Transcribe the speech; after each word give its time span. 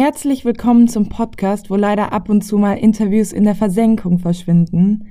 Herzlich 0.00 0.46
willkommen 0.46 0.88
zum 0.88 1.10
Podcast, 1.10 1.68
wo 1.68 1.76
leider 1.76 2.10
ab 2.10 2.30
und 2.30 2.40
zu 2.40 2.56
mal 2.56 2.78
Interviews 2.78 3.34
in 3.34 3.44
der 3.44 3.54
Versenkung 3.54 4.18
verschwinden. 4.18 5.10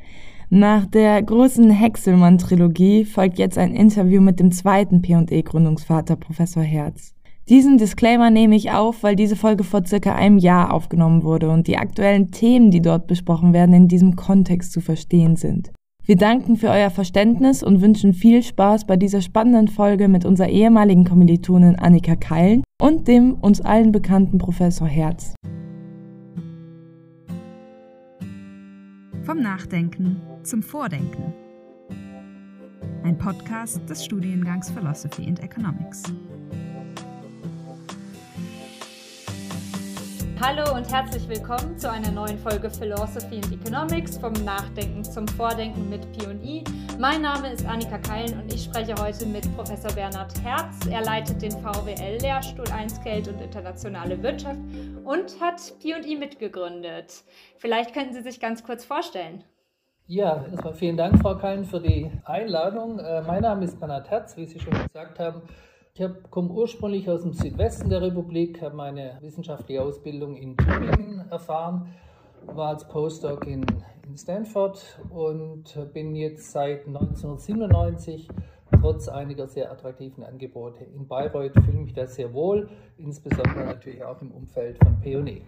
Nach 0.49 0.87
der 0.87 1.21
großen 1.21 1.69
Hexelmann-Trilogie 1.69 3.05
folgt 3.05 3.37
jetzt 3.37 3.59
ein 3.59 3.75
Interview 3.75 4.19
mit 4.19 4.39
dem 4.39 4.51
zweiten 4.51 5.03
P&E-Gründungsvater 5.03 6.15
Professor 6.15 6.63
Herz. 6.63 7.13
Diesen 7.49 7.77
Disclaimer 7.77 8.31
nehme 8.31 8.55
ich 8.55 8.71
auf, 8.71 9.03
weil 9.03 9.15
diese 9.15 9.35
Folge 9.35 9.63
vor 9.63 9.85
circa 9.85 10.15
einem 10.15 10.39
Jahr 10.39 10.73
aufgenommen 10.73 11.21
wurde 11.21 11.51
und 11.51 11.67
die 11.67 11.77
aktuellen 11.77 12.31
Themen, 12.31 12.71
die 12.71 12.81
dort 12.81 13.05
besprochen 13.05 13.53
werden, 13.53 13.75
in 13.75 13.87
diesem 13.87 14.15
Kontext 14.15 14.71
zu 14.71 14.81
verstehen 14.81 15.35
sind. 15.35 15.71
Wir 16.09 16.15
danken 16.15 16.57
für 16.57 16.69
euer 16.69 16.89
Verständnis 16.89 17.61
und 17.61 17.81
wünschen 17.81 18.15
viel 18.15 18.41
Spaß 18.41 18.87
bei 18.87 18.97
dieser 18.97 19.21
spannenden 19.21 19.67
Folge 19.67 20.07
mit 20.07 20.25
unserer 20.25 20.49
ehemaligen 20.49 21.05
Kommilitonin 21.05 21.75
Annika 21.75 22.15
Keilen 22.15 22.63
und 22.81 23.07
dem 23.07 23.35
uns 23.35 23.61
allen 23.61 23.91
bekannten 23.91 24.39
Professor 24.39 24.87
Herz. 24.87 25.35
Vom 29.21 29.39
Nachdenken 29.43 30.19
zum 30.41 30.63
Vordenken. 30.63 31.31
Ein 33.03 33.15
Podcast 33.15 33.87
des 33.87 34.03
Studiengangs 34.03 34.71
Philosophy 34.71 35.27
and 35.27 35.43
Economics. 35.43 36.01
Hallo 40.41 40.73
und 40.73 40.89
herzlich 40.89 41.27
willkommen 41.27 41.77
zu 41.77 41.91
einer 41.91 42.11
neuen 42.11 42.37
Folge 42.37 42.69
Philosophy 42.69 43.41
and 43.43 43.51
Economics 43.51 44.17
vom 44.17 44.31
Nachdenken 44.45 45.03
zum 45.03 45.27
Vordenken 45.27 45.89
mit 45.89 46.09
P&I. 46.13 46.63
Mein 46.97 47.23
Name 47.23 47.51
ist 47.51 47.65
Annika 47.65 47.97
Keilen 47.97 48.39
und 48.39 48.53
ich 48.53 48.63
spreche 48.63 48.95
heute 48.95 49.25
mit 49.25 49.53
Professor 49.57 49.91
Bernhard 49.91 50.41
Herz. 50.41 50.87
Er 50.89 51.01
leitet 51.01 51.41
den 51.41 51.51
VWL-Lehrstuhl 51.51 52.71
1 52.71 53.03
Geld 53.03 53.27
und 53.27 53.41
internationale 53.41 54.23
Wirtschaft 54.23 54.61
und 55.03 55.41
hat 55.41 55.59
P&I 55.81 56.15
mitgegründet. 56.15 57.21
Vielleicht 57.57 57.93
könnten 57.93 58.13
Sie 58.13 58.21
sich 58.21 58.39
ganz 58.39 58.63
kurz 58.63 58.85
vorstellen. 58.85 59.43
Ja, 60.07 60.45
erstmal 60.49 60.73
vielen 60.73 60.95
Dank, 60.95 61.21
Frau 61.21 61.35
Keilen, 61.35 61.65
für 61.65 61.81
die 61.81 62.09
Einladung. 62.23 62.99
Äh, 62.99 63.23
mein 63.23 63.41
Name 63.41 63.65
ist 63.65 63.77
Bernhard 63.77 64.09
Herz, 64.09 64.37
wie 64.37 64.45
Sie 64.45 64.61
schon 64.61 64.71
gesagt 64.71 65.19
haben. 65.19 65.41
Ich 65.99 66.07
komme 66.31 66.49
ursprünglich 66.51 67.09
aus 67.09 67.23
dem 67.23 67.33
Südwesten 67.33 67.89
der 67.89 68.01
Republik, 68.01 68.61
habe 68.61 68.73
meine 68.73 69.17
wissenschaftliche 69.19 69.81
Ausbildung 69.81 70.37
in 70.37 70.55
Tübingen 70.55 71.29
erfahren, 71.29 71.93
war 72.45 72.69
als 72.69 72.87
Postdoc 72.87 73.45
in, 73.45 73.65
in 74.07 74.15
Stanford 74.15 74.81
und 75.09 75.77
bin 75.91 76.15
jetzt 76.15 76.53
seit 76.53 76.87
1997 76.87 78.29
trotz 78.79 79.09
einiger 79.09 79.49
sehr 79.49 79.69
attraktiven 79.69 80.23
Angebote 80.23 80.85
in 80.85 81.05
Bayreuth 81.05 81.51
fühle 81.65 81.79
mich 81.79 81.93
da 81.93 82.07
sehr 82.07 82.33
wohl, 82.33 82.69
insbesondere 82.97 83.65
natürlich 83.65 84.01
auch 84.01 84.21
im 84.21 84.31
Umfeld 84.31 84.77
von 84.81 85.01
P&E. 85.01 85.41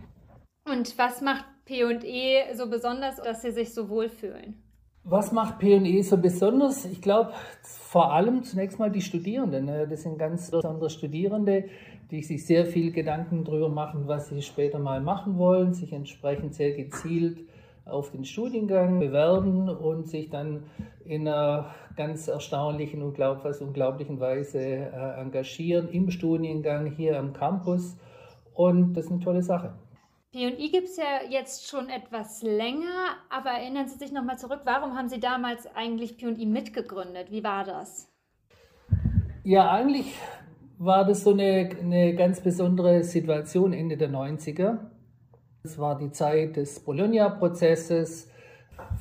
Und 0.70 0.98
was 0.98 1.22
macht 1.22 1.46
P&E 1.64 2.54
so 2.56 2.70
besonders, 2.70 3.16
dass 3.22 3.42
Sie 3.42 3.52
sich 3.52 3.74
so 3.74 3.88
wohlfühlen? 3.88 4.62
Was 5.04 5.32
macht 5.32 5.58
P&E 5.58 6.02
so 6.04 6.16
besonders? 6.16 6.86
Ich 6.86 7.02
glaube, 7.02 7.32
vor 7.64 8.14
allem 8.14 8.44
zunächst 8.44 8.78
mal 8.78 8.92
die 8.92 9.02
Studierenden. 9.02 9.66
Das 9.90 10.04
sind 10.04 10.20
ganz 10.20 10.52
besondere 10.52 10.92
Studierende, 10.92 11.66
die 12.12 12.22
sich 12.22 12.46
sehr 12.46 12.68
viel 12.68 12.92
Gedanken 12.92 13.44
darüber 13.44 13.70
machen, 13.70 14.04
was 14.06 14.30
sie 14.30 14.44
später 14.44 14.78
mal 14.78 15.02
machen 15.02 15.40
wollen, 15.40 15.74
sich 15.74 15.92
entsprechend 15.92 16.54
sehr 16.54 16.74
gezielt 16.74 17.40
auf 17.84 18.12
den 18.12 18.26
Studiengang 18.26 19.00
bewerben 19.00 19.70
und 19.70 20.08
sich 20.08 20.30
dann 20.30 20.66
in 21.04 21.28
einer 21.28 21.74
ganz 21.98 22.28
erstaunlichen 22.28 23.02
und 23.02 23.18
unglaublichen 23.20 24.20
Weise 24.20 24.60
äh, 24.60 25.20
engagieren 25.20 25.90
im 25.90 26.12
Studiengang 26.12 26.86
hier 26.86 27.18
am 27.18 27.34
Campus. 27.34 27.98
Und 28.54 28.94
das 28.94 29.06
ist 29.06 29.12
eine 29.12 29.20
tolle 29.22 29.42
Sache. 29.42 29.74
P&I 30.32 30.72
gibt 30.72 30.88
es 30.88 30.96
ja 30.96 31.30
jetzt 31.30 31.68
schon 31.68 31.90
etwas 31.90 32.42
länger, 32.42 33.18
aber 33.30 33.50
erinnern 33.50 33.90
Sie 33.90 33.98
sich 33.98 34.14
nochmal 34.14 34.40
zurück, 34.40 34.62
warum 34.64 34.96
haben 34.96 35.10
Sie 35.10 35.20
damals 35.20 35.68
eigentlich 35.76 36.16
P&I 36.18 36.46
mitgegründet? 36.46 37.32
Wie 37.32 37.44
war 37.44 37.66
das? 37.66 38.10
Ja, 39.44 39.70
eigentlich 39.72 40.16
war 40.78 41.04
das 41.04 41.26
so 41.26 41.32
eine, 41.32 41.72
eine 41.82 42.16
ganz 42.16 42.40
besondere 42.40 43.04
Situation 43.04 43.74
Ende 43.74 43.98
der 43.98 44.10
90er. 44.10 44.78
Es 45.64 45.78
war 45.78 45.98
die 45.98 46.12
Zeit 46.12 46.56
des 46.56 46.80
Bologna-Prozesses, 46.80 48.32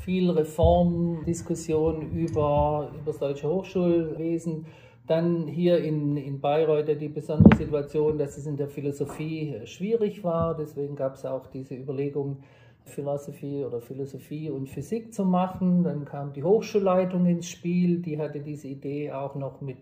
viel 0.05 0.31
Reformdiskussion 0.31 2.11
über, 2.11 2.91
über 2.93 3.03
das 3.07 3.19
deutsche 3.19 3.49
Hochschulwesen 3.49 4.67
dann 5.11 5.49
hier 5.49 5.79
in, 5.79 6.17
in 6.17 6.41
Bayreuth 6.41 7.01
die 7.01 7.09
besondere 7.09 7.57
Situation, 7.57 8.17
dass 8.17 8.39
es 8.39 8.47
in 8.47 8.57
der 8.57 8.69
Philosophie 8.69 9.61
schwierig 9.65 10.23
war. 10.23 10.57
Deswegen 10.57 10.95
gab 10.95 11.17
es 11.17 11.27
auch 11.27 11.49
diese 11.49 11.75
Überlegung, 11.75 12.39
Philosophie 12.85 13.65
oder 13.65 13.81
Philosophie 13.81 14.51
und 14.51 14.69
Physik 14.69 15.13
zu 15.13 15.25
machen. 15.25 15.83
Dann 15.83 16.05
kam 16.05 16.33
die 16.33 16.45
Hochschulleitung 16.45 17.27
ins 17.27 17.49
Spiel, 17.49 17.99
die 17.99 18.19
hatte 18.19 18.41
diese 18.41 18.69
Idee 18.69 19.13
auch 19.13 19.35
noch 19.35 19.61
mit, 19.61 19.79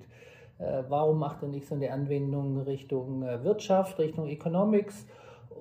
äh, 0.59 0.83
warum 0.88 1.19
macht 1.19 1.43
er 1.43 1.49
nicht 1.49 1.67
so 1.67 1.75
eine 1.75 1.93
Anwendung 1.93 2.61
Richtung 2.62 3.22
äh, 3.22 3.44
Wirtschaft, 3.44 3.99
Richtung 3.99 4.28
Economics. 4.28 5.06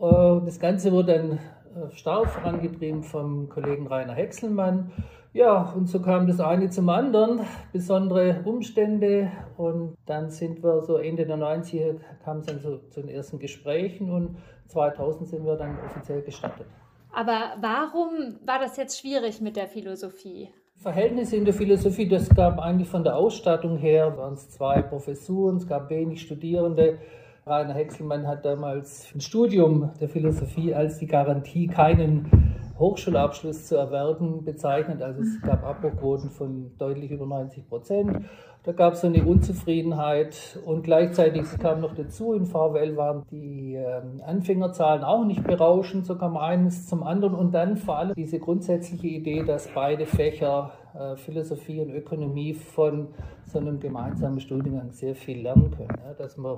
Äh, 0.02 0.46
das 0.46 0.60
Ganze 0.60 0.92
wurde 0.92 1.14
dann 1.14 1.32
äh, 1.32 1.92
stark 1.92 2.28
vorangetrieben 2.30 3.04
vom 3.04 3.50
Kollegen 3.50 3.88
Rainer 3.88 4.14
Hexelmann. 4.14 4.92
Ja, 5.38 5.72
und 5.76 5.88
so 5.88 6.02
kam 6.02 6.26
das 6.26 6.40
eine 6.40 6.68
zum 6.72 6.90
anderen, 6.90 7.42
besondere 7.72 8.42
Umstände 8.44 9.32
und 9.56 9.96
dann 10.08 10.32
sind 10.32 10.64
wir 10.64 10.82
so 10.82 10.98
Ende 10.98 11.28
der 11.28 11.38
90er, 11.38 11.98
kam 12.26 12.40
es 12.40 12.48
dann 12.48 12.60
so 12.60 12.80
zu 12.90 13.02
den 13.02 13.10
ersten 13.10 13.38
Gesprächen 13.38 14.10
und 14.10 14.38
2000 14.70 15.30
sind 15.30 15.46
wir 15.46 15.56
dann 15.56 15.78
offiziell 15.86 16.24
gestartet. 16.24 16.66
Aber 17.14 17.54
warum 17.62 18.40
war 18.48 18.58
das 18.58 18.78
jetzt 18.78 19.00
schwierig 19.00 19.40
mit 19.40 19.58
der 19.58 19.68
Philosophie? 19.68 20.50
Verhältnisse 20.78 21.36
in 21.36 21.46
der 21.46 21.54
Philosophie, 21.54 22.08
das 22.08 22.30
gab 22.30 22.58
eigentlich 22.58 22.90
von 22.90 23.04
der 23.04 23.16
Ausstattung 23.16 23.78
her, 23.78 24.18
waren 24.18 24.34
es 24.34 24.50
zwei 24.50 24.82
Professuren, 24.82 25.58
es 25.58 25.68
gab 25.68 25.92
wenig 25.92 26.20
Studierende. 26.20 26.98
Rainer 27.46 27.76
Hexelmann 27.76 28.26
hat 28.26 28.44
damals 28.44 29.14
ein 29.14 29.22
Studium 29.22 29.92
der 30.02 30.10
Philosophie 30.10 30.74
als 30.74 30.98
die 30.98 31.06
Garantie, 31.06 31.68
keinen 31.68 32.58
Hochschulabschluss 32.80 33.66
zu 33.66 33.76
erwerben 33.76 34.44
bezeichnet. 34.44 35.02
Also 35.02 35.22
es 35.22 35.42
gab 35.42 35.64
Abbruchquoten 35.64 36.30
von 36.30 36.72
deutlich 36.78 37.12
über 37.12 37.26
90 37.26 37.68
Prozent. 37.68 38.26
Da 38.64 38.74
gab 38.74 38.94
es 38.94 39.02
so 39.02 39.08
eine 39.08 39.24
Unzufriedenheit 39.24 40.60
und 40.66 40.84
gleichzeitig 40.84 41.46
kam 41.58 41.80
noch 41.80 41.96
dazu, 41.96 42.34
in 42.34 42.46
VWL 42.46 42.98
waren 42.98 43.24
die 43.32 43.76
ähm, 43.76 44.22
Anfängerzahlen 44.26 45.06
auch 45.06 45.24
nicht 45.24 45.42
berauschend, 45.46 46.06
so 46.06 46.18
kam 46.18 46.36
eines 46.36 46.86
zum 46.86 47.02
anderen 47.04 47.34
und 47.34 47.54
dann 47.54 47.78
vor 47.78 47.98
allem 47.98 48.14
diese 48.14 48.40
grundsätzliche 48.40 49.08
Idee, 49.08 49.44
dass 49.44 49.70
beide 49.74 50.06
Fächer 50.06 50.72
äh, 50.94 51.16
Philosophie 51.16 51.80
und 51.80 51.92
Ökonomie 51.92 52.54
von 52.54 53.08
so 53.46 53.60
einem 53.60 53.80
gemeinsamen 53.80 54.42
Studiengang 54.42 54.92
sehr 54.92 55.16
viel 55.16 55.44
lernen 55.44 55.72
können. 55.72 55.98
Dass 56.18 56.36
man 56.36 56.58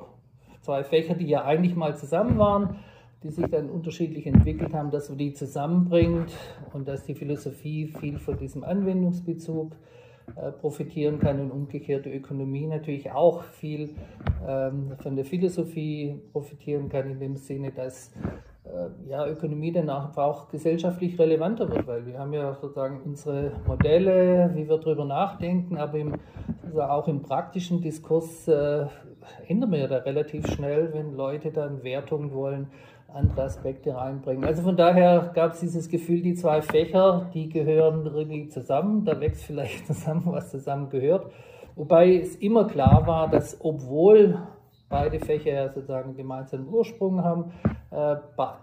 zwei 0.61 0.83
Fächer, 0.83 1.13
die 1.13 1.27
ja 1.27 1.45
eigentlich 1.45 1.75
mal 1.75 1.95
zusammen 1.95 2.39
waren, 2.39 2.77
die 3.23 3.29
sich 3.29 3.47
dann 3.47 3.69
unterschiedlich 3.69 4.25
entwickelt 4.27 4.73
haben, 4.73 4.91
dass 4.91 5.09
man 5.09 5.17
die 5.17 5.33
zusammenbringt 5.33 6.31
und 6.73 6.87
dass 6.87 7.03
die 7.03 7.15
Philosophie 7.15 7.87
viel 7.99 8.17
von 8.17 8.37
diesem 8.37 8.63
Anwendungsbezug 8.63 9.75
äh, 10.35 10.51
profitieren 10.51 11.19
kann 11.19 11.39
und 11.41 11.51
umgekehrt 11.51 12.05
die 12.05 12.13
Ökonomie 12.13 12.67
natürlich 12.67 13.11
auch 13.11 13.43
viel 13.43 13.95
ähm, 14.47 14.93
von 15.01 15.15
der 15.15 15.25
Philosophie 15.25 16.21
profitieren 16.31 16.87
kann, 16.87 17.09
in 17.09 17.19
dem 17.19 17.35
Sinne, 17.35 17.71
dass 17.71 18.13
äh, 18.63 19.09
ja, 19.09 19.27
Ökonomie 19.27 19.71
danach 19.71 20.15
auch 20.17 20.47
gesellschaftlich 20.49 21.17
relevanter 21.19 21.69
wird, 21.69 21.87
weil 21.87 22.05
wir 22.05 22.19
haben 22.19 22.33
ja 22.33 22.53
sozusagen 22.53 23.01
unsere 23.03 23.51
Modelle, 23.65 24.51
wie 24.53 24.69
wir 24.69 24.77
darüber 24.77 25.05
nachdenken, 25.05 25.77
aber 25.77 25.97
im, 25.97 26.13
also 26.63 26.81
auch 26.83 27.07
im 27.07 27.21
praktischen 27.21 27.81
Diskurs 27.81 28.47
äh, 28.47 28.85
ändern 29.47 29.71
wir 29.71 29.87
da 29.87 29.97
relativ 29.97 30.47
schnell, 30.47 30.93
wenn 30.93 31.15
Leute 31.15 31.51
dann 31.51 31.83
Wertungen 31.83 32.33
wollen, 32.33 32.67
andere 33.13 33.43
Aspekte 33.43 33.95
reinbringen. 33.95 34.45
Also 34.45 34.61
von 34.61 34.77
daher 34.77 35.31
gab 35.33 35.53
es 35.53 35.59
dieses 35.59 35.89
Gefühl, 35.89 36.21
die 36.21 36.35
zwei 36.35 36.61
Fächer, 36.61 37.29
die 37.33 37.49
gehören 37.49 38.05
irgendwie 38.05 38.47
zusammen. 38.47 39.05
Da 39.05 39.19
wächst 39.19 39.43
vielleicht 39.43 39.87
zusammen, 39.87 40.23
was 40.25 40.51
zusammen 40.51 40.89
gehört. 40.89 41.31
Wobei 41.75 42.17
es 42.17 42.35
immer 42.35 42.67
klar 42.67 43.07
war, 43.07 43.29
dass 43.29 43.57
obwohl 43.61 44.37
beide 44.89 45.19
Fächer 45.19 45.53
ja 45.53 45.69
sozusagen 45.69 46.15
gemeinsamen 46.15 46.67
Ursprung 46.67 47.23
haben, 47.23 47.51
äh, 47.91 48.15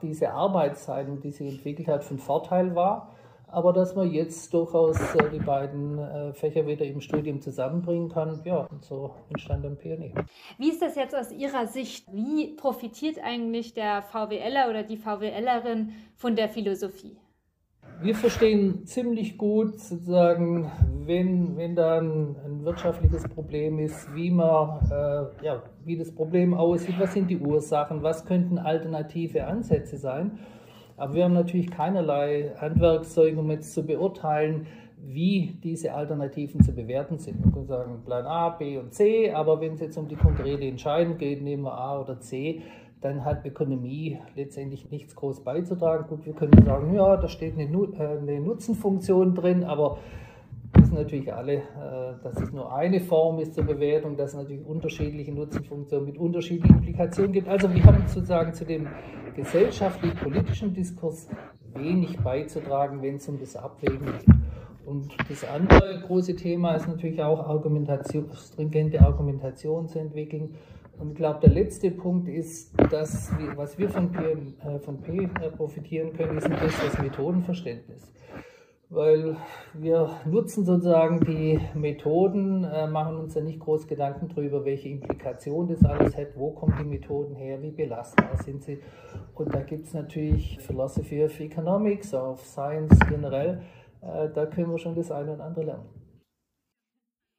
diese 0.03 0.33
Arbeitsteilung, 0.33 1.21
die 1.21 1.31
sich 1.31 1.51
entwickelt 1.51 1.89
hat, 1.89 2.05
von 2.05 2.19
Vorteil 2.19 2.75
war 2.75 3.16
aber 3.57 3.73
dass 3.73 3.95
man 3.95 4.13
jetzt 4.13 4.53
durchaus 4.53 4.99
äh, 5.15 5.31
die 5.33 5.39
beiden 5.39 5.99
äh, 5.99 6.35
Fächer 6.35 6.67
wieder 6.67 6.85
im 6.85 7.01
Studium 7.01 7.41
zusammenbringen 7.41 8.11
kann. 8.11 8.43
Ja, 8.45 8.69
und 8.71 8.85
so 8.85 9.15
entstand 9.31 9.65
dann 9.65 9.79
PNE. 9.79 10.13
Wie 10.59 10.69
ist 10.69 10.83
das 10.83 10.95
jetzt 10.95 11.17
aus 11.17 11.33
Ihrer 11.33 11.67
Sicht? 11.67 12.07
Wie 12.13 12.49
profitiert 12.55 13.17
eigentlich 13.25 13.73
der 13.73 14.03
VWLer 14.03 14.69
oder 14.69 14.83
die 14.83 14.99
VWLerin 14.99 15.93
von 16.17 16.37
der 16.37 16.51
Philosophie? 16.51 17.17
wir 18.03 18.15
verstehen 18.15 18.85
ziemlich 18.85 19.39
gut 19.39 19.81
sozusagen, 19.81 20.71
wenn, 21.07 21.57
wenn 21.57 21.75
da 21.75 21.99
ein, 21.99 22.37
ein 22.45 22.63
wirtschaftliches 22.63 23.27
Problem 23.27 23.79
ist, 23.79 24.15
wie 24.15 24.31
man, 24.31 24.81
äh, 24.91 25.45
ja, 25.45 25.63
wie 25.83 25.97
das 25.97 26.15
Problem 26.15 26.53
aussieht, 26.53 26.97
was 26.99 27.15
sind 27.15 27.31
die 27.31 27.39
Ursachen, 27.39 28.03
was 28.03 28.27
könnten 28.27 28.59
alternative 28.59 29.47
Ansätze 29.47 29.97
sein. 29.97 30.39
Aber 30.97 31.15
wir 31.15 31.25
haben 31.25 31.35
natürlich 31.35 31.71
keinerlei 31.71 32.53
Handwerkszeug, 32.59 33.37
um 33.37 33.51
jetzt 33.51 33.75
zu 33.75 33.85
beurteilen, 33.85 34.67
wie 34.99 35.59
diese 35.63 35.93
Alternativen 35.93 36.63
zu 36.63 36.75
bewerten 36.75 37.19
sind. 37.19 37.41
Man 37.41 37.53
kann 37.53 37.67
sagen 37.67 38.03
Plan 38.05 38.27
A, 38.27 38.51
B 38.51 38.79
und 38.79 38.93
C, 38.93 39.31
aber 39.31 39.61
wenn 39.61 39.75
es 39.75 39.81
jetzt 39.81 39.97
um 39.99 40.09
die 40.09 40.17
konkrete 40.17 40.65
Entscheidung 40.65 41.19
geht, 41.19 41.43
nehmen 41.43 41.65
wir 41.65 41.75
A 41.75 42.01
oder 42.01 42.19
C, 42.21 42.63
dann 43.03 43.25
hat 43.25 43.45
Ökonomie 43.45 44.19
letztendlich 44.35 44.91
nichts 44.91 45.15
groß 45.15 45.45
beizutragen. 45.45 46.07
Gut, 46.09 46.25
wir 46.27 46.33
können 46.33 46.65
sagen, 46.65 46.95
ja, 46.95 47.17
da 47.17 47.29
steht 47.29 47.55
eine, 47.59 47.65
äh, 47.65 48.19
eine 48.19 48.41
Nutzenfunktion 48.41 49.35
drin, 49.35 49.65
aber 49.65 49.99
wissen 50.79 50.95
natürlich 50.95 51.33
alle, 51.33 51.55
äh, 51.55 52.23
dass 52.23 52.41
es 52.41 52.53
nur 52.53 52.75
eine 52.75 53.01
Form 53.01 53.39
ist 53.39 53.55
zur 53.55 53.65
Bewertung, 53.65 54.17
dass 54.17 54.31
es 54.31 54.37
natürlich 54.37 54.65
unterschiedliche 54.65 55.33
Nutzenfunktionen 55.33 56.07
mit 56.07 56.19
unterschiedlichen 56.19 56.77
Implikationen 56.77 57.33
gibt. 57.33 57.49
Also 57.49 57.73
wir 57.73 57.85
haben 57.85 58.03
sozusagen 58.07 58.53
zu 58.53 58.65
dem 58.65 58.89
gesellschaftlich-politischen 59.35 60.73
Diskurs 60.73 61.29
wenig 61.75 62.19
beizutragen, 62.19 63.03
wenn 63.03 63.17
es 63.17 63.29
um 63.29 63.39
das 63.39 63.57
Abwägen 63.57 64.07
geht. 64.07 64.27
Und 64.87 65.13
das 65.29 65.45
andere 65.45 66.01
große 66.07 66.37
Thema 66.37 66.75
ist 66.75 66.87
natürlich 66.87 67.21
auch 67.21 67.49
Argumentation, 67.49 68.31
stringente 68.33 69.01
Argumentation 69.01 69.89
zu 69.89 69.99
entwickeln. 69.99 70.55
Und 70.99 71.11
ich 71.11 71.17
glaube, 71.17 71.41
der 71.41 71.51
letzte 71.51 71.91
Punkt 71.91 72.29
ist, 72.29 72.73
dass 72.91 73.31
was 73.57 73.79
wir 73.79 73.91
von 73.91 74.13
P, 74.13 74.23
äh, 74.23 74.79
von 74.79 75.01
P 75.03 75.29
profitieren 75.57 76.13
können, 76.15 76.39
ist 76.39 76.47
ein 76.47 76.59
besseres 76.59 76.99
Methodenverständnis. 76.99 78.11
Weil 78.89 79.37
wir 79.75 80.21
nutzen 80.27 80.65
sozusagen 80.65 81.21
die 81.25 81.61
Methoden, 81.75 82.63
äh, 82.63 82.87
machen 82.87 83.17
uns 83.17 83.35
ja 83.35 83.41
nicht 83.41 83.59
groß 83.59 83.89
Gedanken 83.89 84.29
darüber, 84.29 84.65
welche 84.65 84.89
Implikationen 84.89 85.69
das 85.69 85.85
alles 85.85 86.17
hat, 86.17 86.37
wo 86.37 86.53
kommen 86.53 86.77
die 86.79 86.85
Methoden 86.85 87.35
her, 87.35 87.61
wie 87.63 87.73
belastbar 87.73 88.37
sind 88.45 88.63
sie. 88.63 88.81
Und 89.35 89.53
da 89.53 89.61
gibt 89.63 89.87
es 89.87 89.95
natürlich 89.95 90.59
Philosophy 90.61 91.25
of 91.25 91.41
Economics, 91.41 92.15
of 92.15 92.41
Science 92.45 92.97
generell, 93.09 93.63
äh, 94.03 94.29
da 94.33 94.47
können 94.47 94.71
wir 94.71 94.79
schon 94.79 94.95
das 94.95 95.11
eine 95.11 95.33
und 95.33 95.41
andere 95.41 95.65
lernen. 95.65 95.89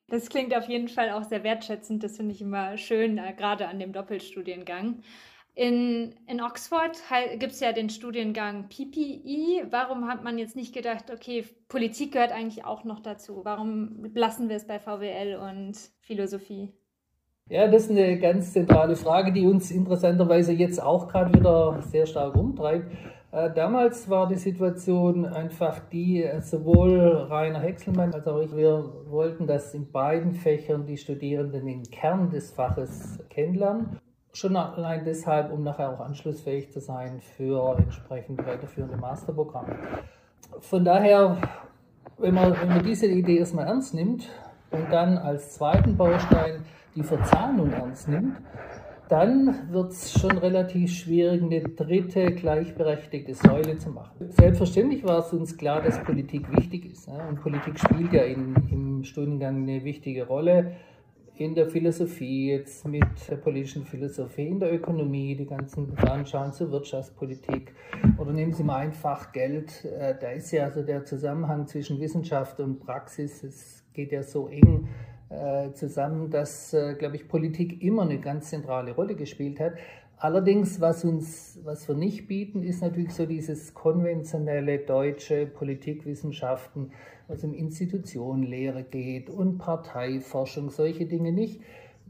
Das 0.09 0.29
klingt 0.29 0.55
auf 0.55 0.67
jeden 0.69 0.87
Fall 0.87 1.11
auch 1.11 1.23
sehr 1.23 1.43
wertschätzend. 1.43 2.03
Das 2.03 2.15
finde 2.15 2.33
ich 2.33 2.41
immer 2.41 2.77
schön, 2.77 3.17
äh, 3.17 3.33
gerade 3.33 3.67
an 3.67 3.79
dem 3.79 3.91
Doppelstudiengang. 3.91 5.01
In, 5.57 6.13
in 6.27 6.39
Oxford 6.39 7.01
gibt 7.39 7.53
es 7.53 7.61
ja 7.61 7.73
den 7.73 7.89
Studiengang 7.89 8.69
PPE. 8.69 9.71
Warum 9.71 10.07
hat 10.07 10.23
man 10.23 10.37
jetzt 10.37 10.55
nicht 10.55 10.71
gedacht, 10.71 11.05
okay, 11.11 11.45
Politik 11.67 12.11
gehört 12.11 12.31
eigentlich 12.31 12.63
auch 12.63 12.83
noch 12.83 12.99
dazu? 12.99 13.41
Warum 13.43 14.05
lassen 14.13 14.49
wir 14.49 14.55
es 14.55 14.67
bei 14.67 14.77
VWL 14.77 15.35
und 15.41 15.75
Philosophie? 16.01 16.71
Ja, 17.49 17.67
das 17.67 17.85
ist 17.85 17.89
eine 17.89 18.19
ganz 18.19 18.53
zentrale 18.53 18.95
Frage, 18.95 19.33
die 19.33 19.47
uns 19.47 19.71
interessanterweise 19.71 20.53
jetzt 20.53 20.79
auch 20.79 21.07
gerade 21.07 21.33
wieder 21.33 21.81
sehr 21.81 22.05
stark 22.05 22.35
umtreibt. 22.35 22.91
Äh, 23.31 23.51
damals 23.55 24.07
war 24.11 24.27
die 24.27 24.35
Situation 24.35 25.25
einfach 25.25 25.79
die, 25.89 26.21
äh, 26.21 26.39
sowohl 26.39 26.99
Rainer 26.99 27.61
Hexelmann 27.61 28.13
als 28.13 28.27
auch 28.27 28.41
ich, 28.41 28.55
wir 28.55 28.93
wollten, 29.09 29.47
dass 29.47 29.73
in 29.73 29.91
beiden 29.91 30.33
Fächern 30.33 30.85
die 30.85 30.97
Studierenden 30.97 31.65
den 31.65 31.81
Kern 31.81 32.29
des 32.29 32.51
Faches 32.51 33.17
kennenlernen. 33.31 33.99
Schon 34.33 34.55
allein 34.55 35.03
deshalb, 35.03 35.51
um 35.51 35.63
nachher 35.63 35.89
auch 35.89 35.99
anschlussfähig 35.99 36.71
zu 36.71 36.79
sein 36.79 37.19
für 37.19 37.77
entsprechend 37.77 38.45
weiterführende 38.45 38.97
Masterprogramme. 38.97 39.75
Von 40.59 40.85
daher, 40.85 41.37
wenn 42.17 42.33
man, 42.33 42.59
wenn 42.59 42.69
man 42.69 42.83
diese 42.83 43.07
Idee 43.07 43.37
erstmal 43.37 43.67
ernst 43.67 43.93
nimmt 43.93 44.29
und 44.71 44.91
dann 44.91 45.17
als 45.17 45.53
zweiten 45.53 45.97
Baustein 45.97 46.63
die 46.95 47.03
Verzahnung 47.03 47.71
ernst 47.71 48.07
nimmt, 48.07 48.37
dann 49.09 49.71
wird 49.71 49.91
es 49.91 50.19
schon 50.19 50.37
relativ 50.37 50.91
schwierig, 50.91 51.41
eine 51.41 51.61
dritte 51.61 52.33
gleichberechtigte 52.33 53.33
Säule 53.33 53.77
zu 53.77 53.89
machen. 53.89 54.29
Selbstverständlich 54.29 55.03
war 55.05 55.19
es 55.19 55.31
uns 55.31 55.57
klar, 55.57 55.81
dass 55.81 56.03
Politik 56.03 56.51
wichtig 56.55 56.91
ist. 56.91 57.07
Ne? 57.07 57.17
Und 57.29 57.41
Politik 57.41 57.79
spielt 57.79 58.11
ja 58.11 58.23
in, 58.23 58.55
im 58.69 59.03
Studiengang 59.03 59.63
eine 59.63 59.83
wichtige 59.83 60.27
Rolle. 60.27 60.73
In 61.39 61.53
der 61.53 61.69
Philosophie, 61.69 62.49
jetzt 62.49 62.87
mit 62.87 63.05
der 63.29 63.35
politischen 63.35 63.85
Philosophie, 63.85 64.47
in 64.47 64.59
der 64.59 64.73
Ökonomie, 64.73 65.35
die 65.35 65.45
ganzen 65.45 65.95
Anschauen 65.99 66.51
zur 66.51 66.71
Wirtschaftspolitik. 66.71 67.75
Oder 68.17 68.33
nehmen 68.33 68.53
Sie 68.53 68.63
mal 68.63 68.77
einfach 68.77 69.31
Geld. 69.31 69.85
Äh, 69.85 70.15
da 70.19 70.31
ist 70.31 70.49
ja 70.49 70.63
also 70.63 70.81
der 70.81 71.05
Zusammenhang 71.05 71.67
zwischen 71.67 71.99
Wissenschaft 71.99 72.59
und 72.59 72.79
Praxis, 72.79 73.43
es 73.43 73.83
geht 73.93 74.11
ja 74.13 74.23
so 74.23 74.47
eng 74.47 74.87
äh, 75.29 75.71
zusammen, 75.73 76.31
dass, 76.31 76.73
äh, 76.73 76.95
glaube 76.95 77.17
ich, 77.17 77.27
Politik 77.27 77.83
immer 77.83 78.01
eine 78.01 78.19
ganz 78.19 78.49
zentrale 78.49 78.93
Rolle 78.95 79.13
gespielt 79.13 79.59
hat. 79.59 79.73
Allerdings, 80.17 80.81
was, 80.81 81.05
uns, 81.05 81.59
was 81.63 81.87
wir 81.87 81.93
nicht 81.93 82.27
bieten, 82.27 82.63
ist 82.63 82.81
natürlich 82.81 83.13
so 83.13 83.27
dieses 83.27 83.75
konventionelle 83.75 84.79
deutsche 84.79 85.45
Politikwissenschaften, 85.45 86.93
was 87.27 87.43
um 87.43 87.53
Institutionenlehre 87.53 88.83
geht 88.83 89.29
und 89.29 89.57
Parteiforschung, 89.57 90.69
solche 90.69 91.05
Dinge 91.05 91.31
nicht 91.31 91.61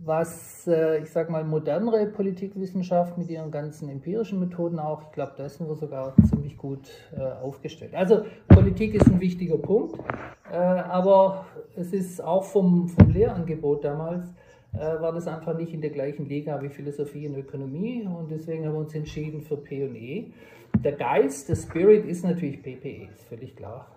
was, 0.05 0.67
äh, 0.67 0.99
ich 1.01 1.09
sage 1.11 1.31
mal, 1.31 1.43
modernere 1.43 2.05
Politikwissenschaft 2.07 3.17
mit 3.17 3.29
ihren 3.29 3.51
ganzen 3.51 3.89
empirischen 3.89 4.39
Methoden 4.39 4.79
auch, 4.79 5.03
ich 5.03 5.11
glaube, 5.11 5.33
da 5.37 5.49
sind 5.49 5.67
wir 5.67 5.75
sogar 5.75 6.13
ziemlich 6.29 6.57
gut 6.57 6.89
äh, 7.15 7.21
aufgestellt. 7.21 7.95
Also 7.95 8.25
Politik 8.47 8.93
ist 8.93 9.07
ein 9.07 9.19
wichtiger 9.19 9.57
Punkt, 9.57 9.97
äh, 10.51 10.55
aber 10.55 11.45
es 11.75 11.93
ist 11.93 12.23
auch 12.23 12.43
vom, 12.43 12.87
vom 12.89 13.09
Lehrangebot 13.09 13.83
damals, 13.83 14.27
war 14.73 15.13
das 15.13 15.25
einfach 15.27 15.57
nicht 15.57 15.73
in 15.73 15.81
der 15.81 15.89
gleichen 15.89 16.27
Liga 16.27 16.61
wie 16.61 16.69
Philosophie 16.69 17.27
und 17.27 17.35
Ökonomie 17.35 18.05
und 18.05 18.29
deswegen 18.29 18.65
haben 18.65 18.73
wir 18.73 18.81
uns 18.81 18.93
entschieden 18.93 19.41
für 19.41 19.57
P 19.57 19.87
und 19.87 19.95
E. 19.95 20.27
Der 20.83 20.91
Geist, 20.91 21.49
der 21.49 21.55
Spirit 21.55 22.05
ist 22.05 22.23
natürlich 22.23 22.61
PPE, 22.61 23.07
ist 23.11 23.23
völlig 23.23 23.55
klar. 23.55 23.87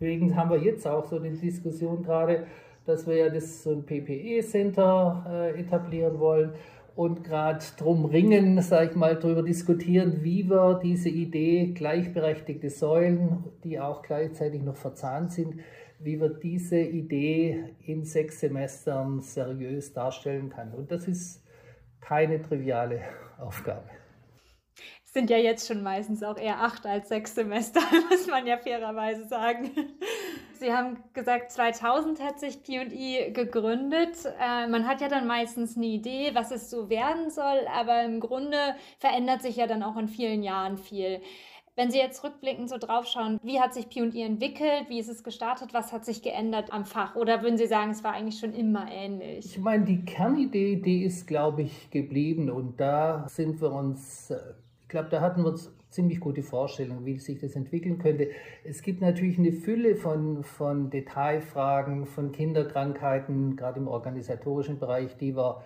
Deswegen 0.00 0.36
haben 0.36 0.50
wir 0.50 0.58
jetzt 0.58 0.86
auch 0.86 1.04
so 1.06 1.18
die 1.18 1.30
Diskussion 1.30 2.04
gerade, 2.04 2.46
dass 2.86 3.06
wir 3.06 3.16
ja 3.16 3.28
das 3.28 3.64
so 3.64 3.72
ein 3.72 3.84
PPE-Center 3.84 5.26
äh, 5.28 5.60
etablieren 5.60 6.20
wollen 6.20 6.52
und 6.94 7.24
gerade 7.24 7.64
drum 7.76 8.04
ringen, 8.04 8.60
sage 8.62 8.90
ich 8.90 8.96
mal, 8.96 9.16
darüber 9.16 9.42
diskutieren, 9.42 10.20
wie 10.22 10.48
wir 10.48 10.80
diese 10.82 11.08
Idee 11.08 11.72
gleichberechtigte 11.74 12.70
Säulen, 12.70 13.44
die 13.64 13.80
auch 13.80 14.02
gleichzeitig 14.02 14.62
noch 14.62 14.76
verzahnt 14.76 15.32
sind, 15.32 15.60
wie 15.98 16.20
wir 16.20 16.28
diese 16.28 16.78
Idee 16.78 17.74
in 17.84 18.04
sechs 18.04 18.40
Semestern 18.40 19.20
seriös 19.20 19.92
darstellen 19.92 20.48
kann. 20.48 20.72
Und 20.72 20.92
das 20.92 21.08
ist 21.08 21.44
keine 22.00 22.40
triviale 22.40 23.00
Aufgabe. 23.38 23.97
Sind 25.12 25.30
ja 25.30 25.38
jetzt 25.38 25.66
schon 25.66 25.82
meistens 25.82 26.22
auch 26.22 26.36
eher 26.36 26.60
acht 26.60 26.84
als 26.86 27.08
sechs 27.08 27.34
Semester, 27.34 27.80
muss 28.10 28.26
man 28.26 28.46
ja 28.46 28.58
fairerweise 28.58 29.26
sagen. 29.26 29.70
Sie 30.54 30.72
haben 30.72 30.98
gesagt, 31.14 31.52
2000 31.52 32.20
hat 32.22 32.40
sich 32.40 32.62
P&E 32.62 33.30
gegründet. 33.30 34.16
Äh, 34.40 34.66
man 34.66 34.86
hat 34.86 35.00
ja 35.00 35.08
dann 35.08 35.26
meistens 35.26 35.76
eine 35.76 35.86
Idee, 35.86 36.30
was 36.34 36.50
es 36.50 36.68
so 36.68 36.90
werden 36.90 37.30
soll, 37.30 37.66
aber 37.72 38.02
im 38.02 38.20
Grunde 38.20 38.58
verändert 38.98 39.42
sich 39.42 39.56
ja 39.56 39.66
dann 39.66 39.82
auch 39.82 39.96
in 39.96 40.08
vielen 40.08 40.42
Jahren 40.42 40.76
viel. 40.76 41.20
Wenn 41.78 41.92
Sie 41.92 41.98
jetzt 41.98 42.24
rückblickend 42.24 42.68
so 42.68 42.76
draufschauen, 42.76 43.38
wie 43.44 43.60
hat 43.60 43.72
sich 43.72 43.88
P&E 43.88 44.20
entwickelt, 44.22 44.86
wie 44.88 44.98
ist 44.98 45.08
es 45.08 45.22
gestartet, 45.22 45.72
was 45.72 45.92
hat 45.92 46.04
sich 46.04 46.22
geändert 46.22 46.72
am 46.72 46.84
Fach? 46.84 47.14
Oder 47.14 47.40
würden 47.42 47.56
Sie 47.56 47.68
sagen, 47.68 47.92
es 47.92 48.02
war 48.02 48.14
eigentlich 48.14 48.40
schon 48.40 48.52
immer 48.52 48.90
ähnlich? 48.90 49.46
Ich 49.46 49.58
meine, 49.58 49.84
die 49.84 50.04
Kernidee, 50.04 50.74
die 50.74 51.04
ist, 51.04 51.28
glaube 51.28 51.62
ich, 51.62 51.88
geblieben 51.90 52.50
und 52.50 52.80
da 52.80 53.26
sind 53.28 53.60
wir 53.60 53.70
uns, 53.70 54.32
äh, 54.32 54.38
ich 54.88 54.90
glaube, 54.90 55.10
da 55.10 55.20
hatten 55.20 55.44
wir 55.44 55.54
ziemlich 55.90 56.18
gute 56.18 56.42
Vorstellung, 56.42 57.04
wie 57.04 57.18
sich 57.18 57.38
das 57.38 57.54
entwickeln 57.56 57.98
könnte. 57.98 58.30
Es 58.64 58.80
gibt 58.80 59.02
natürlich 59.02 59.38
eine 59.38 59.52
Fülle 59.52 59.96
von, 59.96 60.42
von 60.44 60.88
Detailfragen, 60.88 62.06
von 62.06 62.32
Kinderkrankheiten, 62.32 63.54
gerade 63.54 63.80
im 63.80 63.86
organisatorischen 63.86 64.78
Bereich, 64.78 65.14
die 65.18 65.36
wir 65.36 65.60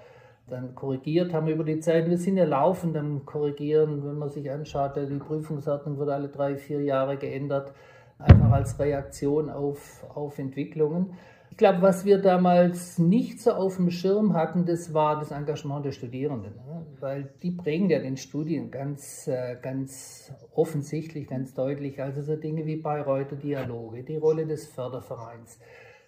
dann 0.49 0.75
korrigiert 0.75 1.33
haben 1.33 1.47
über 1.47 1.63
die 1.63 1.79
Zeit. 1.79 2.11
Wir 2.11 2.19
sind 2.19 2.37
ja 2.37 2.47
laufend 2.47 2.97
am 2.97 3.25
Korrigieren, 3.25 4.05
wenn 4.05 4.19
man 4.19 4.29
sich 4.29 4.51
anschaut, 4.51 4.97
die 4.97 5.19
Prüfungsordnung 5.19 5.99
wird 5.99 6.11
alle 6.11 6.27
drei, 6.27 6.57
vier 6.57 6.83
Jahre 6.83 7.17
geändert, 7.17 7.73
einfach 8.19 8.51
als 8.51 8.77
Reaktion 8.81 9.51
auf, 9.51 10.05
auf 10.17 10.41
Entwicklungen. 10.41 11.17
Ich 11.53 11.59
glaube, 11.59 11.83
was 11.83 12.07
wir 12.07 12.17
damals 12.17 12.99
nicht 12.99 13.39
so 13.39 13.51
auf 13.51 13.77
dem 13.77 13.91
Schirm 13.91 14.33
hatten, 14.33 14.65
das 14.65 14.95
war 14.95 15.19
das 15.19 15.33
Engagement 15.33 15.85
der 15.85 15.93
Studierenden, 15.93 16.55
ne? 16.55 16.87
weil 16.99 17.29
die 17.43 17.51
prägen 17.51 17.91
ja 17.91 17.99
den 17.99 18.17
Studien 18.17 18.71
ganz, 18.71 19.29
äh, 19.29 19.59
ganz 19.61 20.33
offensichtlich, 20.55 21.27
ganz 21.29 21.53
deutlich. 21.53 22.01
Also 22.01 22.23
so 22.23 22.37
Dinge 22.37 22.65
wie 22.65 22.77
Bayreuther 22.77 23.37
Dialoge, 23.37 24.03
die 24.03 24.17
Rolle 24.17 24.47
des 24.47 24.67
Fördervereins, 24.67 25.59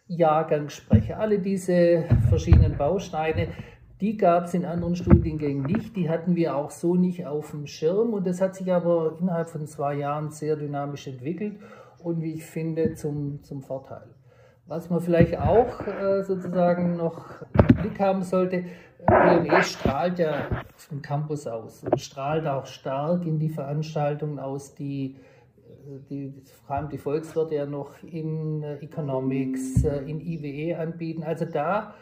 Jahrgangssprecher, 0.06 1.18
alle 1.18 1.38
diese 1.38 2.04
verschiedenen 2.30 2.78
Bausteine, 2.78 3.48
Die 4.00 4.16
gab 4.16 4.44
es 4.44 4.54
in 4.54 4.64
anderen 4.64 4.96
Studiengängen 4.96 5.64
nicht, 5.64 5.94
die 5.94 6.08
hatten 6.08 6.36
wir 6.36 6.56
auch 6.56 6.70
so 6.70 6.94
nicht 6.94 7.26
auf 7.26 7.50
dem 7.50 7.66
Schirm 7.66 8.14
und 8.14 8.26
das 8.26 8.40
hat 8.40 8.56
sich 8.56 8.72
aber 8.72 9.18
innerhalb 9.20 9.50
von 9.50 9.66
zwei 9.66 9.94
Jahren 9.96 10.30
sehr 10.30 10.56
dynamisch 10.56 11.06
entwickelt 11.06 11.60
und 12.02 12.22
wie 12.22 12.32
ich 12.32 12.44
finde 12.46 12.94
zum, 12.94 13.42
zum 13.42 13.62
Vorteil. 13.62 14.06
Was 14.66 14.88
man 14.88 15.00
vielleicht 15.00 15.38
auch 15.38 15.86
äh, 15.86 16.22
sozusagen 16.22 16.96
noch 16.96 17.42
im 17.52 17.76
Blick 17.76 18.00
haben 18.00 18.22
sollte, 18.22 18.64
PME 19.06 19.62
strahlt 19.62 20.18
ja 20.18 20.48
vom 20.76 21.02
Campus 21.02 21.46
aus 21.46 21.84
und 21.84 22.00
strahlt 22.00 22.46
auch 22.46 22.64
stark 22.64 23.26
in 23.26 23.38
die 23.38 23.50
Veranstaltungen 23.50 24.38
aus, 24.38 24.74
die, 24.74 25.16
äh, 25.68 25.98
die 26.08 26.32
vor 26.66 26.76
allem 26.76 26.88
die 26.88 26.96
Volkswirte 26.96 27.56
ja 27.56 27.66
noch 27.66 28.02
in 28.02 28.62
äh, 28.62 28.76
Economics, 28.76 29.84
in 29.84 30.20
IWE 30.20 30.78
anbieten. 30.78 31.24
Also 31.24 31.44
da, 31.44 31.94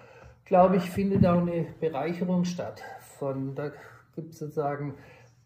glaube 0.45 0.76
ich, 0.76 0.88
findet 0.88 1.26
auch 1.26 1.40
eine 1.40 1.66
Bereicherung 1.81 2.45
statt. 2.45 2.81
Von, 3.19 3.57
da 3.57 3.73
gibt 4.14 4.35
es 4.35 4.38
sozusagen 4.38 4.95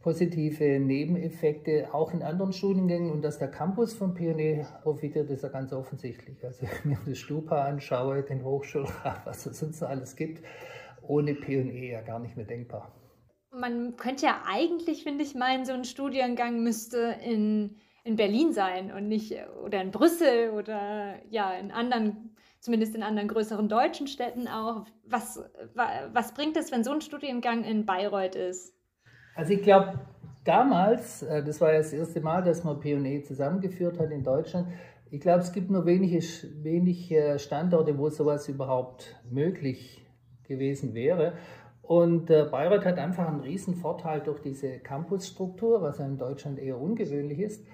positive 0.06 0.78
Nebeneffekte 0.78 1.88
auch 1.92 2.14
in 2.14 2.22
anderen 2.22 2.52
Studiengängen 2.52 3.10
und 3.10 3.22
dass 3.22 3.40
der 3.40 3.48
Campus 3.48 3.92
von 3.92 4.14
PNE 4.14 4.64
profitiert, 4.84 5.28
ist 5.30 5.42
ja 5.42 5.48
ganz 5.48 5.72
offensichtlich. 5.72 6.44
Also 6.44 6.62
wenn 6.84 6.92
ich 6.92 6.98
mir 6.98 6.98
das 7.04 7.18
Stupa 7.18 7.64
anschaue, 7.64 8.22
den 8.22 8.44
Hochschulrat, 8.44 9.26
was 9.26 9.46
es 9.46 9.58
sonst 9.58 9.82
alles 9.82 10.14
gibt, 10.14 10.44
ohne 11.02 11.34
PNE 11.34 11.90
ja 11.90 12.02
gar 12.02 12.20
nicht 12.20 12.36
mehr 12.36 12.46
denkbar. 12.46 12.94
Man 13.50 13.96
könnte 13.96 14.26
ja 14.26 14.44
eigentlich, 14.46 15.02
finde 15.02 15.24
ich, 15.24 15.34
meinen, 15.34 15.64
so 15.64 15.72
ein 15.72 15.84
Studiengang 15.84 16.62
müsste 16.62 17.16
in, 17.24 17.74
in 18.04 18.14
Berlin 18.14 18.52
sein 18.52 18.92
und 18.92 19.08
nicht 19.08 19.34
oder 19.64 19.82
in 19.82 19.90
Brüssel 19.90 20.50
oder 20.50 21.16
ja 21.30 21.52
in 21.54 21.72
anderen, 21.72 22.36
zumindest 22.60 22.94
in 22.94 23.02
anderen 23.02 23.26
größeren 23.26 23.68
deutschen 23.68 24.06
Städten 24.06 24.46
auch. 24.46 24.86
Was, 25.04 25.42
was 25.74 26.32
bringt 26.32 26.56
es, 26.56 26.70
wenn 26.70 26.84
so 26.84 26.92
ein 26.92 27.00
Studiengang 27.00 27.64
in 27.64 27.86
Bayreuth 27.86 28.36
ist? 28.36 28.75
Also 29.36 29.52
ich 29.52 29.62
glaube, 29.62 30.00
damals, 30.44 31.22
äh, 31.22 31.44
das 31.44 31.60
war 31.60 31.72
ja 31.72 31.78
das 31.78 31.92
erste 31.92 32.20
Mal, 32.20 32.42
dass 32.42 32.64
man 32.64 32.80
P&E 32.80 33.22
zusammengeführt 33.22 34.00
hat 34.00 34.10
in 34.10 34.24
Deutschland, 34.24 34.68
ich 35.10 35.20
glaube, 35.20 35.40
es 35.40 35.52
gibt 35.52 35.70
nur 35.70 35.86
wenige, 35.86 36.18
wenige 36.62 37.38
Standorte, 37.38 37.96
wo 37.96 38.08
sowas 38.08 38.48
überhaupt 38.48 39.14
möglich 39.30 40.04
gewesen 40.48 40.94
wäre. 40.94 41.34
Und 41.82 42.28
äh, 42.30 42.46
Bayreuth 42.50 42.84
hat 42.84 42.98
einfach 42.98 43.28
einen 43.28 43.40
riesen 43.40 43.76
Vorteil 43.76 44.20
durch 44.20 44.40
diese 44.40 44.80
Campusstruktur, 44.80 45.80
was 45.80 45.98
ja 45.98 46.06
in 46.06 46.18
Deutschland 46.18 46.58
eher 46.58 46.80
ungewöhnlich 46.80 47.38
ist. 47.38 47.64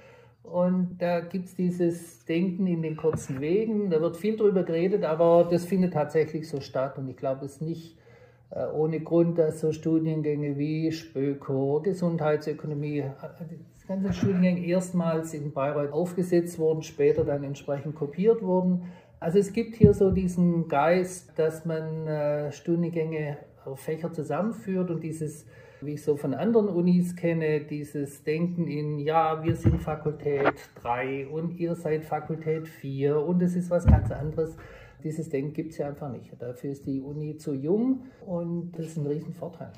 Und 0.43 0.99
da 0.99 1.21
gibt 1.21 1.47
es 1.47 1.55
dieses 1.55 2.25
Denken 2.27 2.67
in 2.67 2.83
den 2.83 2.97
kurzen 2.97 3.41
Wegen, 3.41 3.89
da 3.89 4.01
wird 4.01 4.17
viel 4.17 4.37
drüber 4.37 4.65
geredet, 4.65 5.05
aber 5.05 5.49
das 5.51 5.65
findet 5.65 5.95
tatsächlich 5.95 6.49
so 6.49 6.61
statt. 6.61 6.99
Und 6.99 7.09
ich 7.09 7.17
glaube, 7.17 7.47
es 7.47 7.53
ist 7.53 7.63
nicht 7.63 7.97
äh, 7.97 8.02
ohne 8.75 9.01
Grund, 9.01 9.39
dass 9.39 9.61
so 9.61 9.73
Studiengänge 9.73 10.59
wie 10.59 10.93
Spöko, 10.93 11.81
Gesundheitsökonomie, 11.83 12.99
äh, 12.99 13.13
die 13.51 13.87
ganzen 13.87 14.13
Studiengänge 14.13 14.67
erstmals 14.67 15.33
in 15.35 15.53
Bayreuth 15.53 15.93
aufgesetzt 15.93 16.59
wurden, 16.59 16.83
später 16.83 17.25
dann 17.25 17.45
entsprechend 17.45 17.95
kopiert 17.95 18.43
wurden. 18.43 18.83
Also 19.21 19.39
es 19.39 19.53
gibt 19.53 19.77
hier 19.77 19.95
so 19.95 20.11
diesen 20.11 20.69
Geist, 20.69 21.39
dass 21.39 21.65
man 21.65 22.07
äh, 22.07 22.53
Studiengänge 22.53 23.39
Fächer 23.77 24.13
zusammenführt 24.13 24.91
und 24.91 25.03
dieses, 25.03 25.47
wie 25.81 25.93
ich 25.93 26.03
so 26.03 26.17
von 26.17 26.35
anderen 26.35 26.69
Unis 26.69 27.17
kenne, 27.17 27.61
dieses 27.61 28.25
Denken 28.25 28.67
in, 28.67 28.99
ja, 28.99 29.45
wir 29.45 29.55
sind 29.55 29.81
Fakultät 29.81 30.55
3 30.83 31.29
und 31.29 31.59
ihr 31.59 31.75
seid 31.75 32.05
Fakultät 32.05 32.69
4 32.69 33.19
und 33.19 33.43
es 33.43 33.55
ist 33.55 33.71
was 33.71 33.87
ganz 33.87 34.11
anderes. 34.11 34.57
Dieses 35.05 35.29
Denken 35.29 35.53
gibt 35.53 35.73
es 35.73 35.79
ja 35.79 35.89
einfach 35.89 36.11
nicht. 36.11 36.31
Dafür 36.41 36.71
ist 36.71 36.87
die 36.87 37.01
Uni 37.01 37.37
zu 37.37 37.55
jung 37.55 38.07
und 38.27 38.73
das 38.73 38.87
ist 38.87 38.97
ein 38.97 39.07
Riesenvorteil. 39.07 39.73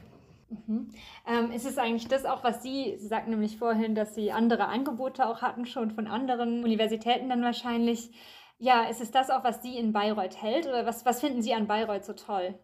Mhm. 0.51 0.91
Ähm, 1.27 1.53
ist 1.53 1.67
es 1.67 1.79
eigentlich 1.79 2.09
das 2.09 2.25
auch, 2.25 2.45
was 2.45 2.63
Sie, 2.63 2.97
Sie 2.99 3.07
sagten 3.07 3.31
nämlich 3.31 3.59
vorhin, 3.59 3.95
dass 3.95 4.15
Sie 4.15 4.33
andere 4.33 4.67
Angebote 4.67 5.27
auch 5.27 5.43
hatten, 5.43 5.67
schon 5.67 5.91
von 5.91 6.07
anderen 6.07 6.65
Universitäten 6.65 7.29
dann 7.29 7.43
wahrscheinlich. 7.43 8.11
Ja, 8.59 8.85
ist 8.89 9.01
es 9.01 9.11
das 9.11 9.31
auch, 9.31 9.43
was 9.43 9.63
Sie 9.63 9.77
in 9.77 9.93
Bayreuth 9.93 10.41
hält 10.41 10.67
oder 10.67 10.87
was, 10.87 11.05
was 11.05 11.21
finden 11.21 11.43
Sie 11.43 11.53
an 11.55 11.67
Bayreuth 11.67 12.05
so 12.05 12.13
toll? 12.13 12.55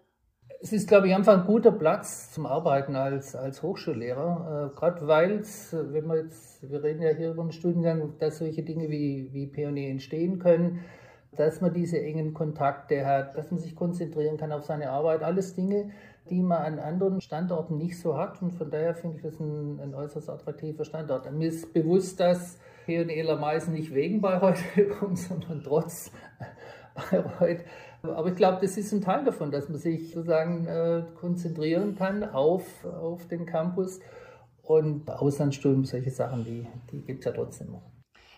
Es 0.63 0.73
ist, 0.73 0.89
glaube 0.89 1.09
ich, 1.09 1.15
einfach 1.15 1.39
ein 1.39 1.47
guter 1.47 1.73
Platz 1.73 2.33
zum 2.33 2.47
Arbeiten 2.47 2.95
als, 2.95 3.35
als 3.35 3.63
Hochschullehrer. 3.63 4.71
Äh, 4.73 4.79
Gerade 4.79 5.07
weil 5.07 5.39
es, 5.39 5.73
wenn 5.73 6.07
wir 6.07 6.23
jetzt, 6.23 6.71
wir 6.71 6.83
reden 6.83 7.03
ja 7.03 7.11
hier 7.11 7.31
über 7.31 7.43
einen 7.43 7.53
Studiengang, 7.53 8.19
dass 8.19 8.39
solche 8.39 8.63
Dinge 8.63 8.89
wie, 8.89 9.31
wie 9.33 9.47
Pionier 9.47 9.91
entstehen 9.91 10.39
können 10.39 10.85
dass 11.37 11.61
man 11.61 11.73
diese 11.73 12.01
engen 12.01 12.35
Kontakte 12.35 13.07
hat, 13.07 13.37
dass 13.37 13.51
man 13.51 13.61
sich 13.61 13.77
konzentrieren 13.77 14.37
kann 14.37 14.53
auf 14.53 14.65
seine 14.65 14.91
Arbeit. 14.91 15.23
Alles 15.23 15.55
Dinge, 15.55 15.91
die 16.29 16.43
man 16.43 16.63
an 16.63 16.79
anderen 16.79 17.21
Standorten 17.21 17.77
nicht 17.77 17.99
so 17.99 18.17
hat. 18.17 18.43
Und 18.43 18.53
von 18.53 18.71
daher 18.71 18.95
finde 18.95 19.17
ich 19.17 19.23
das 19.23 19.39
ein, 19.39 19.81
ein 19.81 19.95
äußerst 19.95 20.29
attraktiver 20.29 20.85
Standort. 20.85 21.31
Mir 21.33 21.49
ist 21.49 21.73
bewusst, 21.73 22.21
dass 22.21 22.59
P&Eler 22.87 23.37
meisten 23.37 23.73
nicht 23.73 23.95
wegen 23.95 24.21
Bayreuth 24.21 24.59
kommen, 24.99 25.17
sondern 25.17 25.63
trotz 25.63 26.11
Bayreuth. 26.95 27.65
Aber 28.03 28.29
ich 28.29 28.37
glaube, 28.37 28.59
das 28.63 28.77
ist 28.77 28.93
ein 28.93 29.03
Teil 29.03 29.25
davon, 29.25 29.51
dass 29.51 29.69
man 29.69 29.79
sich 29.79 30.13
sozusagen 30.13 30.67
äh, 30.67 31.03
konzentrieren 31.21 31.97
kann 31.97 32.25
auf, 32.25 32.85
auf 32.85 33.27
den 33.29 33.47
Campus. 33.47 34.01
Und 34.63 35.11
Auslandsstudium, 35.11 35.85
solche 35.85 36.11
Sachen, 36.11 36.45
die, 36.45 36.67
die 36.91 37.03
gibt 37.03 37.21
es 37.21 37.25
ja 37.27 37.33
trotzdem 37.33 37.73
noch. 37.73 37.90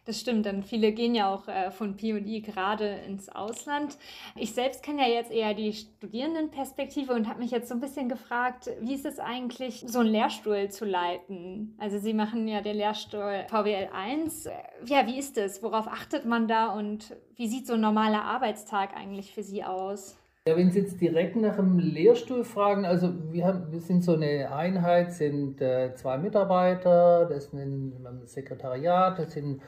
Das 0.04 0.18
stimmt, 0.18 0.46
denn 0.46 0.64
viele 0.64 0.90
gehen 0.90 1.14
ja 1.14 1.32
auch 1.32 1.46
äh, 1.46 1.70
von 1.70 1.96
PI 1.96 2.42
gerade 2.42 2.88
ins 3.06 3.28
Ausland. 3.28 3.96
Ich 4.34 4.52
selbst 4.52 4.82
kenne 4.82 5.02
ja 5.02 5.14
jetzt 5.14 5.30
eher 5.30 5.54
die 5.54 5.72
Studierendenperspektive 5.72 7.12
und 7.12 7.28
habe 7.28 7.38
mich 7.38 7.52
jetzt 7.52 7.68
so 7.68 7.74
ein 7.74 7.80
bisschen 7.80 8.08
gefragt, 8.08 8.68
wie 8.80 8.94
ist 8.94 9.06
es 9.06 9.20
eigentlich, 9.20 9.84
so 9.86 10.00
einen 10.00 10.08
Lehrstuhl 10.08 10.68
zu 10.70 10.84
leiten? 10.84 11.76
Also 11.78 11.98
Sie 11.98 12.14
machen 12.14 12.48
ja 12.48 12.62
den 12.62 12.76
Lehrstuhl 12.76 13.44
VWL 13.48 13.90
1. 13.94 14.48
Ja, 14.86 15.06
wie 15.06 15.18
ist 15.20 15.38
es? 15.38 15.62
Worauf 15.62 15.86
achtet 15.86 16.24
man 16.24 16.48
da 16.48 16.72
und 16.72 17.14
wie 17.36 17.46
sieht 17.46 17.68
so 17.68 17.74
ein 17.74 17.80
normaler 17.80 18.24
Arbeitstag 18.24 18.96
eigentlich 18.96 19.32
für 19.32 19.44
Sie 19.44 19.62
aus? 19.62 20.16
Ja, 20.48 20.56
wenn 20.56 20.72
Sie 20.72 20.80
jetzt 20.80 21.00
direkt 21.00 21.36
nach 21.36 21.54
dem 21.54 21.78
Lehrstuhl 21.78 22.42
fragen, 22.42 22.84
also 22.84 23.12
wir, 23.30 23.44
haben, 23.46 23.70
wir 23.70 23.78
sind 23.78 24.02
so 24.02 24.14
eine 24.14 24.52
Einheit, 24.52 25.12
sind 25.12 25.60
äh, 25.60 25.94
zwei 25.94 26.18
Mitarbeiter, 26.18 27.26
das 27.26 27.44
ist 27.44 27.52
ein 27.54 28.22
Sekretariat, 28.24 29.20
das 29.20 29.34
sind 29.34 29.62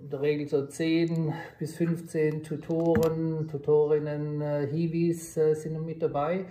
in 0.00 0.10
der 0.10 0.20
Regel 0.20 0.48
so 0.48 0.66
10 0.66 1.32
bis 1.58 1.76
15 1.76 2.42
Tutoren, 2.42 3.48
Tutorinnen, 3.48 4.40
äh, 4.40 4.66
Hiwis 4.70 5.36
äh, 5.36 5.54
sind 5.54 5.84
mit 5.84 6.02
dabei. 6.02 6.46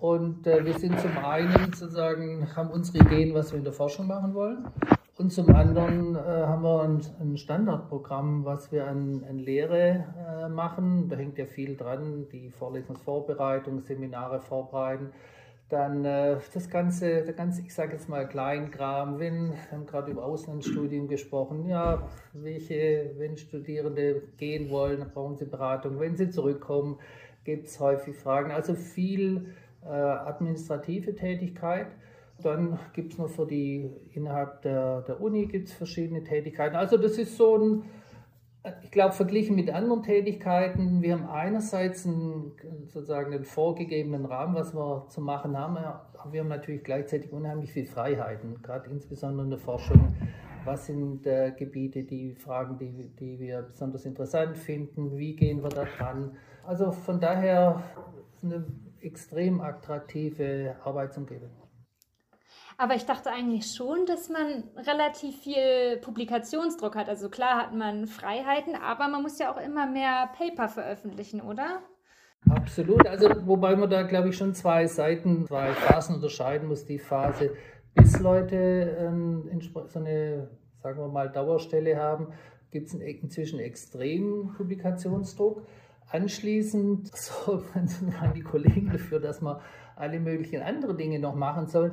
Und 0.00 0.46
äh, 0.46 0.64
wir 0.64 0.78
sind 0.78 0.98
zum 1.00 1.16
einen 1.18 1.72
sozusagen, 1.72 2.48
haben 2.56 2.70
unsere 2.70 2.98
Ideen, 3.06 3.34
was 3.34 3.52
wir 3.52 3.58
in 3.58 3.64
der 3.64 3.72
Forschung 3.72 4.06
machen 4.06 4.34
wollen. 4.34 4.66
Und 5.18 5.32
zum 5.32 5.54
anderen 5.54 6.16
äh, 6.16 6.18
haben 6.18 6.62
wir 6.62 6.82
ein, 6.82 7.00
ein, 7.20 7.36
Standardprogramm, 7.36 8.44
was 8.44 8.72
wir 8.72 8.86
an, 8.86 9.24
an 9.28 9.38
Lehre 9.38 10.04
äh, 10.16 10.48
machen. 10.48 11.08
Da 11.08 11.16
hängt 11.16 11.38
ja 11.38 11.46
viel 11.46 11.76
dran, 11.76 12.26
die 12.32 12.50
Vorlesungsvorbereitung, 12.50 13.80
Seminare 13.80 14.40
vorbereiten 14.40 15.10
dann 15.72 16.04
äh, 16.04 16.36
das 16.52 16.68
ganze, 16.68 17.22
der 17.22 17.32
ganze, 17.32 17.62
ich 17.62 17.72
sage 17.72 17.92
jetzt 17.92 18.06
mal 18.06 18.28
Kleinkram, 18.28 19.18
wenn, 19.18 19.52
wir 19.52 19.70
haben 19.70 19.86
gerade 19.86 20.10
über 20.10 20.22
Auslandsstudien 20.22 21.08
gesprochen, 21.08 21.66
ja, 21.66 22.08
welche, 22.34 23.12
wenn 23.16 23.38
Studierende 23.38 24.22
gehen 24.36 24.68
wollen, 24.68 25.10
brauchen 25.14 25.38
sie 25.38 25.46
Beratung. 25.46 25.98
Wenn 25.98 26.14
sie 26.16 26.28
zurückkommen, 26.28 26.98
gibt 27.44 27.68
es 27.68 27.80
häufig 27.80 28.14
Fragen. 28.16 28.50
Also 28.50 28.74
viel 28.74 29.54
äh, 29.82 29.88
administrative 29.88 31.14
Tätigkeit. 31.14 31.86
Dann 32.42 32.78
gibt 32.92 33.14
es 33.14 33.18
noch 33.18 33.30
für 33.30 33.46
die, 33.46 33.90
innerhalb 34.12 34.60
der, 34.62 35.00
der 35.02 35.22
Uni 35.22 35.46
gibt 35.46 35.68
es 35.68 35.74
verschiedene 35.74 36.22
Tätigkeiten. 36.22 36.76
Also 36.76 36.98
das 36.98 37.16
ist 37.16 37.36
so 37.38 37.56
ein, 37.56 37.84
ich 38.82 38.90
glaube, 38.90 39.12
verglichen 39.12 39.56
mit 39.56 39.70
anderen 39.70 40.02
Tätigkeiten, 40.02 41.02
wir 41.02 41.14
haben 41.14 41.28
einerseits 41.28 42.06
einen, 42.06 42.52
sozusagen 42.86 43.32
einen 43.32 43.44
vorgegebenen 43.44 44.24
Rahmen, 44.24 44.54
was 44.54 44.72
wir 44.74 45.06
zu 45.08 45.20
machen 45.20 45.58
haben, 45.58 45.76
aber 45.78 46.32
wir 46.32 46.40
haben 46.40 46.48
natürlich 46.48 46.84
gleichzeitig 46.84 47.32
unheimlich 47.32 47.72
viel 47.72 47.86
Freiheiten, 47.86 48.62
gerade 48.62 48.88
insbesondere 48.90 49.44
in 49.44 49.50
der 49.50 49.58
Forschung. 49.58 50.14
Was 50.64 50.86
sind 50.86 51.26
äh, 51.26 51.50
Gebiete, 51.58 52.04
die 52.04 52.34
Fragen, 52.34 52.78
die, 52.78 53.08
die 53.18 53.40
wir 53.40 53.62
besonders 53.62 54.04
interessant 54.04 54.56
finden? 54.56 55.16
Wie 55.16 55.34
gehen 55.34 55.60
wir 55.60 55.70
da 55.70 55.84
dran? 55.84 56.36
Also 56.64 56.92
von 56.92 57.18
daher 57.18 57.82
eine 58.44 58.64
extrem 59.00 59.60
attraktive 59.60 60.76
Arbeitsumgebung. 60.84 61.50
Aber 62.82 62.96
ich 62.96 63.06
dachte 63.06 63.30
eigentlich 63.30 63.76
schon, 63.76 64.06
dass 64.06 64.28
man 64.28 64.64
relativ 64.76 65.40
viel 65.42 65.98
Publikationsdruck 65.98 66.96
hat. 66.96 67.08
Also 67.08 67.28
klar 67.28 67.62
hat 67.62 67.72
man 67.72 68.08
Freiheiten, 68.08 68.74
aber 68.74 69.06
man 69.06 69.22
muss 69.22 69.38
ja 69.38 69.52
auch 69.52 69.64
immer 69.64 69.86
mehr 69.86 70.30
Paper 70.36 70.68
veröffentlichen, 70.68 71.40
oder? 71.40 71.82
Absolut. 72.50 73.06
Also 73.06 73.28
wobei 73.46 73.76
man 73.76 73.88
da, 73.88 74.02
glaube 74.02 74.30
ich, 74.30 74.36
schon 74.36 74.52
zwei 74.54 74.88
Seiten, 74.88 75.46
zwei 75.46 75.72
Phasen 75.74 76.16
unterscheiden 76.16 76.66
muss. 76.66 76.84
Die 76.84 76.98
Phase, 76.98 77.52
bis 77.94 78.18
Leute 78.18 78.56
ähm, 78.98 79.60
so 79.86 80.00
eine, 80.00 80.50
sagen 80.82 80.98
wir 80.98 81.06
mal, 81.06 81.30
Dauerstelle 81.30 81.96
haben, 81.96 82.32
gibt 82.72 82.88
es 82.88 82.94
inzwischen 82.94 83.60
extremen 83.60 84.54
Publikationsdruck. 84.56 85.64
Anschließend 86.10 87.08
sorgt 87.16 87.76
man 87.76 87.86
die 88.34 88.42
Kollegen 88.42 88.90
dafür, 88.90 89.20
dass 89.20 89.40
man 89.40 89.60
alle 89.94 90.18
möglichen 90.18 90.62
anderen 90.62 90.96
Dinge 90.96 91.20
noch 91.20 91.36
machen 91.36 91.68
sollen, 91.68 91.92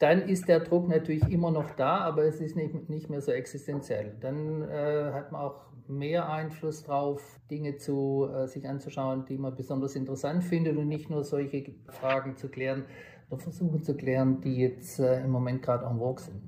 dann 0.00 0.22
ist 0.22 0.48
der 0.48 0.60
Druck 0.60 0.88
natürlich 0.88 1.30
immer 1.30 1.50
noch 1.50 1.70
da, 1.72 1.98
aber 1.98 2.24
es 2.24 2.40
ist 2.40 2.56
nicht, 2.56 2.88
nicht 2.88 3.10
mehr 3.10 3.20
so 3.20 3.32
existenziell. 3.32 4.16
Dann 4.20 4.62
äh, 4.62 5.12
hat 5.12 5.30
man 5.30 5.42
auch 5.42 5.60
mehr 5.88 6.30
Einfluss 6.30 6.84
darauf, 6.84 7.38
Dinge 7.50 7.76
zu, 7.76 8.26
äh, 8.34 8.46
sich 8.48 8.66
anzuschauen, 8.66 9.26
die 9.26 9.36
man 9.36 9.54
besonders 9.54 9.96
interessant 9.96 10.42
findet 10.42 10.78
und 10.78 10.88
nicht 10.88 11.10
nur 11.10 11.22
solche 11.22 11.74
Fragen 11.88 12.36
zu 12.36 12.48
klären 12.48 12.86
oder 13.28 13.40
versuchen 13.40 13.82
zu 13.82 13.94
klären, 13.94 14.40
die 14.40 14.56
jetzt 14.56 15.00
äh, 15.00 15.22
im 15.22 15.30
Moment 15.30 15.62
gerade 15.62 15.84
en 15.84 15.98
vogue 15.98 16.24
sind. 16.24 16.42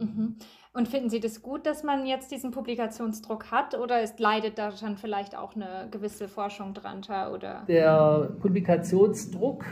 Mhm. 0.00 0.36
Und 0.72 0.88
finden 0.88 1.08
Sie 1.08 1.20
das 1.20 1.40
gut, 1.40 1.66
dass 1.66 1.84
man 1.84 2.04
jetzt 2.04 2.32
diesen 2.32 2.50
Publikationsdruck 2.50 3.52
hat 3.52 3.78
oder 3.78 4.02
ist, 4.02 4.18
leidet 4.18 4.58
da 4.58 4.72
schon 4.72 4.96
vielleicht 4.96 5.38
auch 5.38 5.54
eine 5.54 5.86
gewisse 5.92 6.26
Forschung 6.26 6.74
drunter? 6.74 7.32
Oder? 7.32 7.62
Der 7.68 8.32
Publikationsdruck 8.40 9.64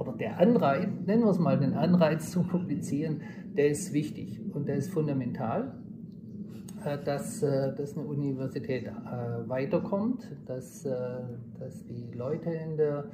oder 0.00 0.12
der 0.12 0.40
Anreiz, 0.40 0.88
nennen 1.06 1.24
wir 1.24 1.30
es 1.30 1.38
mal 1.38 1.58
den 1.58 1.74
Anreiz 1.74 2.30
zu 2.30 2.42
publizieren, 2.42 3.20
der 3.54 3.68
ist 3.68 3.92
wichtig 3.92 4.40
und 4.54 4.66
der 4.66 4.76
ist 4.76 4.90
fundamental, 4.90 5.74
äh, 6.84 6.96
dass, 7.04 7.42
äh, 7.42 7.74
dass 7.74 7.96
eine 7.96 8.06
Universität 8.06 8.86
äh, 8.86 9.48
weiterkommt, 9.48 10.26
dass, 10.46 10.82
dass 10.82 11.84
die 11.84 12.10
Leute 12.14 12.50
in 12.50 12.76
der, 12.78 13.04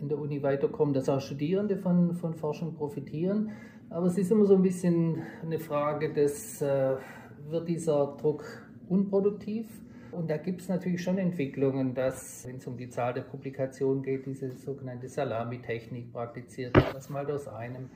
in 0.00 0.08
der 0.08 0.18
Uni 0.18 0.42
weiterkommen, 0.42 0.94
dass 0.94 1.08
auch 1.08 1.20
Studierende 1.20 1.76
von, 1.76 2.14
von 2.14 2.34
Forschung 2.34 2.74
profitieren. 2.74 3.50
Aber 3.90 4.06
es 4.06 4.18
ist 4.18 4.30
immer 4.30 4.44
so 4.44 4.54
ein 4.54 4.62
bisschen 4.62 5.22
eine 5.42 5.58
Frage 5.58 6.12
des, 6.12 6.60
wird 6.60 7.68
dieser 7.68 8.16
Druck 8.20 8.44
unproduktiv? 8.88 9.66
Und 10.14 10.30
da 10.30 10.36
gibt 10.36 10.60
es 10.60 10.68
natürlich 10.68 11.02
schon 11.02 11.18
Entwicklungen, 11.18 11.94
dass, 11.94 12.46
wenn 12.46 12.56
es 12.56 12.66
um 12.66 12.76
die 12.76 12.88
Zahl 12.88 13.14
der 13.14 13.22
Publikationen 13.22 14.02
geht, 14.02 14.26
diese 14.26 14.52
sogenannte 14.52 15.08
Salami-Technik 15.08 16.12
praktiziert 16.12 16.76
wird, 16.76 16.94
dass 16.94 17.10
mal 17.10 17.28
aus 17.30 17.48
einem, 17.48 17.90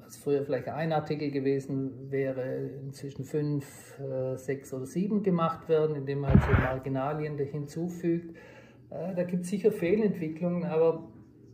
was 0.00 0.16
früher 0.16 0.42
vielleicht 0.44 0.68
ein 0.68 0.92
Artikel 0.92 1.30
gewesen 1.30 2.10
wäre, 2.10 2.70
inzwischen 2.84 3.24
fünf, 3.24 3.98
äh, 4.00 4.36
sechs 4.36 4.74
oder 4.74 4.86
sieben 4.86 5.22
gemacht 5.22 5.68
werden, 5.68 5.94
indem 5.94 6.20
man 6.20 6.40
so 6.40 6.50
Marginalien 6.50 7.38
hinzufügt. 7.38 8.36
Äh, 8.90 9.14
da 9.14 9.22
gibt 9.22 9.44
es 9.44 9.50
sicher 9.50 9.70
Fehlentwicklungen, 9.70 10.64
aber 10.64 11.08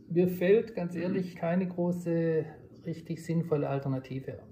mir 0.09 0.27
fällt 0.27 0.73
ganz 0.75 0.95
ehrlich 0.95 1.35
keine 1.35 1.67
große, 1.67 2.45
richtig 2.87 3.23
sinnvolle 3.23 3.69
Alternative 3.69 4.33
an. 4.33 4.47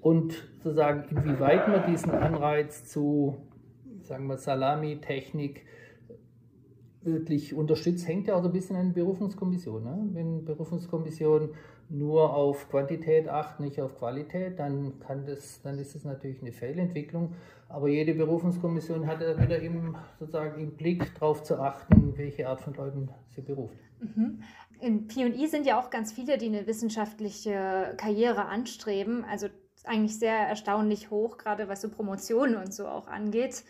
Und 0.00 0.48
zu 0.60 0.72
sagen, 0.72 1.04
inwieweit 1.10 1.68
man 1.68 1.86
diesen 1.90 2.10
Anreiz 2.12 2.84
zu 2.84 3.36
sagen 4.06 4.26
wir, 4.26 4.36
Salami-Technik 4.36 5.64
wirklich 7.04 7.54
unterstützt, 7.54 8.06
hängt 8.06 8.28
ja 8.28 8.36
auch 8.36 8.44
ein 8.44 8.52
bisschen 8.52 8.76
an 8.76 8.92
der 8.92 9.02
Berufungskommission. 9.02 9.82
Ne? 9.82 10.08
Wenn 10.12 10.44
Berufungskommission 10.44 11.50
nur 11.88 12.34
auf 12.34 12.68
Quantität 12.70 13.28
acht, 13.28 13.60
nicht 13.60 13.80
auf 13.80 13.98
Qualität, 13.98 14.58
dann, 14.58 14.98
kann 15.00 15.26
das, 15.26 15.60
dann 15.62 15.78
ist 15.78 15.94
das 15.94 16.04
natürlich 16.04 16.40
eine 16.40 16.52
Fehlentwicklung. 16.52 17.34
Aber 17.68 17.88
jede 17.88 18.14
Berufungskommission 18.14 19.06
hat 19.06 19.20
ja 19.20 19.40
wieder 19.40 19.58
im, 19.60 19.96
sozusagen 20.18 20.60
im 20.60 20.72
Blick 20.72 21.14
darauf 21.14 21.42
zu 21.42 21.58
achten, 21.58 22.16
welche 22.16 22.48
Art 22.48 22.60
von 22.60 22.74
Leuten 22.74 23.08
sie 23.34 23.42
beruft. 23.42 23.76
Mhm. 24.00 24.42
Im 24.80 25.06
PI 25.06 25.46
sind 25.46 25.66
ja 25.66 25.80
auch 25.80 25.90
ganz 25.90 26.12
viele, 26.12 26.38
die 26.38 26.46
eine 26.46 26.66
wissenschaftliche 26.66 27.94
Karriere 27.96 28.46
anstreben. 28.46 29.24
Also 29.24 29.48
eigentlich 29.84 30.18
sehr 30.18 30.36
erstaunlich 30.36 31.10
hoch, 31.10 31.38
gerade 31.38 31.68
was 31.68 31.80
so 31.80 31.88
Promotionen 31.88 32.56
und 32.56 32.72
so 32.72 32.86
auch 32.88 33.08
angeht. 33.08 33.64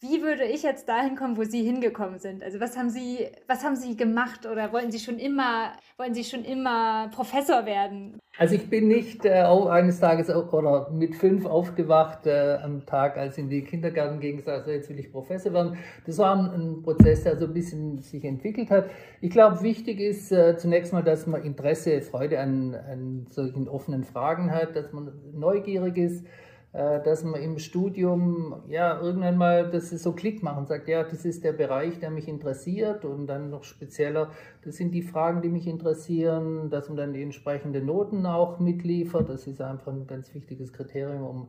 Wie 0.00 0.22
würde 0.22 0.44
ich 0.44 0.62
jetzt 0.62 0.88
dahin 0.88 1.16
kommen, 1.16 1.36
wo 1.36 1.44
Sie 1.44 1.62
hingekommen 1.62 2.18
sind? 2.18 2.42
Also 2.42 2.60
was 2.60 2.76
haben 2.76 2.90
Sie, 2.90 3.26
was 3.46 3.64
haben 3.64 3.76
Sie 3.76 3.96
gemacht 3.96 4.44
oder 4.44 4.72
wollen 4.72 4.90
Sie 4.90 4.98
schon 4.98 5.18
immer, 5.18 5.72
wollen 5.96 6.12
Sie 6.12 6.24
schon 6.24 6.44
immer 6.44 7.08
Professor 7.14 7.64
werden? 7.64 8.18
Also 8.36 8.56
ich 8.56 8.68
bin 8.68 8.88
nicht 8.88 9.24
äh, 9.24 9.30
eines 9.30 10.00
Tages 10.00 10.28
oder 10.28 10.90
mit 10.90 11.14
fünf 11.14 11.46
aufgewacht 11.46 12.26
äh, 12.26 12.58
am 12.62 12.84
Tag, 12.84 13.16
als 13.16 13.38
in 13.38 13.48
die 13.48 13.62
Kindergarten 13.62 14.20
ging, 14.20 14.42
also 14.46 14.70
jetzt 14.70 14.90
will 14.90 14.98
ich 14.98 15.12
Professor 15.12 15.52
werden. 15.52 15.78
Das 16.04 16.18
war 16.18 16.36
ein, 16.36 16.50
ein 16.50 16.82
Prozess, 16.82 17.22
der 17.22 17.38
so 17.38 17.46
ein 17.46 17.54
bisschen 17.54 18.02
sich 18.02 18.24
entwickelt 18.24 18.70
hat. 18.70 18.90
Ich 19.20 19.30
glaube, 19.30 19.62
wichtig 19.62 20.00
ist 20.00 20.32
äh, 20.32 20.56
zunächst 20.56 20.92
mal, 20.92 21.02
dass 21.02 21.26
man 21.26 21.42
Interesse, 21.44 22.02
Freude 22.02 22.40
an, 22.40 22.74
an 22.74 23.26
solchen 23.30 23.68
offenen 23.68 24.04
Fragen 24.04 24.50
hat, 24.50 24.74
dass 24.74 24.92
man 24.92 25.12
neugierig 25.32 25.96
ist 25.96 26.26
dass 26.74 27.22
man 27.22 27.40
im 27.40 27.60
Studium 27.60 28.56
ja 28.66 29.00
irgendwann 29.00 29.36
mal, 29.36 29.70
dass 29.70 29.90
so 29.90 30.10
Klick 30.10 30.42
machen, 30.42 30.66
sagt, 30.66 30.88
ja, 30.88 31.04
das 31.04 31.24
ist 31.24 31.44
der 31.44 31.52
Bereich, 31.52 32.00
der 32.00 32.10
mich 32.10 32.26
interessiert 32.26 33.04
und 33.04 33.28
dann 33.28 33.48
noch 33.48 33.62
spezieller, 33.62 34.30
das 34.64 34.74
sind 34.74 34.90
die 34.90 35.02
Fragen, 35.02 35.40
die 35.40 35.50
mich 35.50 35.68
interessieren, 35.68 36.70
dass 36.70 36.88
man 36.88 36.96
dann 36.96 37.12
die 37.12 37.22
entsprechenden 37.22 37.86
Noten 37.86 38.26
auch 38.26 38.58
mitliefert, 38.58 39.28
das 39.28 39.46
ist 39.46 39.60
einfach 39.60 39.92
ein 39.92 40.08
ganz 40.08 40.34
wichtiges 40.34 40.72
Kriterium, 40.72 41.22
um 41.22 41.48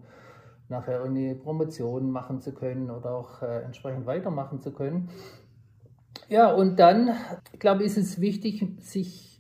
nachher 0.70 1.04
eine 1.04 1.34
Promotion 1.34 2.12
machen 2.12 2.40
zu 2.40 2.54
können 2.54 2.92
oder 2.92 3.16
auch 3.16 3.42
äh, 3.42 3.64
entsprechend 3.64 4.06
weitermachen 4.06 4.62
zu 4.62 4.74
können. 4.74 5.10
Ja, 6.30 6.54
und 6.54 6.80
dann, 6.80 7.10
ich 7.52 7.60
glaube, 7.60 7.84
ist 7.84 7.98
es 7.98 8.22
wichtig, 8.22 8.64
sich 8.80 9.35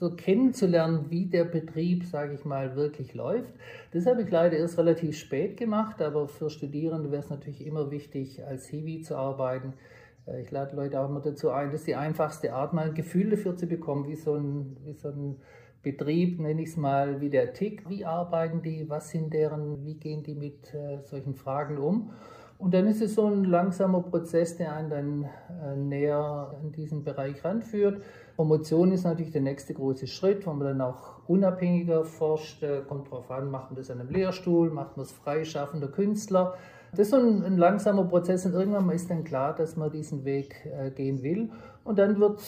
so 0.00 0.10
kennenzulernen, 0.10 1.10
wie 1.10 1.26
der 1.26 1.44
Betrieb, 1.44 2.06
sage 2.06 2.32
ich 2.32 2.46
mal, 2.46 2.74
wirklich 2.74 3.12
läuft. 3.12 3.52
Das 3.92 4.06
habe 4.06 4.22
ich 4.22 4.30
leider 4.30 4.56
erst 4.56 4.78
relativ 4.78 5.18
spät 5.18 5.58
gemacht, 5.58 6.00
aber 6.00 6.26
für 6.26 6.48
Studierende 6.48 7.10
wäre 7.10 7.22
es 7.22 7.28
natürlich 7.28 7.66
immer 7.66 7.90
wichtig, 7.90 8.42
als 8.42 8.66
Hiwi 8.66 9.02
zu 9.02 9.16
arbeiten. 9.16 9.74
Äh, 10.26 10.40
ich 10.40 10.50
lade 10.50 10.74
Leute 10.74 10.98
auch 10.98 11.10
immer 11.10 11.20
dazu 11.20 11.50
ein, 11.50 11.70
das 11.70 11.80
ist 11.80 11.86
die 11.86 11.96
einfachste 11.96 12.54
Art, 12.54 12.72
mal 12.72 12.86
ein 12.88 12.94
Gefühl 12.94 13.28
dafür 13.28 13.56
zu 13.56 13.66
bekommen, 13.66 14.08
wie 14.08 14.16
so 14.16 14.36
ein, 14.36 14.78
wie 14.86 14.94
so 14.94 15.08
ein 15.08 15.36
Betrieb, 15.82 16.40
nenne 16.40 16.62
ich 16.62 16.70
es 16.70 16.76
mal, 16.78 17.20
wie 17.20 17.28
der 17.28 17.52
Tick, 17.52 17.86
wie 17.88 18.06
arbeiten 18.06 18.62
die, 18.62 18.88
was 18.88 19.10
sind 19.10 19.34
deren, 19.34 19.84
wie 19.84 19.94
gehen 19.94 20.22
die 20.22 20.34
mit 20.34 20.72
äh, 20.72 21.02
solchen 21.04 21.34
Fragen 21.34 21.76
um. 21.76 22.10
Und 22.60 22.74
dann 22.74 22.86
ist 22.86 23.00
es 23.00 23.14
so 23.14 23.26
ein 23.26 23.44
langsamer 23.44 24.02
Prozess, 24.02 24.58
der 24.58 24.74
einen 24.74 24.90
dann 24.90 25.24
äh, 25.24 25.76
näher 25.76 26.54
an 26.60 26.72
diesen 26.72 27.04
Bereich 27.04 27.42
ranführt. 27.42 28.02
Promotion 28.40 28.90
ist 28.90 29.04
natürlich 29.04 29.32
der 29.32 29.42
nächste 29.42 29.74
große 29.74 30.06
Schritt, 30.06 30.46
wo 30.46 30.54
man 30.54 30.66
dann 30.66 30.80
auch 30.80 31.18
unabhängiger 31.28 32.06
forscht. 32.06 32.62
Äh, 32.62 32.80
kommt 32.88 33.08
darauf 33.08 33.30
an, 33.30 33.50
macht 33.50 33.70
man 33.70 33.76
das 33.76 33.90
an 33.90 34.00
einem 34.00 34.08
Lehrstuhl, 34.08 34.70
macht 34.70 34.96
man 34.96 35.04
es 35.04 35.12
freischaffender 35.12 35.88
Künstler. 35.88 36.54
Das 36.92 37.00
ist 37.00 37.10
so 37.10 37.18
ein, 37.18 37.44
ein, 37.44 37.58
langsamer 37.58 38.04
Prozess 38.04 38.46
und 38.46 38.54
irgendwann 38.54 38.88
ist 38.92 39.10
dann 39.10 39.24
klar, 39.24 39.54
dass 39.54 39.76
man 39.76 39.90
diesen 39.90 40.24
Weg 40.24 40.56
äh, 40.64 40.90
gehen 40.90 41.22
will. 41.22 41.50
Und 41.84 41.98
dann 41.98 42.18
wird, 42.18 42.40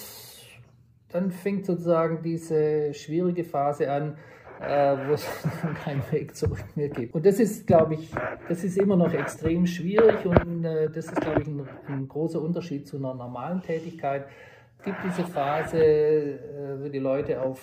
dann 1.11 1.31
fängt 1.31 1.67
sozusagen 1.67 2.23
diese 2.23 2.95
schwierige 2.95 3.45
Phase 3.45 3.93
an, 3.93 4.17
äh, 4.63 4.97
wo 5.07 5.13
es 5.13 5.27
keinen 5.85 6.03
Weg 6.11 6.35
zurück 6.35 6.65
mehr 6.75 6.89
gibt. 6.89 7.15
Und 7.15 7.27
das 7.27 7.39
ist, 7.39 7.67
glaube 7.67 7.97
ich, 7.97 8.11
das 8.49 8.65
ist 8.65 8.79
immer 8.79 8.97
noch 8.97 9.13
extrem 9.13 9.67
schwierig 9.67 10.25
und 10.25 10.65
äh, 10.65 10.89
das 10.89 11.05
ist, 11.09 11.21
glaube 11.21 11.43
ich, 11.43 11.49
ein, 11.49 11.69
ein, 11.89 12.09
großer 12.09 12.41
Unterschied 12.41 12.89
zu 12.89 12.97
einer 12.97 13.13
normalen 13.13 13.61
Tätigkeit. 13.61 14.25
Gibt 14.85 14.97
diese 15.05 15.25
Phase, 15.25 15.79
äh, 15.79 16.83
wo 16.83 16.89
die 16.89 16.99
Leute 16.99 17.41
auf, 17.41 17.61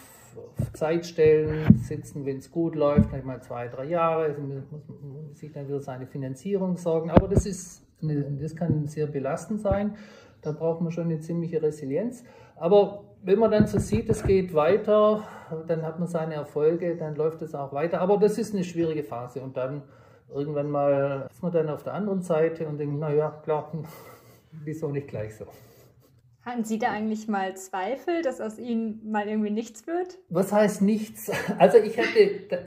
auf 0.60 0.74
Zeit 0.74 1.06
sitzen, 1.06 2.26
wenn 2.26 2.38
es 2.38 2.50
gut 2.50 2.76
läuft, 2.76 3.10
vielleicht 3.10 3.26
mal 3.26 3.42
zwei, 3.42 3.68
drei 3.68 3.86
Jahre, 3.86 4.24
also 4.24 4.42
muss 4.42 4.64
man 4.72 5.36
sich 5.36 5.52
dann 5.52 5.68
wieder 5.68 5.82
seine 5.82 6.08
Finanzierung 6.08 6.78
sorgen. 6.78 7.10
Aber 7.10 7.28
das, 7.28 7.46
ist 7.46 7.86
das 8.02 8.56
kann 8.56 8.88
sehr 8.88 9.08
belastend 9.08 9.62
sein. 9.62 9.96
Da 10.42 10.52
braucht 10.52 10.82
man 10.82 10.92
schon 10.92 11.06
eine 11.06 11.20
ziemliche 11.20 11.62
Resilienz. 11.62 12.24
Aber 12.56 13.04
wenn 13.24 13.40
man 13.40 13.52
dann 13.52 13.68
so 13.68 13.80
sieht, 13.80 14.10
es 14.10 14.24
geht 14.24 14.54
weiter, 14.54 15.24
dann 15.68 15.84
hat 15.84 16.00
man 16.00 16.08
seine 16.08 16.36
Erfolge, 16.36 16.96
dann 16.96 17.16
läuft 17.16 17.42
es 17.42 17.54
auch 17.54 17.74
weiter. 17.74 18.00
Aber 18.00 18.18
das 18.18 18.38
ist 18.38 18.54
eine 18.54 18.64
schwierige 18.64 19.04
Phase 19.04 19.42
und 19.42 19.58
dann 19.58 19.84
irgendwann 20.34 20.70
mal 20.70 21.28
ist 21.30 21.42
man 21.44 21.52
dann 21.52 21.70
auf 21.70 21.84
der 21.84 21.94
anderen 21.94 22.22
Seite 22.22 22.68
und 22.68 22.78
denkt, 22.78 23.00
naja, 23.00 23.32
klar, 23.44 23.72
wieso 24.64 24.90
nicht 24.90 25.08
gleich 25.08 25.36
so. 25.36 25.46
Hatten 26.46 26.64
Sie 26.64 26.80
da 26.80 26.92
eigentlich 26.92 27.28
mal 27.28 27.56
Zweifel, 27.58 28.22
dass 28.22 28.40
aus 28.40 28.58
Ihnen 28.58 29.12
mal 29.12 29.28
irgendwie 29.28 29.50
nichts 29.50 29.86
wird? 29.88 30.18
Was 30.30 30.54
heißt 30.54 30.82
nichts? 30.82 31.30
Also 31.58 31.78
ich 31.78 31.98
hatte, 31.98 32.20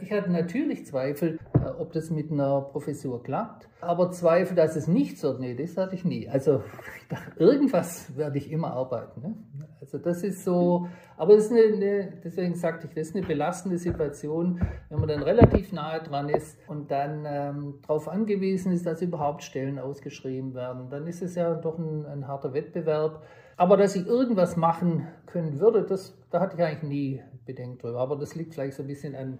ich 0.03 0.13
hatte 0.13 0.31
natürlich 0.31 0.85
Zweifel, 0.87 1.39
äh, 1.55 1.69
ob 1.79 1.93
das 1.93 2.11
mit 2.11 2.31
einer 2.31 2.61
Professur 2.61 3.23
klappt. 3.23 3.69
Aber 3.81 4.11
Zweifel, 4.11 4.55
dass 4.55 4.77
es 4.77 4.87
nichts 4.87 5.23
wird, 5.23 5.41
nee, 5.41 5.55
das 5.55 5.77
hatte 5.79 5.95
ich 5.95 6.05
nie. 6.05 6.29
Also 6.29 6.63
ich 7.01 7.09
dachte, 7.09 7.41
irgendwas 7.41 8.15
werde 8.17 8.37
ich 8.37 8.53
immer 8.53 8.73
arbeiten. 8.73 9.23
Ne? 9.23 9.35
Also 9.81 9.97
das 9.97 10.23
ist 10.23 10.45
so, 10.45 10.89
aber 11.17 11.35
das 11.37 11.47
ist 11.47 11.53
eine, 11.53 11.75
eine, 11.75 12.13
deswegen 12.23 12.55
sagte 12.55 12.87
ich, 12.89 12.95
das 12.95 13.09
ist 13.09 13.17
eine 13.17 13.27
belastende 13.27 13.79
Situation, 13.79 14.61
wenn 14.91 14.99
man 15.01 15.09
dann 15.09 15.23
relativ 15.23 15.73
nahe 15.73 16.03
dran 16.03 16.29
ist 16.29 16.59
und 16.67 16.91
dann 16.91 17.25
ähm, 17.27 17.75
darauf 17.83 18.09
angewiesen 18.09 18.73
ist, 18.73 18.85
dass 18.85 19.01
überhaupt 19.01 19.43
Stellen 19.43 19.79
ausgeschrieben 19.79 20.55
werden. 20.55 20.91
Dann 20.91 21.07
ist 21.07 21.23
es 21.23 21.35
ja 21.37 21.55
doch 21.55 21.79
ein, 21.79 22.05
ein 22.05 22.29
harter 22.29 22.53
Wettbewerb. 22.53 23.23
Aber 23.63 23.77
dass 23.77 23.95
ich 23.95 24.09
irgendwas 24.09 24.57
machen 24.57 25.07
können 25.25 25.61
würde, 25.61 25.85
das, 25.85 26.19
da 26.33 26.41
hatte 26.41 26.57
ich 26.57 26.63
eigentlich 26.65 26.83
nie 26.83 27.23
Bedenken 27.47 27.79
drüber. 27.79 28.01
Aber 28.01 28.17
das 28.17 28.35
liegt 28.35 28.55
vielleicht 28.55 28.75
so 28.75 28.83
ein 28.83 28.89
bisschen 28.89 29.15
an, 29.15 29.39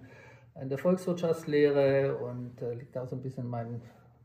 an 0.55 0.69
der 0.69 0.77
Volkswirtschaftslehre 0.77 2.15
und 2.15 2.61
äh, 2.61 2.73
liegt 2.75 2.97
auch 2.97 3.05
so 3.05 3.17
ein 3.17 3.21
bisschen 3.21 3.43
an 3.43 3.49
meinen 3.49 3.81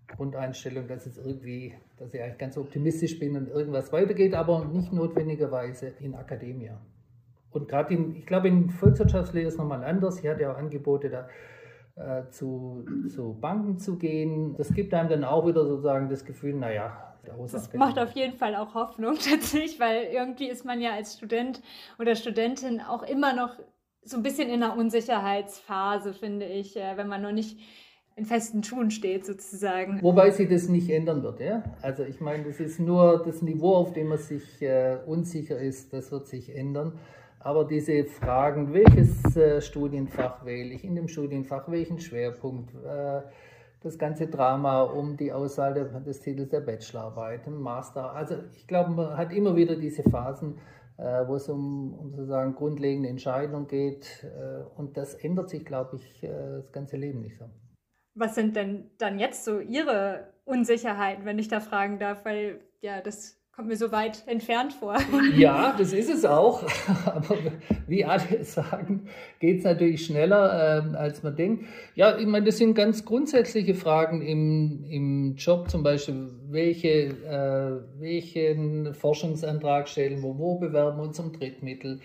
Grundeinstellung, 0.07 0.87
dass 0.87 1.05
es 1.07 1.19
irgendwie, 1.19 1.75
dass 1.97 2.15
ich 2.15 2.23
eigentlich 2.23 2.39
ganz 2.39 2.57
optimistisch 2.57 3.19
bin 3.19 3.37
und 3.37 3.49
irgendwas 3.49 3.93
weitergeht, 3.93 4.35
aber 4.35 4.67
nicht 4.67 4.93
notwendigerweise 4.93 5.89
in 5.99 6.15
Akademia. 6.15 6.81
Und 7.51 7.67
gerade 7.67 7.93
in, 7.93 8.15
ich 8.15 8.25
glaube, 8.25 8.47
in 8.47 8.71
Volkswirtschaftslehre 8.71 9.49
ist 9.49 9.55
es 9.55 9.59
nochmal 9.59 9.83
anders. 9.83 10.19
Sie 10.19 10.31
hat 10.31 10.39
ja 10.39 10.53
auch 10.53 10.59
Angebote 10.59 11.11
da 11.11 11.29
äh, 11.97 12.31
zu, 12.31 12.87
zu 13.09 13.37
Banken 13.41 13.79
zu 13.79 13.99
gehen. 13.99 14.55
Das 14.57 14.73
gibt 14.73 14.95
einem 14.95 15.09
dann 15.09 15.25
auch 15.25 15.45
wieder 15.45 15.67
sozusagen 15.67 16.09
das 16.09 16.25
Gefühl, 16.25 16.55
naja, 16.55 17.08
das 17.51 17.73
macht 17.75 17.99
auf 17.99 18.13
jeden 18.13 18.37
Fall 18.37 18.57
auch 18.57 18.75
Hoffnung 18.75 19.15
tatsächlich, 19.31 19.81
weil 19.81 20.05
irgendwie 20.13 20.49
ist 20.49 20.65
man 20.65 20.81
ja 20.81 20.93
als 20.93 21.15
Student 21.15 21.61
oder 21.99 22.15
Studentin 22.15 22.81
auch 22.81 23.03
immer 23.03 23.35
noch 23.35 23.51
so 24.03 24.17
ein 24.17 24.23
bisschen 24.23 24.49
in 24.49 24.63
einer 24.63 24.77
Unsicherheitsphase, 24.77 26.15
finde 26.15 26.47
ich, 26.47 26.77
äh, 26.77 26.97
wenn 26.97 27.09
man 27.09 27.23
noch 27.23 27.33
nicht 27.33 27.59
in 28.17 28.25
festen 28.25 28.65
Schuhen 28.65 28.91
steht 28.91 29.25
sozusagen. 29.25 30.03
Wobei 30.03 30.31
sich 30.31 30.49
das 30.49 30.69
nicht 30.69 30.91
ändern 30.91 31.23
wird, 31.23 31.41
ja. 31.41 31.63
Also 31.83 32.03
ich 32.03 32.21
meine, 32.21 32.45
das 32.45 32.59
ist 32.59 32.81
nur 32.81 33.23
das 33.25 33.43
Niveau, 33.43 33.77
auf 33.77 33.93
dem 33.93 34.09
man 34.09 34.19
sich 34.19 34.61
äh, 34.61 34.99
unsicher 35.07 35.59
ist, 35.59 35.93
das 35.93 36.11
wird 36.11 36.27
sich 36.27 36.55
ändern. 36.55 36.99
Aber 37.39 37.65
diese 37.65 38.05
Fragen, 38.05 38.73
welches 38.73 39.37
äh, 39.37 39.61
Studienfach 39.61 40.45
wähle 40.45 40.75
ich, 40.75 40.85
in 40.85 40.97
dem 40.97 41.07
Studienfach 41.07 41.71
welchen 41.71 42.01
Schwerpunkt, 42.01 42.75
äh, 42.75 43.23
das 43.89 43.99
ganze 43.99 44.27
Drama 44.27 44.83
um 44.83 45.17
die 45.17 45.33
Auswahl 45.33 45.75
des 45.75 46.21
Titels 46.21 46.51
der 46.51 46.61
Bachelorarbeit, 46.61 47.47
im 47.47 47.61
Master. 47.61 48.13
Also 48.13 48.37
ich 48.55 48.67
glaube, 48.67 48.91
man 48.91 49.17
hat 49.17 49.33
immer 49.33 49.57
wieder 49.57 49.77
diese 49.77 50.03
Phasen, 50.03 50.59
äh, 50.99 51.27
wo 51.27 51.37
es 51.37 51.49
um, 51.49 51.95
um 51.95 52.11
sozusagen 52.11 52.55
grundlegende 52.55 53.09
Entscheidungen 53.09 53.67
geht. 53.67 54.25
Äh, 54.25 54.65
und 54.79 54.97
das 54.97 55.15
ändert 55.15 55.49
sich, 55.49 55.65
glaube 55.65 55.97
ich, 55.97 56.23
äh, 56.23 56.29
das 56.29 56.73
ganze 56.73 56.97
Leben 56.97 57.23
nicht 57.23 57.39
so. 57.39 57.47
Was 58.15 58.35
sind 58.35 58.57
denn 58.57 58.91
dann 58.99 59.19
jetzt 59.19 59.45
so 59.45 59.61
Ihre 59.61 60.29
Unsicherheiten, 60.45 61.25
wenn 61.25 61.39
ich 61.39 61.49
da 61.49 61.61
fragen 61.61 61.99
darf? 61.99 62.25
Weil 62.25 62.61
ja, 62.81 63.01
das 63.01 63.38
kommt 63.59 63.71
mir 63.71 63.77
so 63.77 63.91
weit 63.91 64.23
entfernt 64.27 64.73
vor. 64.73 64.97
Ja, 65.37 65.75
das 65.77 65.93
ist 65.93 66.09
es 66.09 66.25
auch. 66.25 66.63
Aber 67.07 67.37
wie 67.89 68.05
alle 68.05 68.45
sagen, 68.45 69.09
geht 69.41 69.59
es 69.59 69.65
natürlich 69.65 70.07
schneller, 70.07 70.93
äh, 70.93 70.97
als 70.97 71.25
man 71.25 71.35
denkt. 71.35 71.65
Ja, 71.97 72.17
ich 72.17 72.27
meine, 72.27 72.47
das 72.47 72.59
sind 72.59 72.75
ganz 72.75 73.05
grundsätzliche 73.05 73.75
Fragen 73.75 74.23
im, 74.23 74.85
im 74.89 75.35
Job, 75.35 75.69
zum 75.69 75.83
Beispiel, 75.83 76.29
welche, 76.49 77.09
äh, 77.09 78.01
welchen 78.01 78.95
Forschungsantrag 78.95 79.89
stellen 79.89 80.23
wir, 80.23 80.39
wo 80.39 80.61
bewerben 80.61 80.99
wir 80.99 81.03
uns 81.03 81.19
um 81.19 81.33
Drittmittel, 81.33 81.99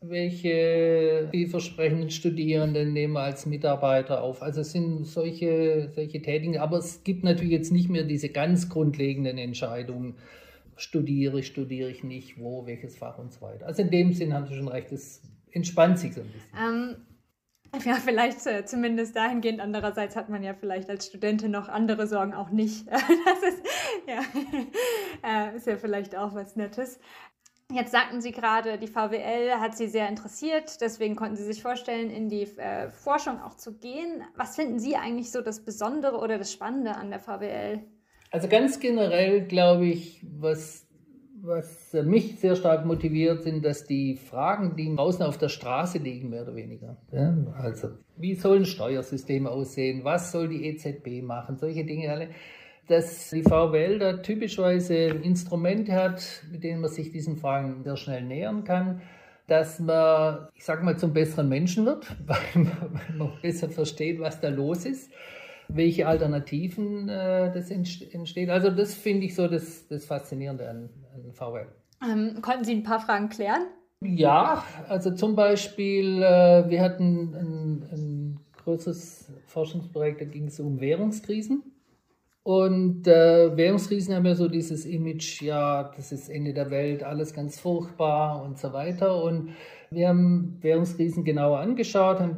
welche 0.00 1.26
vielversprechenden 1.32 2.10
Studierenden 2.10 2.92
nehmen 2.92 3.14
wir 3.14 3.22
als 3.22 3.46
Mitarbeiter 3.46 4.22
auf. 4.22 4.42
Also 4.42 4.60
es 4.60 4.70
sind 4.70 5.08
solche, 5.08 5.90
solche 5.92 6.22
Tätigen, 6.22 6.58
aber 6.58 6.78
es 6.78 7.02
gibt 7.02 7.24
natürlich 7.24 7.50
jetzt 7.52 7.72
nicht 7.72 7.90
mehr 7.90 8.04
diese 8.04 8.28
ganz 8.28 8.68
grundlegenden 8.68 9.38
Entscheidungen 9.38 10.14
studiere 10.80 11.40
ich, 11.40 11.46
studiere 11.46 11.90
ich 11.90 12.02
nicht, 12.02 12.38
wo, 12.38 12.66
welches 12.66 12.96
Fach 12.96 13.18
und 13.18 13.32
so 13.32 13.42
weiter. 13.42 13.66
Also 13.66 13.82
in 13.82 13.90
dem 13.90 14.12
Sinn 14.12 14.32
haben 14.32 14.46
Sie 14.46 14.54
schon 14.56 14.68
recht, 14.68 14.92
es 14.92 15.22
entspannt 15.52 15.98
sich 15.98 16.14
so 16.14 16.22
ein 16.22 16.28
bisschen. 16.28 16.50
Ähm, 16.58 16.96
ja, 17.84 17.94
vielleicht 17.94 18.46
äh, 18.46 18.64
zumindest 18.64 19.14
dahingehend. 19.14 19.60
Andererseits 19.60 20.16
hat 20.16 20.28
man 20.28 20.42
ja 20.42 20.54
vielleicht 20.54 20.90
als 20.90 21.06
Studentin 21.06 21.52
noch 21.52 21.68
andere 21.68 22.06
Sorgen 22.06 22.34
auch 22.34 22.50
nicht. 22.50 22.86
das 22.90 23.42
ist 23.42 23.62
ja, 24.06 24.22
äh, 25.52 25.56
ist 25.56 25.66
ja 25.66 25.76
vielleicht 25.76 26.16
auch 26.16 26.34
was 26.34 26.56
Nettes. 26.56 26.98
Jetzt 27.72 27.92
sagten 27.92 28.20
Sie 28.20 28.32
gerade, 28.32 28.78
die 28.78 28.88
VWL 28.88 29.60
hat 29.60 29.76
Sie 29.76 29.86
sehr 29.86 30.08
interessiert, 30.08 30.80
deswegen 30.80 31.14
konnten 31.14 31.36
Sie 31.36 31.44
sich 31.44 31.62
vorstellen, 31.62 32.10
in 32.10 32.28
die 32.28 32.42
äh, 32.42 32.90
Forschung 32.90 33.40
auch 33.40 33.54
zu 33.54 33.78
gehen. 33.78 34.24
Was 34.34 34.56
finden 34.56 34.80
Sie 34.80 34.96
eigentlich 34.96 35.30
so 35.30 35.40
das 35.40 35.64
Besondere 35.64 36.18
oder 36.18 36.36
das 36.36 36.52
Spannende 36.52 36.96
an 36.96 37.10
der 37.10 37.20
VWL? 37.20 37.84
Also 38.30 38.48
ganz 38.48 38.78
generell 38.78 39.46
glaube 39.46 39.86
ich, 39.86 40.24
was, 40.38 40.86
was 41.42 41.92
mich 42.04 42.38
sehr 42.38 42.54
stark 42.54 42.86
motiviert, 42.86 43.42
sind, 43.42 43.64
dass 43.64 43.84
die 43.86 44.16
Fragen, 44.16 44.76
die 44.76 44.94
draußen 44.94 45.24
auf 45.24 45.36
der 45.36 45.48
Straße 45.48 45.98
liegen, 45.98 46.30
mehr 46.30 46.42
oder 46.42 46.54
weniger. 46.54 46.96
Ja, 47.12 47.36
also 47.60 47.88
wie 48.16 48.34
sollen 48.34 48.66
Steuersysteme 48.66 49.50
aussehen? 49.50 50.04
Was 50.04 50.30
soll 50.30 50.48
die 50.48 50.66
EZB 50.66 51.22
machen? 51.22 51.56
Solche 51.58 51.84
Dinge 51.84 52.10
alle. 52.10 52.28
Dass 52.86 53.30
die 53.30 53.42
VWL 53.42 53.98
da 53.98 54.14
typischerweise 54.14 54.94
Instrumente 54.94 55.92
hat, 55.92 56.42
mit 56.50 56.64
denen 56.64 56.80
man 56.80 56.90
sich 56.90 57.10
diesen 57.10 57.36
Fragen 57.36 57.82
sehr 57.84 57.96
schnell 57.96 58.22
nähern 58.22 58.64
kann 58.64 59.02
dass 59.46 59.80
man, 59.80 60.46
ich 60.54 60.64
sage 60.64 60.84
mal, 60.84 60.96
zum 60.96 61.12
besseren 61.12 61.48
Menschen 61.48 61.84
wird, 61.84 62.06
weil 62.24 62.68
man 63.18 63.32
besser 63.42 63.68
versteht, 63.68 64.20
was 64.20 64.40
da 64.40 64.48
los 64.48 64.86
ist 64.86 65.10
welche 65.74 66.06
Alternativen 66.06 67.08
äh, 67.08 67.52
das 67.52 67.70
entsteht. 67.70 68.50
Also 68.50 68.70
das 68.70 68.94
finde 68.94 69.26
ich 69.26 69.34
so 69.34 69.48
das, 69.48 69.86
das 69.88 70.04
Faszinierende 70.04 70.68
an, 70.68 70.90
an 71.14 71.32
VWL. 71.32 71.68
Ähm, 72.02 72.40
konnten 72.40 72.64
Sie 72.64 72.72
ein 72.72 72.82
paar 72.82 73.00
Fragen 73.00 73.28
klären? 73.28 73.62
Ja, 74.02 74.64
also 74.88 75.10
zum 75.10 75.36
Beispiel, 75.36 76.22
äh, 76.22 76.68
wir 76.70 76.80
hatten 76.80 77.34
ein, 77.34 77.88
ein 77.92 78.40
größeres 78.64 79.30
Forschungsprojekt, 79.46 80.20
da 80.20 80.24
ging 80.24 80.46
es 80.46 80.58
um 80.58 80.80
Währungskrisen. 80.80 81.62
Und 82.42 83.06
äh, 83.06 83.54
Währungskrisen 83.54 84.14
haben 84.14 84.24
ja 84.24 84.34
so 84.34 84.48
dieses 84.48 84.86
Image, 84.86 85.42
ja, 85.42 85.92
das 85.94 86.10
ist 86.10 86.30
Ende 86.30 86.54
der 86.54 86.70
Welt, 86.70 87.02
alles 87.02 87.34
ganz 87.34 87.60
furchtbar 87.60 88.42
und 88.42 88.58
so 88.58 88.72
weiter. 88.72 89.22
Und 89.22 89.50
wir 89.90 90.08
haben 90.08 90.56
Währungskrisen 90.62 91.22
genauer 91.22 91.58
angeschaut, 91.58 92.18
haben 92.18 92.36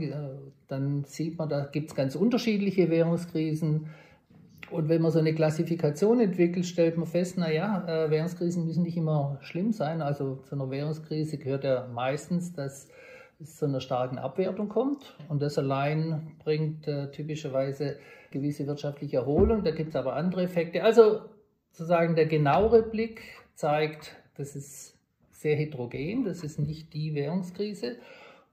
dann 0.73 1.05
sieht 1.05 1.39
man, 1.39 1.49
da 1.49 1.67
gibt 1.67 1.91
es 1.91 1.95
ganz 1.95 2.17
unterschiedliche 2.17 2.91
Währungskrisen. 2.91 3.87
Und 4.71 4.89
wenn 4.89 5.03
man 5.03 5.11
so 5.11 5.19
eine 5.19 5.35
Klassifikation 5.35 6.19
entwickelt, 6.21 6.65
stellt 6.65 6.97
man 6.97 7.07
fest, 7.07 7.37
naja, 7.37 7.85
äh, 7.87 8.11
Währungskrisen 8.11 8.65
müssen 8.65 8.83
nicht 8.83 8.97
immer 8.97 9.39
schlimm 9.43 9.73
sein. 9.73 10.01
Also 10.01 10.37
zu 10.49 10.55
einer 10.55 10.71
Währungskrise 10.71 11.37
gehört 11.37 11.65
ja 11.65 11.87
meistens, 11.93 12.55
dass 12.55 12.89
es 13.39 13.57
zu 13.57 13.67
einer 13.67 13.81
starken 13.81 14.19
Abwertung 14.19 14.71
kommt. 14.71 15.17
Und 15.29 15.43
das 15.43 15.59
allein 15.59 16.33
bringt 16.43 16.89
äh, 16.89 17.11
typischerweise 17.11 17.99
gewisse 18.31 18.67
wirtschaftliche 18.67 19.19
Erholung. 19.19 19.63
Da 19.63 19.73
gibt 19.73 19.91
es 19.91 19.97
aber 19.97 20.17
andere 20.17 20.45
Effekte. 20.45 20.83
Also 20.83 21.21
sozusagen 21.71 22.17
der 22.17 22.27
genauere 22.27 22.83
Blick 22.83 23.21
zeigt, 23.55 24.17
das 24.37 24.57
ist 24.57 24.97
sehr 25.33 25.57
heterogen, 25.57 26.25
das 26.25 26.45
ist 26.45 26.59
nicht 26.59 26.95
die 26.95 27.15
Währungskrise. 27.15 27.97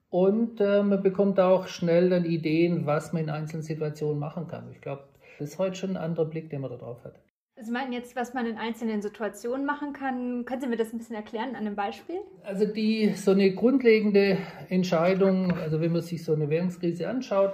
Und 0.09 0.59
äh, 0.59 0.81
man 0.81 1.03
bekommt 1.03 1.39
auch 1.39 1.67
schnell 1.67 2.09
dann 2.09 2.25
Ideen, 2.25 2.85
was 2.85 3.13
man 3.13 3.23
in 3.23 3.29
einzelnen 3.29 3.63
Situationen 3.63 4.19
machen 4.19 4.47
kann. 4.47 4.71
Ich 4.71 4.81
glaube, 4.81 5.03
das 5.37 5.51
ist 5.51 5.59
heute 5.59 5.75
schon 5.75 5.91
ein 5.91 5.97
anderer 5.97 6.25
Blick, 6.25 6.49
den 6.49 6.61
man 6.61 6.71
da 6.71 6.77
drauf 6.77 7.03
hat. 7.03 7.13
Sie 7.61 7.71
meinen 7.71 7.91
jetzt, 7.91 8.15
was 8.15 8.33
man 8.33 8.45
in 8.45 8.57
einzelnen 8.57 9.01
Situationen 9.01 9.65
machen 9.65 9.91
kann. 9.91 10.45
Können 10.45 10.61
Sie 10.61 10.67
mir 10.67 10.77
das 10.77 10.93
ein 10.93 10.97
bisschen 10.97 11.17
erklären 11.17 11.49
an 11.49 11.67
einem 11.67 11.75
Beispiel? 11.75 12.15
Also 12.43 12.65
die 12.65 13.13
so 13.15 13.31
eine 13.31 13.53
grundlegende 13.53 14.37
Entscheidung, 14.69 15.51
also 15.51 15.81
wenn 15.81 15.91
man 15.91 16.01
sich 16.01 16.23
so 16.23 16.33
eine 16.33 16.49
Währungskrise 16.49 17.09
anschaut, 17.09 17.51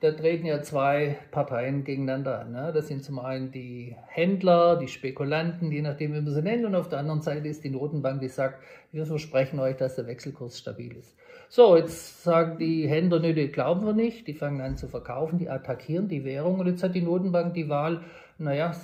da 0.00 0.12
treten 0.12 0.46
ja 0.46 0.62
zwei 0.62 1.18
Parteien 1.32 1.82
gegeneinander 1.82 2.40
an. 2.40 2.52
Ne? 2.52 2.72
Das 2.72 2.86
sind 2.86 3.02
zum 3.02 3.18
einen 3.18 3.50
die 3.50 3.96
Händler, 4.06 4.76
die 4.76 4.86
Spekulanten, 4.86 5.72
je 5.72 5.82
nachdem, 5.82 6.14
wie 6.14 6.20
man 6.20 6.32
sie 6.32 6.42
nennt, 6.42 6.64
und 6.64 6.74
auf 6.76 6.88
der 6.88 7.00
anderen 7.00 7.20
Seite 7.20 7.48
ist 7.48 7.64
die 7.64 7.70
Notenbank, 7.70 8.20
die 8.20 8.28
sagt, 8.28 8.62
wir 8.92 9.06
versprechen 9.06 9.58
euch, 9.58 9.76
dass 9.76 9.96
der 9.96 10.06
Wechselkurs 10.06 10.58
stabil 10.58 10.96
ist. 10.96 11.16
So, 11.48 11.76
jetzt 11.76 12.22
sagen 12.22 12.58
die 12.58 12.86
Händler, 12.86 13.20
nö, 13.20 13.32
die 13.32 13.48
glauben 13.48 13.86
wir 13.86 13.92
nicht, 13.92 14.26
die 14.28 14.34
fangen 14.34 14.60
an 14.60 14.76
zu 14.76 14.86
verkaufen, 14.86 15.38
die 15.38 15.48
attackieren 15.48 16.06
die 16.06 16.24
Währung 16.24 16.60
und 16.60 16.66
jetzt 16.66 16.82
hat 16.82 16.94
die 16.94 17.02
Notenbank 17.02 17.54
die 17.54 17.68
Wahl, 17.68 18.02
naja, 18.38 18.74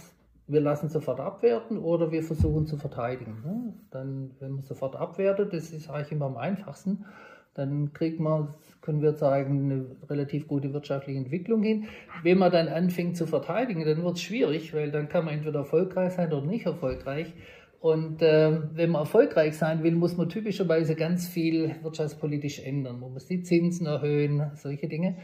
wir 0.47 0.61
lassen 0.61 0.89
sofort 0.89 1.21
abwerten 1.21 1.79
oder 1.79 2.11
wir 2.11 2.23
versuchen 2.23 2.67
zu 2.67 2.77
verteidigen. 2.77 3.43
Ne? 3.45 3.75
Dann, 3.91 4.31
wenn 4.41 4.53
man 4.53 4.63
sofort 4.63 4.97
abwertet, 4.97 5.53
das 5.53 5.71
ist 5.71 5.89
eigentlich 5.89 6.13
immer 6.13 6.27
am 6.27 6.37
einfachsten, 6.37 7.05
dann 7.55 7.93
kriegt 7.93 8.21
man, 8.21 8.55
können 8.83 9.01
wir 9.01 9.15
sagen, 9.15 9.71
eine 9.73 10.11
relativ 10.11 10.49
gute 10.49 10.73
wirtschaftliche 10.73 11.19
Entwicklung 11.19 11.63
hin. 11.63 11.87
Wenn 12.23 12.39
man 12.39 12.53
dann 12.53 12.69
anfängt 12.69 13.17
zu 13.17 13.27
verteidigen, 13.27 13.85
dann 13.85 14.03
wird 14.03 14.17
es 14.17 14.23
schwierig, 14.23 14.75
weil 14.75 14.91
dann 14.91 15.09
kann 15.09 15.25
man 15.25 15.35
entweder 15.35 15.61
erfolgreich 15.61 16.13
sein 16.13 16.33
oder 16.33 16.47
nicht 16.47 16.67
erfolgreich. 16.67 17.33
Und 17.81 18.23
äh, 18.23 18.61
wenn 18.73 18.91
man 18.91 19.03
erfolgreich 19.03 19.57
sein 19.57 19.83
will, 19.83 19.95
muss 19.95 20.17
man 20.17 20.29
typischerweise 20.29 20.95
ganz 20.95 21.29
viel 21.29 21.77
wirtschaftspolitisch 21.83 22.61
ändern. 22.61 22.99
Man 22.99 23.13
muss 23.13 23.27
die 23.27 23.43
Zinsen 23.43 23.87
erhöhen, 23.87 24.51
solche 24.55 24.89
Dinge. 24.89 25.17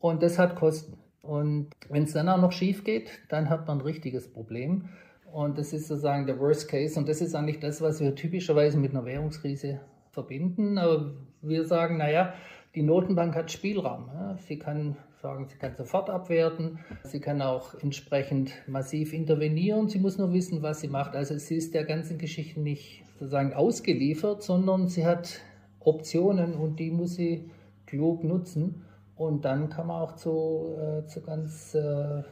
Und 0.00 0.22
das 0.22 0.38
hat 0.38 0.56
Kosten. 0.56 0.98
Und 1.22 1.70
wenn 1.88 2.02
es 2.02 2.12
dann 2.12 2.28
auch 2.28 2.40
noch 2.40 2.50
schief 2.50 2.82
geht, 2.82 3.20
dann 3.28 3.48
hat 3.48 3.68
man 3.68 3.78
ein 3.78 3.84
richtiges 3.84 4.32
Problem. 4.32 4.88
Und 5.32 5.56
das 5.56 5.72
ist 5.72 5.86
sozusagen 5.86 6.26
der 6.26 6.38
Worst 6.40 6.68
Case. 6.68 6.98
Und 6.98 7.08
das 7.08 7.20
ist 7.20 7.34
eigentlich 7.34 7.60
das, 7.60 7.80
was 7.80 8.00
wir 8.00 8.14
typischerweise 8.14 8.78
mit 8.78 8.90
einer 8.90 9.04
Währungskrise 9.04 9.80
verbinden. 10.12 10.78
Aber 10.78 11.12
wir 11.40 11.64
sagen, 11.64 11.96
naja, 11.96 12.34
die 12.74 12.82
Notenbank 12.82 13.34
hat 13.34 13.50
Spielraum. 13.50 14.10
Sie 14.46 14.58
kann 14.58 14.96
sagen, 15.20 15.46
sie 15.48 15.56
kann 15.56 15.76
sofort 15.76 16.10
abwerten, 16.10 16.80
sie 17.04 17.20
kann 17.20 17.42
auch 17.42 17.74
entsprechend 17.74 18.52
massiv 18.66 19.12
intervenieren, 19.12 19.88
sie 19.88 20.00
muss 20.00 20.18
nur 20.18 20.32
wissen, 20.32 20.62
was 20.62 20.80
sie 20.80 20.88
macht. 20.88 21.14
Also 21.14 21.38
sie 21.38 21.56
ist 21.56 21.74
der 21.74 21.84
ganzen 21.84 22.18
Geschichte 22.18 22.60
nicht 22.60 23.04
sozusagen 23.18 23.54
ausgeliefert, 23.54 24.42
sondern 24.42 24.88
sie 24.88 25.06
hat 25.06 25.40
Optionen 25.80 26.54
und 26.54 26.80
die 26.80 26.90
muss 26.90 27.14
sie 27.14 27.50
klug 27.86 28.24
nutzen. 28.24 28.84
Und 29.14 29.44
dann 29.44 29.68
kann 29.68 29.86
man 29.86 30.02
auch 30.02 30.16
zu, 30.16 30.74
äh, 30.76 31.06
zu 31.06 31.22
ganz, 31.22 31.74
äh, 31.74 32.22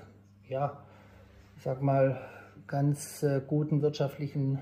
ja, 0.48 0.82
ich 1.56 1.62
sag 1.62 1.82
mal, 1.82 2.20
ganz 2.66 3.22
äh, 3.22 3.40
guten 3.46 3.82
wirtschaftlichen 3.82 4.58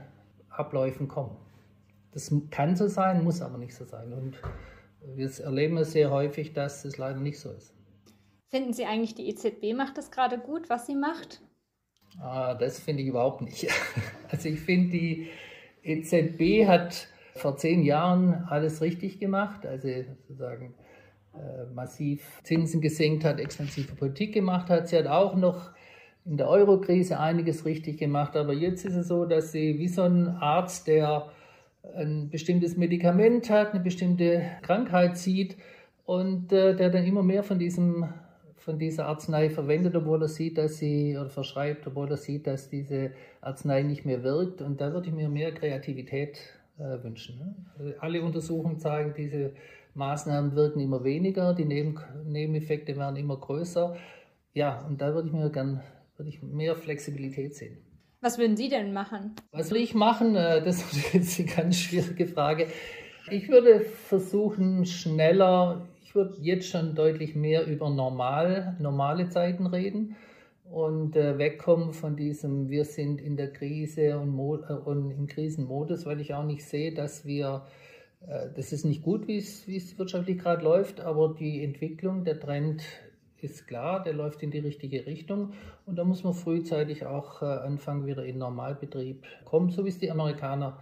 Abläufen 0.51 1.09
kommen. 1.09 1.37
Das 2.13 2.33
kann 2.51 2.77
so 2.77 2.89
sein, 2.89 3.23
muss 3.23 3.43
aber 3.43 3.59
nicht 3.59 3.75
so 3.75 3.85
sein. 3.85 4.13
Und 4.13 4.39
wir 5.15 5.31
erleben 5.41 5.77
es 5.79 5.93
sehr 5.93 6.11
häufig, 6.11 6.53
dass 6.53 6.85
es 6.85 6.99
leider 6.99 7.21
nicht 7.21 7.39
so 7.39 7.51
ist. 7.51 7.75
Finden 8.49 8.73
Sie 8.73 8.87
eigentlich, 8.87 9.15
die 9.15 9.29
EZB 9.29 9.77
macht 9.77 9.99
das 9.99 10.11
gerade 10.11 10.39
gut, 10.39 10.71
was 10.71 10.87
sie 10.87 10.95
macht? 10.95 11.43
Ah, 12.19 12.55
das 12.55 12.81
finde 12.81 13.03
ich 13.03 13.09
überhaupt 13.09 13.43
nicht. 13.43 13.69
Also 14.31 14.51
ich 14.51 14.61
finde, 14.61 14.91
die 14.91 15.29
EZB 15.83 16.67
hat 16.69 17.09
vor 17.35 17.57
zehn 17.57 17.83
Jahren 17.83 18.45
alles 18.49 18.83
richtig 18.83 19.19
gemacht, 19.19 19.65
also 19.65 19.89
sozusagen 19.89 20.75
äh, 21.33 21.65
massiv 21.73 22.43
Zinsen 22.43 22.83
gesenkt 22.83 23.25
hat, 23.25 23.41
expansive 23.41 23.95
Politik 23.95 24.35
gemacht 24.35 24.69
hat. 24.69 24.89
Sie 24.89 24.99
hat 24.99 25.07
auch 25.07 25.35
noch 25.35 25.71
in 26.27 26.37
der 26.37 26.49
Eurokrise 26.49 27.19
einiges 27.19 27.65
richtig 27.65 27.97
gemacht, 27.97 28.37
aber 28.37 28.53
jetzt 28.53 28.85
ist 28.85 28.97
es 28.97 29.09
so, 29.09 29.25
dass 29.25 29.53
sie 29.53 29.79
wie 29.79 29.89
so 29.89 30.03
ein 30.03 30.29
Arzt, 30.29 30.89
der 30.89 31.31
ein 31.95 32.31
bestimmtes 32.31 32.77
Medikament 32.77 33.51
hat, 33.51 33.73
eine 33.75 33.83
bestimmte 33.83 34.43
Krankheit 34.63 35.17
sieht 35.17 35.57
und 36.05 36.53
äh, 36.53 36.75
der 36.77 36.91
dann 36.91 37.05
immer 37.05 37.23
mehr 37.23 37.43
von 37.43 37.59
diesem 37.59 38.09
von 38.57 38.79
dieser 38.79 39.07
Arznei 39.07 39.49
verwendet, 39.49 39.97
obwohl 39.97 40.21
er 40.21 40.29
sieht, 40.29 40.59
dass 40.59 40.77
sie 40.77 41.17
oder 41.17 41.31
verschreibt, 41.31 41.87
obwohl 41.87 42.11
er 42.11 42.19
sieht, 42.19 42.47
dass 42.47 42.69
diese 42.69 43.13
Arznei 43.41 43.83
nicht 43.83 44.05
mehr 44.05 44.23
wirkt. 44.23 44.61
Und 44.61 44.83
da 44.83 44.93
würde 44.93 45.09
ich 45.09 45.15
mir 45.15 45.31
mehr 45.31 45.53
Kreativität 45.53 46.39
äh, 46.77 47.03
wünschen. 47.03 47.39
Ne? 47.39 47.55
Also 47.79 47.93
alle 48.01 48.21
Untersuchungen 48.21 48.79
zeigen, 48.79 49.15
diese 49.17 49.53
Maßnahmen 49.95 50.55
wirken 50.55 50.81
immer 50.81 51.03
weniger, 51.03 51.55
die 51.55 51.65
Neben 51.65 51.99
Nebeneffekte 52.27 52.97
werden 52.99 53.17
immer 53.17 53.39
größer. 53.39 53.97
Ja, 54.53 54.85
und 54.87 55.01
da 55.01 55.15
würde 55.15 55.29
ich 55.29 55.35
mir 55.35 55.51
gern 55.51 55.81
würde 56.19 56.31
ich 56.31 56.43
mehr 56.43 56.77
Flexibilität 56.77 57.55
sehen. 57.55 57.79
Was 58.21 58.37
würden 58.37 58.57
Sie 58.57 58.69
denn 58.69 58.93
machen? 58.93 59.37
Was 59.53 59.71
würde 59.71 59.83
ich 59.83 59.95
machen? 59.95 60.35
Äh, 60.35 60.63
das 60.63 60.79
ist 60.93 61.13
jetzt 61.15 61.39
eine 61.39 61.49
ganz 61.49 61.77
schwierige 61.77 62.27
Frage. 62.27 62.67
Ich 63.31 63.49
würde 63.49 63.81
versuchen, 63.81 64.87
schneller 64.87 65.87
ich 66.03 66.15
würde 66.15 66.37
jetzt 66.41 66.69
schon 66.69 66.95
deutlich 66.95 67.37
mehr 67.37 67.67
über 67.67 67.91
normal, 67.91 68.77
normale 68.81 69.29
Zeiten 69.29 69.67
reden 69.67 70.17
und 70.65 71.15
äh, 71.17 71.37
wegkommen 71.37 71.93
von 71.93 72.17
diesem, 72.17 72.71
wir 72.71 72.87
sind 72.87 73.21
in 73.21 73.37
der 73.37 73.53
Krise 73.53 74.19
und, 74.19 74.35
äh, 74.35 74.73
und 74.73 75.11
im 75.11 75.27
Krisenmodus, 75.27 76.07
weil 76.07 76.21
ich 76.21 76.33
auch 76.33 76.45
nicht 76.45 76.65
sehe, 76.65 76.95
dass 76.95 77.27
wir, 77.27 77.67
das 78.57 78.73
ist 78.73 78.85
nicht 78.85 79.03
gut, 79.03 79.29
wie 79.29 79.37
es 79.37 79.97
wirtschaftlich 79.97 80.39
gerade 80.39 80.65
läuft, 80.65 81.01
aber 81.01 81.37
die 81.39 81.63
Entwicklung, 81.63 82.25
der 82.25 82.41
Trend 82.41 82.83
ist 83.41 83.67
klar, 83.67 84.03
der 84.03 84.15
läuft 84.15 84.43
in 84.43 84.51
die 84.51 84.59
richtige 84.59 85.07
Richtung 85.07 85.53
und 85.87 85.97
da 85.97 86.05
muss 86.05 86.25
man 86.25 86.35
frühzeitig 86.35 87.07
auch 87.07 87.43
äh, 87.43 87.47
anfangen, 87.47 88.07
wieder 88.07 88.25
in 88.25 88.39
Normalbetrieb 88.39 89.25
kommen, 89.45 89.71
so 89.71 89.85
wie 89.85 89.91
es 89.91 89.99
die 89.99 90.11
Amerikaner 90.11 90.79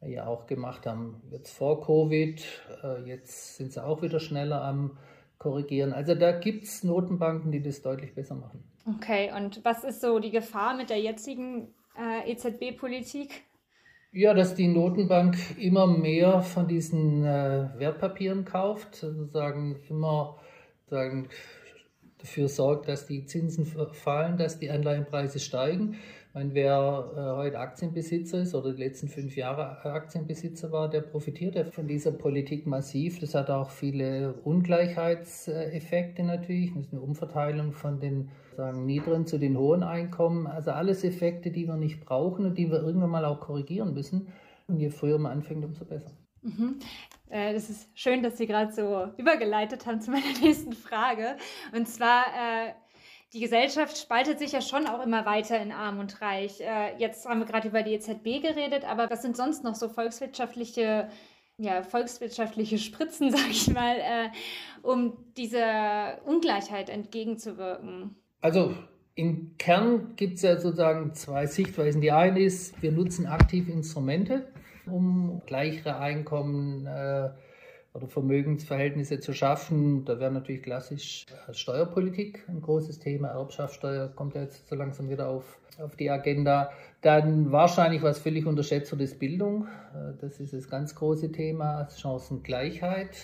ja 0.00 0.26
auch 0.26 0.46
gemacht 0.46 0.86
haben. 0.86 1.22
Jetzt 1.30 1.56
vor 1.56 1.84
Covid, 1.84 2.44
äh, 2.82 3.08
jetzt 3.08 3.56
sind 3.56 3.72
sie 3.72 3.84
auch 3.84 4.02
wieder 4.02 4.20
schneller 4.20 4.62
am 4.62 4.98
Korrigieren. 5.38 5.92
Also 5.92 6.14
da 6.14 6.32
gibt 6.32 6.64
es 6.64 6.82
Notenbanken, 6.84 7.52
die 7.52 7.62
das 7.62 7.82
deutlich 7.82 8.14
besser 8.14 8.34
machen. 8.34 8.62
Okay, 8.96 9.32
und 9.36 9.64
was 9.64 9.84
ist 9.84 10.00
so 10.00 10.18
die 10.18 10.30
Gefahr 10.30 10.76
mit 10.76 10.90
der 10.90 11.00
jetzigen 11.00 11.74
äh, 11.98 12.30
EZB-Politik? 12.30 13.42
Ja, 14.12 14.32
dass 14.32 14.54
die 14.54 14.68
Notenbank 14.68 15.36
immer 15.58 15.86
mehr 15.86 16.40
von 16.40 16.68
diesen 16.68 17.24
äh, 17.24 17.68
Wertpapieren 17.76 18.44
kauft, 18.44 18.94
sozusagen 18.94 19.76
immer 19.90 20.38
sagen, 20.86 21.28
dafür 22.26 22.48
sorgt, 22.48 22.88
dass 22.88 23.06
die 23.06 23.24
Zinsen 23.24 23.64
fallen, 23.64 24.36
dass 24.36 24.58
die 24.58 24.70
Anleihenpreise 24.70 25.38
steigen 25.38 25.96
meine, 26.36 26.52
wer 26.52 27.12
äh, 27.16 27.36
heute 27.38 27.58
Aktienbesitzer 27.58 28.42
ist 28.42 28.54
oder 28.54 28.74
die 28.74 28.82
letzten 28.82 29.08
fünf 29.08 29.36
Jahre 29.36 29.82
Aktienbesitzer 29.90 30.70
war, 30.70 30.90
der 30.90 31.00
profitiert 31.00 31.54
ja 31.54 31.64
von 31.64 31.88
dieser 31.88 32.12
Politik 32.12 32.66
massiv. 32.66 33.20
Das 33.20 33.34
hat 33.34 33.48
auch 33.48 33.70
viele 33.70 34.34
Ungleichheitseffekte 34.44 36.22
natürlich. 36.24 36.74
Das 36.74 36.84
ist 36.84 36.92
eine 36.92 37.00
Umverteilung 37.00 37.72
von 37.72 38.00
den 38.00 38.28
sagen, 38.54 38.84
niedrigen 38.84 39.24
zu 39.24 39.38
den 39.38 39.56
hohen 39.56 39.82
Einkommen. 39.82 40.46
Also 40.46 40.72
alles 40.72 41.04
Effekte, 41.04 41.50
die 41.50 41.66
wir 41.66 41.76
nicht 41.76 42.04
brauchen 42.04 42.44
und 42.44 42.58
die 42.58 42.70
wir 42.70 42.82
irgendwann 42.82 43.10
mal 43.10 43.24
auch 43.24 43.40
korrigieren 43.40 43.94
müssen. 43.94 44.28
Und 44.66 44.78
je 44.78 44.90
früher 44.90 45.18
man 45.18 45.32
anfängt, 45.32 45.64
umso 45.64 45.86
besser. 45.86 46.10
Mhm. 46.46 46.78
Äh, 47.28 47.52
das 47.52 47.68
ist 47.68 47.88
schön, 47.94 48.22
dass 48.22 48.38
Sie 48.38 48.46
gerade 48.46 48.72
so 48.72 49.08
übergeleitet 49.16 49.86
haben 49.86 50.00
zu 50.00 50.10
meiner 50.10 50.38
nächsten 50.42 50.72
Frage. 50.72 51.36
Und 51.72 51.88
zwar 51.88 52.24
äh, 52.26 52.72
die 53.32 53.40
Gesellschaft 53.40 53.98
spaltet 53.98 54.38
sich 54.38 54.52
ja 54.52 54.60
schon 54.60 54.86
auch 54.86 55.04
immer 55.04 55.26
weiter 55.26 55.60
in 55.60 55.72
Arm 55.72 55.98
und 55.98 56.20
Reich. 56.22 56.60
Äh, 56.60 56.96
jetzt 56.98 57.28
haben 57.28 57.40
wir 57.40 57.46
gerade 57.46 57.68
über 57.68 57.82
die 57.82 57.94
EZB 57.94 58.40
geredet, 58.42 58.84
aber 58.88 59.10
was 59.10 59.22
sind 59.22 59.36
sonst 59.36 59.64
noch 59.64 59.74
so 59.74 59.88
volkswirtschaftliche, 59.88 61.08
ja, 61.58 61.82
volkswirtschaftliche 61.82 62.78
Spritzen, 62.78 63.30
sag 63.36 63.50
ich 63.50 63.72
mal, 63.72 64.30
um 64.82 65.16
dieser 65.36 66.24
Ungleichheit 66.24 66.88
entgegenzuwirken? 66.88 68.14
Also 68.40 68.74
im 69.16 69.56
Kern 69.58 70.14
gibt 70.14 70.34
es 70.34 70.42
ja 70.42 70.60
sozusagen 70.60 71.12
zwei 71.14 71.46
Sichtweisen. 71.46 72.00
Die 72.00 72.12
eine 72.12 72.40
ist, 72.40 72.80
wir 72.80 72.92
nutzen 72.92 73.26
aktiv 73.26 73.68
Instrumente, 73.68 74.46
um 74.90 75.42
gleichere 75.46 75.98
Einkommen 75.98 76.86
äh, 76.86 77.30
oder 77.94 78.06
Vermögensverhältnisse 78.06 79.20
zu 79.20 79.32
schaffen. 79.32 80.04
Da 80.04 80.20
wäre 80.20 80.30
natürlich 80.30 80.62
klassisch 80.62 81.24
äh, 81.48 81.54
Steuerpolitik 81.54 82.44
ein 82.48 82.60
großes 82.60 82.98
Thema. 82.98 83.28
Erbschaftssteuer 83.28 84.08
kommt 84.08 84.34
ja 84.34 84.42
jetzt 84.42 84.68
so 84.68 84.74
langsam 84.74 85.08
wieder 85.08 85.28
auf, 85.28 85.58
auf 85.82 85.96
die 85.96 86.10
Agenda. 86.10 86.70
Dann 87.00 87.52
wahrscheinlich, 87.52 88.02
was 88.02 88.18
völlig 88.18 88.46
unterschätzt 88.46 88.90
wird, 88.92 89.02
ist 89.02 89.18
Bildung. 89.18 89.66
Äh, 89.94 90.12
das 90.20 90.40
ist 90.40 90.52
das 90.52 90.68
ganz 90.68 90.94
große 90.94 91.32
Thema. 91.32 91.88
Chancengleichheit 91.88 93.16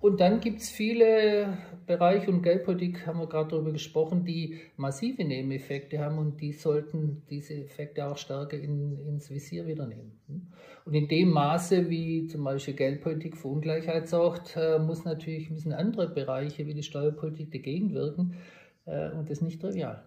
und 0.00 0.20
dann 0.20 0.40
gibt 0.40 0.60
es 0.60 0.70
viele 0.70 1.58
Bereiche 1.86 2.30
und 2.30 2.42
Geldpolitik, 2.42 3.06
haben 3.06 3.18
wir 3.18 3.26
gerade 3.26 3.50
darüber 3.50 3.72
gesprochen, 3.72 4.24
die 4.24 4.60
massive 4.76 5.24
Nebeneffekte 5.24 5.98
haben 5.98 6.18
und 6.18 6.40
die 6.40 6.52
sollten 6.52 7.22
diese 7.28 7.54
Effekte 7.54 8.06
auch 8.06 8.16
stärker 8.16 8.56
in, 8.56 8.98
ins 9.06 9.30
Visier 9.30 9.66
wieder 9.66 9.86
nehmen. 9.86 10.20
Und 10.86 10.94
in 10.94 11.06
dem 11.06 11.30
Maße, 11.30 11.90
wie 11.90 12.26
zum 12.28 12.44
Beispiel 12.44 12.74
Geldpolitik 12.74 13.36
für 13.36 13.48
Ungleichheit 13.48 14.08
sorgt, 14.08 14.56
äh, 14.56 14.78
muss 14.78 15.04
natürlich, 15.04 15.50
müssen 15.50 15.72
andere 15.72 16.08
Bereiche 16.08 16.66
wie 16.66 16.74
die 16.74 16.82
Steuerpolitik 16.82 17.52
dagegen 17.52 17.92
wirken 17.92 18.36
äh, 18.86 19.10
und 19.10 19.28
das 19.28 19.38
ist 19.38 19.42
nicht 19.42 19.60
trivial. 19.60 20.02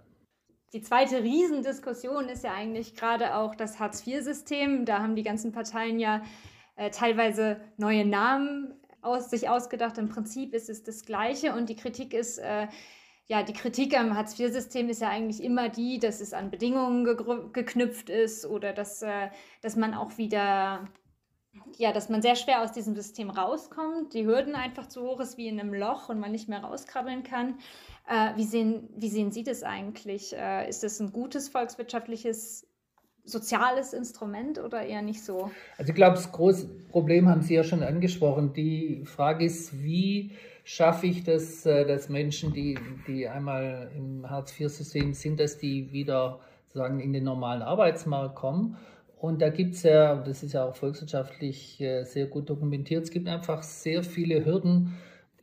Die 0.74 0.82
zweite 0.82 1.22
Riesendiskussion 1.22 2.30
ist 2.30 2.44
ja 2.44 2.54
eigentlich 2.56 2.96
gerade 2.96 3.36
auch 3.36 3.54
das 3.54 3.80
Hartz-IV-System. 3.80 4.86
Da 4.86 5.04
haben 5.04 5.16
die 5.16 5.22
ganzen 5.22 5.52
Parteien 5.52 6.00
ja 6.00 6.24
äh, 6.78 6.90
teilweise 6.90 7.58
neue 7.78 8.06
Namen 8.06 8.74
aus, 9.04 9.30
sich 9.30 9.50
ausgedacht. 9.50 9.98
Im 9.98 10.10
Prinzip 10.10 10.54
ist 10.54 10.70
es 10.70 10.84
das 10.84 11.06
Gleiche 11.06 11.54
und 11.54 11.70
die 11.70 11.76
Kritik 11.76 12.14
ist, 12.14 12.38
äh, 12.38 12.68
ja, 13.28 13.44
die 13.44 13.54
Kritik 13.54 13.98
am 13.98 14.16
Hartz-IV-System 14.16 14.90
ist 14.90 15.02
ja 15.02 15.10
eigentlich 15.10 15.44
immer 15.44 15.70
die, 15.70 16.00
dass 16.00 16.20
es 16.20 16.34
an 16.34 16.52
Bedingungen 16.52 17.06
geknüpft 17.54 18.10
ist 18.10 18.46
oder 18.46 18.74
dass, 18.74 19.02
äh, 19.02 19.30
dass 19.62 19.76
man 19.76 19.94
auch 19.94 20.18
wieder, 20.18 20.90
ja, 21.78 21.94
dass 21.94 22.10
man 22.10 22.22
sehr 22.22 22.36
schwer 22.36 22.62
aus 22.62 22.74
diesem 22.74 22.96
System 22.96 23.30
rauskommt, 23.30 24.14
die 24.14 24.26
Hürden 24.26 24.56
einfach 24.56 24.88
zu 24.88 25.04
hoch 25.04 25.22
ist 25.22 25.38
wie 25.38 25.48
in 25.48 25.60
einem 25.60 25.74
Loch 25.74 26.10
und 26.10 26.20
man 26.20 26.32
nicht 26.32 26.50
mehr 26.50 26.64
rauskrabbeln 26.64 27.24
kann. 27.24 27.60
Äh, 28.08 28.36
wie, 28.36 28.44
sehen, 28.44 28.90
wie 28.98 29.10
sehen 29.10 29.32
Sie 29.32 29.44
das 29.44 29.64
eigentlich? 29.64 30.36
Äh, 30.36 30.68
ist 30.68 30.84
das 30.84 31.00
ein 31.00 31.14
gutes 31.14 31.48
volkswirtschaftliches 31.48 32.68
soziales 33.26 33.94
Instrument 33.94 34.60
oder 34.60 34.82
eher 34.82 35.02
nicht 35.02 35.24
so? 35.24 35.50
Also 35.78 35.90
ich 35.90 35.96
glaube, 35.96 36.16
das 36.16 36.32
große 36.32 36.68
Problem 36.92 37.30
haben 37.30 37.42
Sie 37.42 37.56
ja 37.56 37.64
schon 37.64 37.84
angesprochen. 37.84 38.54
Die 38.54 39.04
Frage 39.06 39.46
ist, 39.46 39.82
wie 39.82 40.32
schaffe 40.64 41.08
ich 41.08 41.24
das, 41.24 41.66
äh, 41.66 41.86
dass 41.86 42.10
Menschen, 42.10 42.54
die, 42.54 42.78
die 43.08 43.28
einmal 43.28 43.92
im 43.96 44.30
Hartz-IV-System 44.30 45.14
sind, 45.14 45.40
dass 45.40 45.58
die 45.58 45.92
wieder 45.92 46.40
sozusagen 46.68 47.00
in 47.00 47.14
den 47.14 47.24
normalen 47.24 47.62
Arbeitsmarkt 47.62 48.36
kommen. 48.36 48.78
Und 49.18 49.42
da 49.42 49.50
gibt 49.50 49.76
es 49.76 49.84
ja, 49.84 50.16
das 50.16 50.44
ist 50.44 50.54
ja 50.54 50.66
auch 50.66 50.76
volkswirtschaftlich 50.76 51.80
äh, 51.80 52.04
sehr 52.04 52.26
gut 52.26 52.50
dokumentiert, 52.50 53.04
es 53.04 53.12
gibt 53.12 53.28
einfach 53.28 53.64
sehr 53.64 54.04
viele 54.04 54.44
Hürden. 54.44 54.98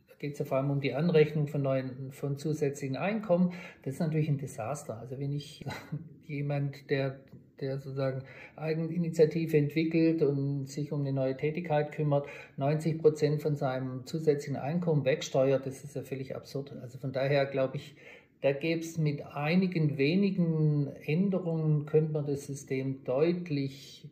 Da 0.07 0.15
geht 0.19 0.33
es 0.33 0.39
ja 0.39 0.45
vor 0.45 0.57
allem 0.57 0.69
um 0.69 0.81
die 0.81 0.93
Anrechnung 0.93 1.47
von 1.47 1.63
neuen, 1.63 2.11
von 2.11 2.37
zusätzlichen 2.37 2.95
Einkommen. 2.95 3.53
Das 3.83 3.95
ist 3.95 3.99
natürlich 3.99 4.29
ein 4.29 4.37
Desaster. 4.37 4.99
Also 4.99 5.19
wenn 5.19 5.33
ich 5.33 5.65
jemand, 6.27 6.89
der 6.89 7.19
der 7.61 7.77
sozusagen 7.77 8.23
Eigeninitiative 8.55 9.57
entwickelt 9.57 10.21
und 10.21 10.67
sich 10.67 10.91
um 10.91 11.01
eine 11.01 11.13
neue 11.13 11.37
Tätigkeit 11.37 11.91
kümmert, 11.91 12.27
90 12.57 12.99
Prozent 12.99 13.41
von 13.41 13.55
seinem 13.55 14.05
zusätzlichen 14.05 14.57
Einkommen 14.57 15.05
wegsteuert, 15.05 15.65
das 15.65 15.83
ist 15.83 15.95
ja 15.95 16.01
völlig 16.01 16.35
absurd. 16.35 16.73
Also 16.81 16.97
von 16.97 17.13
daher 17.13 17.45
glaube 17.45 17.77
ich, 17.77 17.95
da 18.41 18.51
gäbe 18.53 18.81
es 18.81 18.97
mit 18.97 19.23
einigen 19.25 19.97
wenigen 19.97 20.87
Änderungen, 21.05 21.85
könnte 21.85 22.11
man 22.11 22.25
das 22.25 22.47
System 22.47 23.03
deutlich 23.03 24.09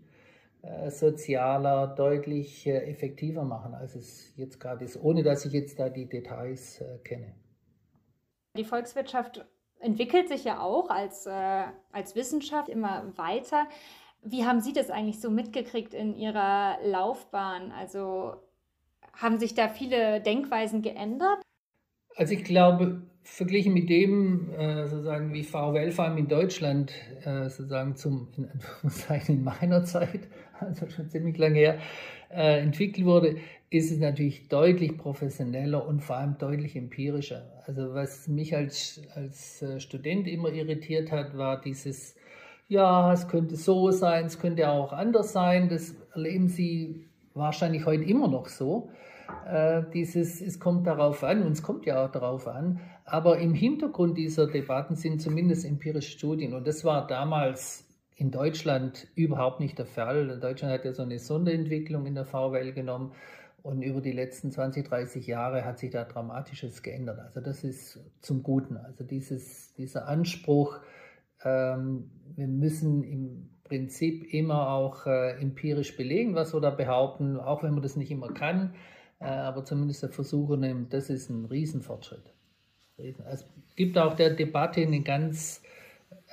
äh, 0.61 0.91
sozialer, 0.91 1.87
deutlich 1.87 2.67
äh, 2.67 2.89
effektiver 2.91 3.43
machen, 3.43 3.73
als 3.73 3.95
es 3.95 4.33
jetzt 4.35 4.59
gerade 4.59 4.85
ist, 4.85 5.01
ohne 5.01 5.23
dass 5.23 5.45
ich 5.45 5.53
jetzt 5.53 5.79
da 5.79 5.89
die 5.89 6.05
Details 6.05 6.81
äh, 6.81 6.97
kenne. 7.03 7.33
Die 8.57 8.65
Volkswirtschaft 8.65 9.45
entwickelt 9.79 10.27
sich 10.29 10.43
ja 10.43 10.61
auch 10.61 10.89
als, 10.89 11.25
äh, 11.25 11.63
als 11.91 12.15
Wissenschaft 12.15 12.69
immer 12.69 13.11
weiter. 13.17 13.67
Wie 14.21 14.45
haben 14.45 14.59
Sie 14.59 14.73
das 14.73 14.89
eigentlich 14.89 15.21
so 15.21 15.29
mitgekriegt 15.29 15.93
in 15.93 16.13
Ihrer 16.13 16.77
Laufbahn? 16.83 17.71
Also 17.71 18.35
haben 19.13 19.39
sich 19.39 19.53
da 19.53 19.69
viele 19.69 20.21
Denkweisen 20.21 20.81
geändert? 20.81 21.41
Also 22.15 22.33
ich 22.33 22.43
glaube, 22.43 23.01
verglichen 23.23 23.73
mit 23.73 23.89
dem, 23.89 24.49
äh, 24.51 24.87
sozusagen 24.87 25.33
wie 25.33 25.43
VWL 25.43 25.91
vor 25.91 26.05
allem 26.05 26.17
in 26.17 26.27
Deutschland, 26.27 26.91
äh, 27.23 27.49
sozusagen 27.49 27.95
zum, 27.95 28.29
in 28.35 28.49
in 29.27 29.43
meiner 29.43 29.83
Zeit, 29.83 30.27
also 30.65 30.89
schon 30.89 31.09
ziemlich 31.09 31.37
lange 31.37 31.59
her, 31.59 31.79
äh, 32.29 32.59
entwickelt 32.61 33.05
wurde, 33.05 33.37
ist 33.69 33.91
es 33.91 33.99
natürlich 33.99 34.47
deutlich 34.47 34.97
professioneller 34.97 35.85
und 35.85 36.01
vor 36.01 36.17
allem 36.17 36.37
deutlich 36.37 36.75
empirischer. 36.75 37.43
Also 37.67 37.93
was 37.93 38.27
mich 38.27 38.55
als, 38.55 39.01
als 39.15 39.61
äh, 39.61 39.79
Student 39.79 40.27
immer 40.27 40.51
irritiert 40.51 41.11
hat, 41.11 41.37
war 41.37 41.61
dieses, 41.61 42.15
ja, 42.67 43.13
es 43.13 43.27
könnte 43.27 43.55
so 43.55 43.91
sein, 43.91 44.25
es 44.25 44.39
könnte 44.39 44.69
auch 44.69 44.91
anders 44.91 45.33
sein. 45.33 45.69
Das 45.69 45.95
erleben 46.13 46.47
Sie 46.47 47.05
wahrscheinlich 47.33 47.85
heute 47.85 48.03
immer 48.03 48.27
noch 48.27 48.47
so. 48.47 48.89
Äh, 49.47 49.83
dieses, 49.93 50.41
es 50.41 50.59
kommt 50.59 50.87
darauf 50.87 51.23
an, 51.23 51.43
und 51.43 51.51
es 51.51 51.61
kommt 51.61 51.85
ja 51.85 52.05
auch 52.05 52.11
darauf 52.11 52.47
an, 52.47 52.79
aber 53.05 53.37
im 53.37 53.53
Hintergrund 53.53 54.17
dieser 54.17 54.47
Debatten 54.47 54.95
sind 54.95 55.21
zumindest 55.21 55.65
empirische 55.65 56.11
Studien. 56.11 56.53
Und 56.53 56.67
das 56.67 56.83
war 56.83 57.05
damals 57.05 57.88
in 58.19 58.31
Deutschland 58.31 59.07
überhaupt 59.15 59.61
nicht 59.61 59.79
der 59.79 59.85
Fall. 59.85 60.39
Deutschland 60.39 60.73
hat 60.73 60.83
ja 60.83 60.93
so 60.93 61.03
eine 61.03 61.19
Sonderentwicklung 61.19 62.05
in 62.05 62.15
der 62.15 62.25
VWL 62.25 62.73
genommen. 62.73 63.13
Und 63.61 63.81
über 63.81 64.01
die 64.01 64.11
letzten 64.11 64.51
20, 64.51 64.87
30 64.87 65.25
Jahre 65.25 65.63
hat 65.63 65.79
sich 65.79 65.89
da 65.89 66.03
Dramatisches 66.03 66.83
geändert. 66.83 67.19
Also 67.19 67.39
das 67.39 67.63
ist 67.63 67.99
zum 68.19 68.43
Guten. 68.43 68.75
Also 68.75 69.05
dieses, 69.05 69.73
dieser 69.75 70.07
Anspruch, 70.07 70.79
ähm, 71.43 72.11
wir 72.35 72.47
müssen 72.47 73.03
im 73.03 73.49
Prinzip 73.63 74.33
immer 74.33 74.69
auch 74.69 75.05
äh, 75.05 75.39
empirisch 75.39 75.95
belegen, 75.95 76.35
was 76.35 76.53
wir 76.53 76.59
da 76.59 76.71
behaupten, 76.71 77.37
auch 77.37 77.63
wenn 77.63 77.71
man 77.71 77.83
das 77.83 77.95
nicht 77.95 78.11
immer 78.11 78.33
kann, 78.33 78.73
äh, 79.19 79.25
aber 79.25 79.63
zumindest 79.63 80.03
der 80.03 80.09
Versuch 80.09 80.57
nimmt, 80.57 80.93
das 80.93 81.09
ist 81.09 81.29
ein 81.29 81.45
Riesenfortschritt. 81.45 82.33
Es 82.97 83.47
gibt 83.77 83.97
auch 83.97 84.15
der 84.15 84.31
Debatte 84.31 84.81
einen 84.81 85.05
ganz 85.05 85.61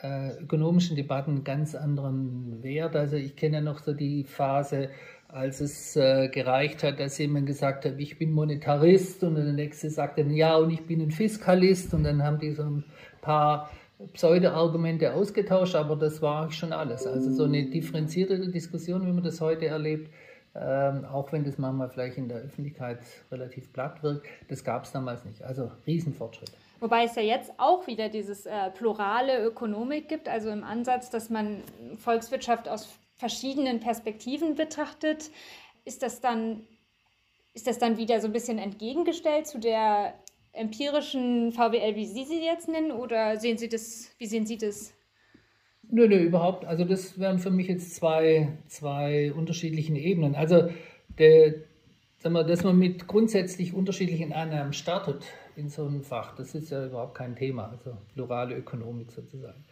äh, 0.02 0.36
ökonomischen 0.42 0.96
Debatten 0.96 1.30
einen 1.30 1.44
ganz 1.44 1.74
anderen 1.74 2.62
Wert. 2.62 2.96
Also 2.96 3.16
ich 3.16 3.36
kenne 3.36 3.56
ja 3.56 3.62
noch 3.62 3.82
so 3.82 3.92
die 3.92 4.24
Phase, 4.24 4.90
als 5.28 5.60
es 5.60 5.96
äh, 5.96 6.28
gereicht 6.28 6.82
hat, 6.82 7.00
dass 7.00 7.18
jemand 7.18 7.46
gesagt 7.46 7.84
hat, 7.84 7.94
ich 7.98 8.18
bin 8.18 8.32
Monetarist 8.32 9.22
und 9.24 9.34
der 9.34 9.44
nächste 9.44 9.90
sagte, 9.90 10.22
ja, 10.22 10.56
und 10.56 10.70
ich 10.70 10.86
bin 10.86 11.00
ein 11.00 11.10
Fiskalist 11.10 11.94
und 11.94 12.04
dann 12.04 12.22
haben 12.22 12.38
die 12.38 12.52
so 12.52 12.62
ein 12.62 12.84
paar 13.20 13.70
Pseudo-Argumente 14.12 15.14
ausgetauscht, 15.14 15.74
aber 15.74 15.96
das 15.96 16.20
war 16.20 16.50
schon 16.52 16.72
alles. 16.72 17.06
Also 17.06 17.32
so 17.32 17.44
eine 17.44 17.64
differenzierte 17.64 18.38
Diskussion, 18.50 19.06
wie 19.06 19.12
man 19.12 19.24
das 19.24 19.40
heute 19.40 19.66
erlebt, 19.66 20.10
ähm, 20.54 21.04
auch 21.06 21.32
wenn 21.32 21.44
das 21.44 21.58
manchmal 21.58 21.90
vielleicht 21.90 22.18
in 22.18 22.28
der 22.28 22.38
Öffentlichkeit 22.38 22.98
relativ 23.30 23.72
platt 23.72 24.02
wirkt, 24.02 24.26
das 24.48 24.64
gab 24.64 24.84
es 24.84 24.92
damals 24.92 25.24
nicht. 25.24 25.42
Also 25.42 25.70
Riesenfortschritt. 25.86 26.52
Wobei 26.80 27.04
es 27.04 27.14
ja 27.14 27.22
jetzt 27.22 27.52
auch 27.56 27.86
wieder 27.86 28.08
dieses 28.08 28.44
äh, 28.44 28.70
plurale 28.70 29.42
Ökonomik 29.42 30.08
gibt, 30.08 30.28
also 30.28 30.50
im 30.50 30.62
Ansatz, 30.62 31.08
dass 31.10 31.30
man 31.30 31.62
Volkswirtschaft 31.96 32.68
aus 32.68 32.88
verschiedenen 33.16 33.80
Perspektiven 33.80 34.54
betrachtet. 34.54 35.30
Ist 35.84 36.02
das 36.02 36.20
dann, 36.20 36.60
ist 37.54 37.66
das 37.66 37.78
dann 37.78 37.96
wieder 37.96 38.20
so 38.20 38.26
ein 38.26 38.32
bisschen 38.32 38.58
entgegengestellt 38.58 39.46
zu 39.46 39.58
der 39.58 40.14
empirischen 40.52 41.52
VWL, 41.52 41.96
wie 41.96 42.06
Sie 42.06 42.24
sie 42.24 42.44
jetzt 42.44 42.68
nennen, 42.68 42.90
oder 42.90 43.38
sehen 43.38 43.56
Sie 43.56 43.68
das, 43.68 44.10
wie 44.18 44.26
sehen 44.26 44.46
Sie 44.46 44.58
das? 44.58 44.92
Nö, 45.88 46.08
nö, 46.08 46.16
überhaupt. 46.16 46.64
Also 46.64 46.84
das 46.84 47.18
wären 47.18 47.38
für 47.38 47.50
mich 47.50 47.68
jetzt 47.68 47.94
zwei, 47.94 48.48
zwei 48.66 49.32
unterschiedlichen 49.32 49.96
Ebenen. 49.96 50.34
Also 50.34 50.68
der, 51.18 51.54
sagen 52.18 52.34
wir, 52.34 52.44
dass 52.44 52.64
man 52.64 52.78
mit 52.78 53.06
grundsätzlich 53.06 53.72
unterschiedlichen 53.72 54.32
Annahmen 54.32 54.72
startet 54.72 55.24
in 55.56 55.68
so 55.68 55.86
einem 55.86 56.02
Fach, 56.02 56.34
das 56.36 56.54
ist 56.54 56.70
ja 56.70 56.86
überhaupt 56.86 57.14
kein 57.14 57.34
Thema. 57.34 57.70
Also 57.70 57.96
plurale 58.14 58.56
Ökonomik 58.56 59.10
sozusagen. 59.10 59.64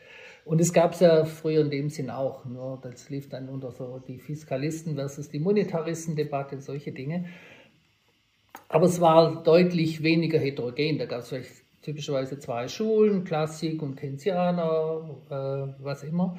Und 0.45 0.61
es 0.61 0.73
gab 0.73 0.93
es 0.93 1.01
ja 1.01 1.25
früher 1.25 1.63
in 1.63 1.71
dem 1.71 1.89
Sinn 1.89 2.11
auch, 2.11 2.45
nur 2.45 2.79
das 2.83 3.09
lief 3.09 3.29
dann 3.29 3.49
unter 3.49 3.71
so 3.71 4.03
die 4.07 4.19
Fiskalisten 4.19 4.95
versus 4.95 5.31
die 5.31 5.39
Monetaristen-Debatte, 5.39 6.61
solche 6.61 6.93
Dinge. 6.93 7.27
Aber 8.69 8.87
es 8.87 9.01
war 9.01 9.43
deutlich 9.43 10.03
weniger 10.03 10.39
heterogen. 10.39 10.99
Da 10.99 11.07
gab 11.07 11.21
es 11.21 11.29
vielleicht 11.29 11.65
typischerweise 11.83 12.39
zwei 12.39 12.69
Schulen, 12.69 13.25
Klassik 13.25 13.83
und 13.83 13.97
Keynesianer, 13.97 15.19
äh, 15.31 15.83
was 15.83 16.03
immer. 16.03 16.39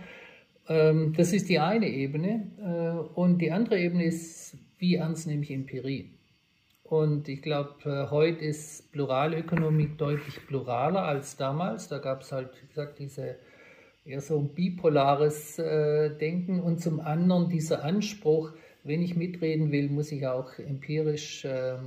Ähm, 0.68 1.14
das 1.16 1.34
ist 1.34 1.50
die 1.50 1.60
eine 1.60 1.88
Ebene. 1.88 2.52
Äh, 2.60 3.20
und 3.20 3.40
die 3.40 3.52
andere 3.52 3.80
Ebene 3.80 4.06
ist, 4.06 4.58
wie 4.78 4.96
ernst 4.96 5.28
nehme 5.28 5.44
ich 5.44 5.52
Empirie? 5.52 6.15
Und 6.88 7.28
ich 7.30 7.42
glaube, 7.42 7.74
äh, 7.86 8.12
heute 8.12 8.46
ist 8.46 8.92
Pluralökonomik 8.92 9.98
deutlich 9.98 10.46
pluraler 10.46 11.02
als 11.02 11.36
damals. 11.36 11.88
Da 11.88 11.98
gab 11.98 12.22
es 12.22 12.32
halt, 12.32 12.50
wie 12.62 12.68
gesagt, 12.68 13.00
diese 13.00 13.38
eher 14.06 14.22
so 14.22 14.38
ein 14.38 14.50
bipolares 14.50 15.58
äh, 15.58 16.16
Denken 16.16 16.60
und 16.60 16.80
zum 16.80 17.00
anderen 17.00 17.50
dieser 17.50 17.84
Anspruch, 17.84 18.52
wenn 18.84 19.02
ich 19.02 19.16
mitreden 19.16 19.72
will, 19.72 19.90
muss 19.90 20.12
ich 20.12 20.28
auch 20.28 20.60
empirisch 20.60 21.44
äh, 21.44 21.78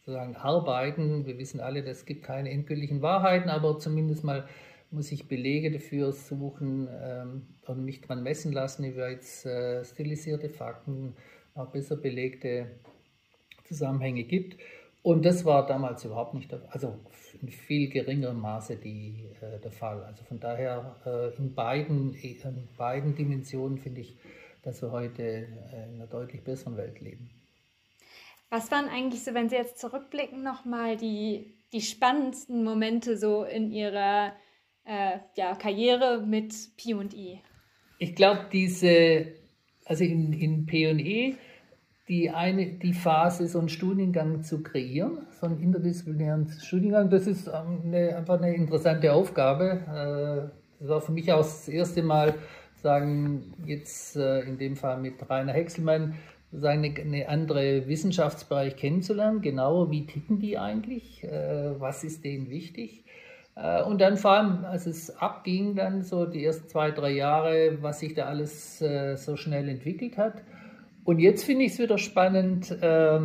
sozusagen 0.00 0.36
arbeiten. 0.36 1.24
Wir 1.24 1.38
wissen 1.38 1.60
alle, 1.60 1.82
es 1.84 2.04
gibt 2.04 2.22
keine 2.22 2.50
endgültigen 2.50 3.00
Wahrheiten, 3.00 3.48
aber 3.48 3.78
zumindest 3.78 4.24
mal 4.24 4.46
muss 4.90 5.10
ich 5.10 5.26
Belege 5.26 5.70
dafür 5.70 6.12
suchen 6.12 6.86
ähm, 7.02 7.46
und 7.66 7.82
mich 7.82 8.02
dran 8.02 8.22
messen 8.22 8.52
lassen 8.52 8.84
über 8.84 9.08
jetzt 9.08 9.46
äh, 9.46 9.82
stilisierte 9.86 10.50
Fakten, 10.50 11.14
auch 11.54 11.68
besser 11.68 11.96
belegte 11.96 12.66
Zusammenhänge 13.68 14.24
gibt. 14.24 14.56
Und 15.02 15.24
das 15.24 15.44
war 15.44 15.66
damals 15.66 16.04
überhaupt 16.04 16.34
nicht, 16.34 16.50
der, 16.50 16.62
also 16.70 16.98
in 17.40 17.48
viel 17.48 17.88
geringerem 17.88 18.40
Maße 18.40 18.76
die, 18.76 19.24
äh, 19.40 19.60
der 19.60 19.70
Fall. 19.70 20.02
Also 20.02 20.24
von 20.24 20.40
daher 20.40 20.96
äh, 21.06 21.36
in, 21.38 21.54
beiden, 21.54 22.14
in 22.14 22.68
beiden 22.76 23.14
Dimensionen 23.14 23.78
finde 23.78 24.00
ich, 24.00 24.16
dass 24.62 24.82
wir 24.82 24.90
heute 24.90 25.22
äh, 25.22 25.88
in 25.88 25.94
einer 25.94 26.06
deutlich 26.06 26.42
besseren 26.42 26.76
Welt 26.76 27.00
leben. 27.00 27.30
Was 28.50 28.70
waren 28.70 28.88
eigentlich 28.88 29.22
so, 29.22 29.34
wenn 29.34 29.48
Sie 29.48 29.56
jetzt 29.56 29.78
zurückblicken, 29.78 30.42
nochmal 30.42 30.96
die, 30.96 31.54
die 31.72 31.82
spannendsten 31.82 32.64
Momente 32.64 33.16
so 33.18 33.44
in 33.44 33.70
Ihrer 33.70 34.32
äh, 34.84 35.18
ja, 35.36 35.54
Karriere 35.54 36.24
mit 36.26 36.54
P&E? 36.76 37.40
Ich 37.98 38.14
glaube, 38.14 38.46
diese, 38.52 39.34
also 39.84 40.02
in, 40.02 40.32
in 40.32 40.66
P&E, 40.66 41.34
die 42.08 42.30
eine, 42.30 42.66
die 42.66 42.94
Phase, 42.94 43.46
so 43.48 43.58
einen 43.58 43.68
Studiengang 43.68 44.42
zu 44.42 44.62
kreieren, 44.62 45.26
so 45.40 45.46
einen 45.46 45.60
interdisziplinären 45.60 46.48
Studiengang, 46.48 47.10
das 47.10 47.26
ist 47.26 47.48
eine, 47.48 48.16
einfach 48.16 48.40
eine 48.40 48.54
interessante 48.54 49.12
Aufgabe. 49.12 49.82
Äh, 49.86 50.80
das 50.80 50.88
war 50.88 51.00
für 51.00 51.12
mich 51.12 51.30
auch 51.32 51.38
das 51.38 51.68
erste 51.68 52.02
Mal, 52.02 52.34
sagen, 52.82 53.52
jetzt 53.66 54.16
äh, 54.16 54.40
in 54.40 54.56
dem 54.56 54.76
Fall 54.76 54.98
mit 54.98 55.14
Rainer 55.28 55.52
Hexelmann, 55.52 56.14
sagen, 56.52 56.84
eine, 56.84 56.94
eine 56.98 57.28
andere 57.28 57.86
Wissenschaftsbereich 57.88 58.76
kennenzulernen, 58.76 59.42
genauer, 59.42 59.90
wie 59.90 60.06
ticken 60.06 60.38
die 60.38 60.56
eigentlich, 60.56 61.24
äh, 61.24 61.78
was 61.78 62.04
ist 62.04 62.24
denen 62.24 62.48
wichtig. 62.48 63.04
Und 63.86 64.00
dann 64.00 64.16
vor 64.16 64.30
allem, 64.30 64.64
als 64.66 64.86
es 64.86 65.18
abging, 65.18 65.74
dann 65.74 66.04
so 66.04 66.26
die 66.26 66.44
ersten 66.44 66.68
zwei, 66.68 66.92
drei 66.92 67.10
Jahre, 67.10 67.78
was 67.80 67.98
sich 67.98 68.14
da 68.14 68.26
alles 68.26 68.78
so 68.78 69.34
schnell 69.34 69.68
entwickelt 69.68 70.16
hat 70.16 70.44
und 71.08 71.20
jetzt 71.20 71.44
finde 71.44 71.64
ich 71.64 71.72
es 71.72 71.78
wieder 71.78 71.96
spannend, 71.96 72.70
äh, 72.70 73.20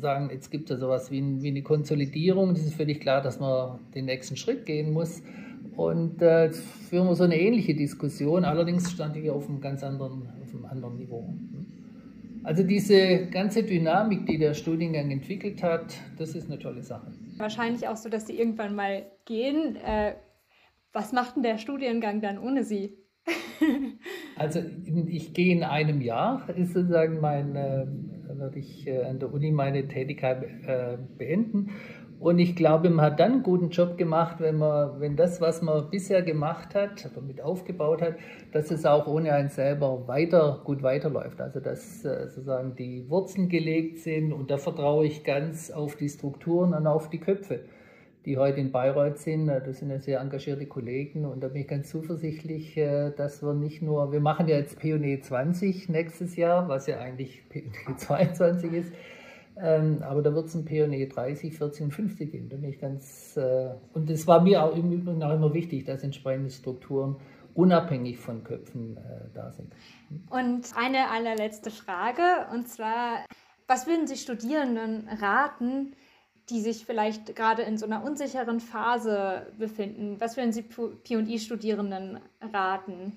sagen, 0.00 0.30
jetzt 0.32 0.50
gibt 0.50 0.70
es 0.70 0.80
sowas 0.80 1.10
wie, 1.10 1.42
wie, 1.42 1.48
eine 1.48 1.62
Konsolidierung. 1.62 2.52
Es 2.52 2.64
ist 2.64 2.76
völlig 2.76 2.98
klar, 2.98 3.20
dass 3.20 3.38
man 3.38 3.78
den 3.94 4.06
nächsten 4.06 4.36
Schritt 4.36 4.64
gehen 4.64 4.90
muss. 4.90 5.22
Und 5.76 6.22
äh, 6.22 6.46
jetzt 6.46 6.64
führen 6.88 7.08
wir 7.08 7.14
so 7.14 7.24
eine 7.24 7.38
ähnliche 7.38 7.74
Diskussion. 7.74 8.46
Allerdings 8.46 8.90
stand 8.90 9.18
ich 9.18 9.28
auf 9.28 9.50
einem 9.50 9.60
ganz 9.60 9.84
anderen, 9.84 10.26
auf 10.42 10.54
einem 10.54 10.64
anderen 10.64 10.96
Niveau. 10.96 11.34
Also 12.42 12.62
diese 12.62 13.26
ganze 13.26 13.64
Dynamik, 13.64 14.24
die 14.24 14.38
der 14.38 14.54
Studiengang 14.54 15.10
entwickelt 15.10 15.62
hat, 15.62 15.92
das 16.16 16.34
ist 16.34 16.50
eine 16.50 16.58
tolle 16.58 16.82
Sache. 16.82 17.12
Wahrscheinlich 17.36 17.86
auch 17.86 17.96
so, 17.96 18.08
dass 18.08 18.26
Sie 18.26 18.38
irgendwann 18.38 18.74
mal 18.74 19.04
gehen. 19.26 19.76
Äh, 19.76 20.14
was 20.94 21.12
macht 21.12 21.36
denn 21.36 21.42
der 21.42 21.58
Studiengang 21.58 22.22
dann 22.22 22.38
ohne 22.38 22.64
Sie? 22.64 23.01
Also 24.36 24.60
ich 25.06 25.34
gehe 25.34 25.54
in 25.54 25.62
einem 25.62 26.00
Jahr, 26.00 26.48
ist 26.56 26.72
sozusagen 26.72 27.20
mein, 27.20 27.54
äh, 27.54 27.86
werde 28.38 28.58
ich 28.58 28.86
äh, 28.86 29.02
an 29.04 29.18
der 29.18 29.32
Uni 29.32 29.52
meine 29.52 29.86
Tätigkeit 29.86 30.42
äh, 30.66 30.96
beenden. 31.16 31.70
Und 32.18 32.38
ich 32.38 32.54
glaube, 32.54 32.88
man 32.88 33.04
hat 33.04 33.18
dann 33.18 33.32
einen 33.32 33.42
guten 33.42 33.70
Job 33.70 33.98
gemacht, 33.98 34.36
wenn 34.38 34.56
man, 34.56 35.00
wenn 35.00 35.16
das, 35.16 35.40
was 35.40 35.60
man 35.60 35.90
bisher 35.90 36.22
gemacht 36.22 36.72
hat 36.74 37.10
oder 37.10 37.20
mit 37.20 37.40
aufgebaut 37.42 38.00
hat, 38.00 38.14
dass 38.52 38.70
es 38.70 38.86
auch 38.86 39.08
ohne 39.08 39.32
einen 39.32 39.48
selber 39.48 40.06
weiter 40.06 40.60
gut 40.64 40.84
weiterläuft. 40.84 41.40
Also 41.40 41.58
dass 41.58 42.04
äh, 42.04 42.28
sozusagen 42.28 42.76
die 42.76 43.08
Wurzeln 43.10 43.48
gelegt 43.48 43.98
sind 43.98 44.32
und 44.32 44.50
da 44.50 44.56
vertraue 44.56 45.04
ich 45.06 45.24
ganz 45.24 45.70
auf 45.70 45.96
die 45.96 46.08
Strukturen 46.08 46.74
und 46.74 46.86
auf 46.86 47.10
die 47.10 47.18
Köpfe 47.18 47.64
die 48.24 48.38
heute 48.38 48.60
in 48.60 48.72
Bayreuth 48.72 49.18
sind. 49.18 49.46
Das 49.46 49.78
sind 49.78 49.90
ja 49.90 49.98
sehr 49.98 50.20
engagierte 50.20 50.66
Kollegen 50.66 51.24
und 51.24 51.40
da 51.40 51.48
bin 51.48 51.62
ich 51.62 51.68
ganz 51.68 51.90
zuversichtlich, 51.90 52.74
dass 52.74 53.42
wir 53.42 53.54
nicht 53.54 53.82
nur, 53.82 54.12
wir 54.12 54.20
machen 54.20 54.48
ja 54.48 54.56
jetzt 54.56 54.78
Pionier 54.78 55.20
20 55.20 55.88
nächstes 55.88 56.36
Jahr, 56.36 56.68
was 56.68 56.86
ja 56.86 56.98
eigentlich 56.98 57.46
Pionier 57.48 57.96
22 57.96 58.72
ist, 58.72 58.92
ähm, 59.56 60.02
aber 60.02 60.22
da 60.22 60.34
wird 60.34 60.46
es 60.46 60.54
ein 60.54 60.64
Pionier 60.64 61.08
30, 61.08 61.56
40 61.56 61.82
und 61.82 61.90
50 61.92 62.32
geben. 62.32 62.48
Da 62.48 62.56
bin 62.56 62.70
ich 62.70 62.80
ganz, 62.80 63.36
äh, 63.36 63.70
und 63.92 64.08
es 64.08 64.26
war 64.26 64.40
mir 64.40 64.62
auch 64.62 64.74
im 64.74 64.90
Übrigen 64.90 65.22
auch 65.22 65.34
immer 65.34 65.52
wichtig, 65.52 65.84
dass 65.84 66.02
entsprechende 66.02 66.50
Strukturen 66.50 67.16
unabhängig 67.54 68.18
von 68.18 68.44
Köpfen 68.44 68.96
äh, 68.96 69.28
da 69.34 69.52
sind. 69.52 69.72
Und 70.30 70.74
eine 70.74 71.10
allerletzte 71.10 71.70
Frage, 71.70 72.22
und 72.52 72.66
zwar, 72.66 73.26
was 73.66 73.86
würden 73.86 74.06
Sie 74.06 74.16
Studierenden 74.16 75.06
raten, 75.20 75.94
die 76.50 76.60
sich 76.60 76.84
vielleicht 76.84 77.34
gerade 77.36 77.62
in 77.62 77.78
so 77.78 77.86
einer 77.86 78.04
unsicheren 78.04 78.60
Phase 78.60 79.46
befinden? 79.58 80.16
Was 80.18 80.36
würden 80.36 80.52
Sie 80.52 80.62
P&I-Studierenden 80.62 82.18
raten? 82.52 83.16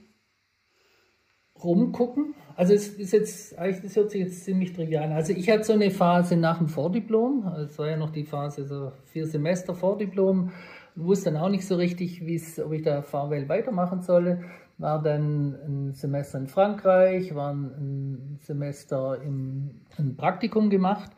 Rumgucken. 1.64 2.36
Also 2.56 2.74
es 2.74 2.90
ist 2.90 3.14
jetzt, 3.14 3.58
eigentlich, 3.58 3.82
das 3.82 3.96
hört 3.96 4.12
sich 4.12 4.22
jetzt 4.22 4.44
ziemlich 4.44 4.74
trivial 4.74 5.06
an. 5.06 5.14
Also 5.14 5.34
ich 5.34 5.50
hatte 5.50 5.64
so 5.64 5.74
eine 5.74 5.90
Phase 5.90 6.36
nach 6.38 6.58
dem 6.58 6.68
Vordiplom, 6.68 7.48
es 7.66 7.78
war 7.80 7.90
ja 7.90 7.98
noch 7.98 8.12
die 8.12 8.26
Phase 8.26 8.66
so 8.66 8.92
vier 9.06 9.26
Semester 9.26 9.74
Vordiplom, 9.74 10.52
wusste 10.96 11.32
dann 11.32 11.42
auch 11.42 11.50
nicht 11.50 11.66
so 11.66 11.76
richtig, 11.76 12.22
ob 12.64 12.72
ich 12.74 12.84
da 12.84 13.02
Fahrwelt 13.02 13.50
weitermachen 13.50 14.02
solle. 14.02 14.44
War 14.78 15.02
dann 15.02 15.56
ein 15.66 15.94
Semester 15.94 16.38
in 16.38 16.48
Frankreich, 16.48 17.34
war 17.34 17.54
ein 17.54 18.38
Semester 18.42 19.22
im 19.22 19.82
Praktikum 20.18 20.70
gemacht 20.70 21.12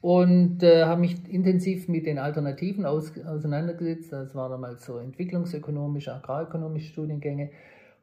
und 0.00 0.62
äh, 0.62 0.84
habe 0.84 1.00
mich 1.00 1.16
intensiv 1.28 1.88
mit 1.88 2.06
den 2.06 2.18
Alternativen 2.18 2.86
aus, 2.86 3.12
auseinandergesetzt. 3.26 4.12
Das 4.12 4.34
waren 4.34 4.50
damals 4.50 4.84
so 4.84 4.98
entwicklungsökonomische, 4.98 6.14
agrarökonomische 6.14 6.92
Studiengänge. 6.92 7.50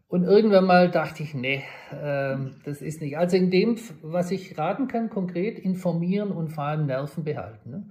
Und 0.07 0.23
irgendwann 0.23 0.65
mal 0.65 0.91
dachte 0.91 1.23
ich, 1.23 1.33
nee, 1.33 1.63
äh, 1.91 2.35
das 2.63 2.81
ist 2.81 3.01
nicht. 3.01 3.17
Also 3.17 3.37
in 3.37 3.49
dem, 3.49 3.77
was 4.01 4.31
ich 4.31 4.57
raten 4.57 4.87
kann, 4.87 5.09
konkret 5.09 5.57
informieren 5.57 6.31
und 6.31 6.49
vor 6.49 6.65
allem 6.65 6.85
Nerven 6.85 7.23
behalten. 7.23 7.69
Ne? 7.69 7.83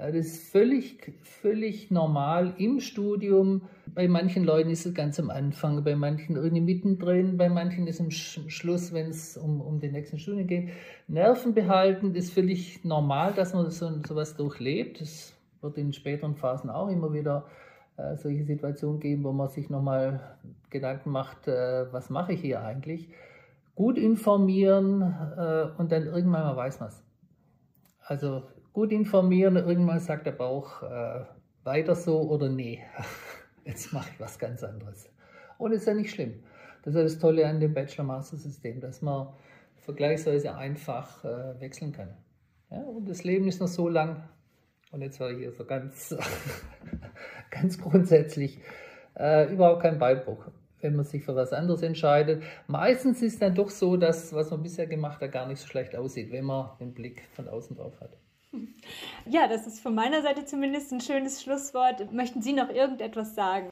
Das 0.00 0.14
ist 0.14 0.50
völlig, 0.50 1.12
völlig 1.22 1.90
normal 1.90 2.54
im 2.56 2.80
Studium. 2.80 3.62
Bei 3.94 4.08
manchen 4.08 4.44
Leuten 4.44 4.70
ist 4.70 4.86
es 4.86 4.94
ganz 4.94 5.20
am 5.20 5.28
Anfang, 5.28 5.84
bei 5.84 5.94
manchen 5.94 6.36
irgendwie 6.36 6.62
mittendrin, 6.62 7.36
bei 7.36 7.50
manchen 7.50 7.86
ist 7.86 7.96
es 7.96 8.00
am 8.00 8.10
Schluss, 8.10 8.94
wenn 8.94 9.10
es 9.10 9.36
um, 9.36 9.60
um 9.60 9.78
den 9.78 9.92
nächsten 9.92 10.18
Studium 10.18 10.46
geht. 10.46 10.70
Nerven 11.06 11.52
behalten 11.52 12.14
ist 12.14 12.32
völlig 12.32 12.82
normal, 12.82 13.34
dass 13.34 13.52
man 13.52 13.68
so, 13.70 13.90
sowas 14.06 14.36
durchlebt. 14.36 15.02
Das 15.02 15.34
wird 15.60 15.76
in 15.76 15.92
späteren 15.92 16.34
Phasen 16.34 16.70
auch 16.70 16.88
immer 16.88 17.12
wieder 17.12 17.44
äh, 17.98 18.16
solche 18.16 18.44
Situationen 18.44 19.00
geben, 19.00 19.24
wo 19.24 19.32
man 19.32 19.48
sich 19.48 19.68
nochmal 19.68 20.38
Gedanken 20.70 21.10
macht, 21.10 21.46
äh, 21.46 21.92
was 21.92 22.08
mache 22.08 22.32
ich 22.32 22.40
hier 22.40 22.62
eigentlich. 22.62 23.08
Gut 23.74 23.98
informieren 23.98 25.02
äh, 25.36 25.66
und 25.76 25.92
dann 25.92 26.04
irgendwann 26.04 26.44
mal 26.44 26.56
weiß 26.56 26.80
man 26.80 26.88
es. 26.88 27.02
Also 28.06 28.42
gut 28.72 28.92
informieren, 28.92 29.56
irgendwann 29.56 30.00
sagt 30.00 30.26
der 30.26 30.32
Bauch 30.32 30.82
äh, 30.82 31.24
weiter 31.64 31.94
so 31.94 32.20
oder 32.22 32.48
nee, 32.48 32.82
jetzt 33.64 33.92
mache 33.92 34.10
ich 34.12 34.20
was 34.20 34.38
ganz 34.38 34.62
anderes. 34.62 35.10
Und 35.58 35.72
ist 35.72 35.86
ja 35.86 35.94
nicht 35.94 36.10
schlimm. 36.10 36.42
Das 36.82 36.94
ist 36.94 37.14
das 37.14 37.18
Tolle 37.20 37.46
an 37.46 37.60
dem 37.60 37.74
Bachelor-Master-System, 37.74 38.80
dass 38.80 39.02
man 39.02 39.28
vergleichsweise 39.76 40.54
einfach 40.54 41.24
äh, 41.24 41.60
wechseln 41.60 41.92
kann. 41.92 42.16
Ja, 42.70 42.80
und 42.82 43.08
das 43.08 43.24
Leben 43.24 43.48
ist 43.48 43.60
noch 43.60 43.68
so 43.68 43.88
lang. 43.88 44.22
Und 44.92 45.02
jetzt 45.02 45.20
war 45.20 45.30
hier 45.30 45.52
so 45.52 45.64
ganz, 45.64 46.16
ganz 47.50 47.78
grundsätzlich 47.78 48.60
äh, 49.18 49.52
überhaupt 49.52 49.82
kein 49.82 49.98
Beibruch, 49.98 50.46
wenn 50.80 50.96
man 50.96 51.04
sich 51.04 51.24
für 51.24 51.36
was 51.36 51.52
anderes 51.52 51.82
entscheidet. 51.82 52.42
Meistens 52.66 53.22
ist 53.22 53.42
dann 53.42 53.54
doch 53.54 53.70
so, 53.70 53.96
dass 53.96 54.32
was 54.32 54.50
man 54.50 54.62
bisher 54.62 54.86
gemacht 54.86 55.20
hat, 55.20 55.32
gar 55.32 55.46
nicht 55.46 55.60
so 55.60 55.66
schlecht 55.66 55.94
aussieht, 55.94 56.32
wenn 56.32 56.44
man 56.44 56.70
den 56.80 56.94
Blick 56.94 57.22
von 57.34 57.48
außen 57.48 57.76
drauf 57.76 58.00
hat. 58.00 58.16
Ja, 59.32 59.46
das 59.46 59.64
ist 59.64 59.80
von 59.80 59.94
meiner 59.94 60.22
Seite 60.22 60.44
zumindest 60.44 60.92
ein 60.92 61.00
schönes 61.00 61.40
Schlusswort. 61.40 62.12
Möchten 62.12 62.42
Sie 62.42 62.52
noch 62.52 62.68
irgendetwas 62.68 63.36
sagen? 63.36 63.70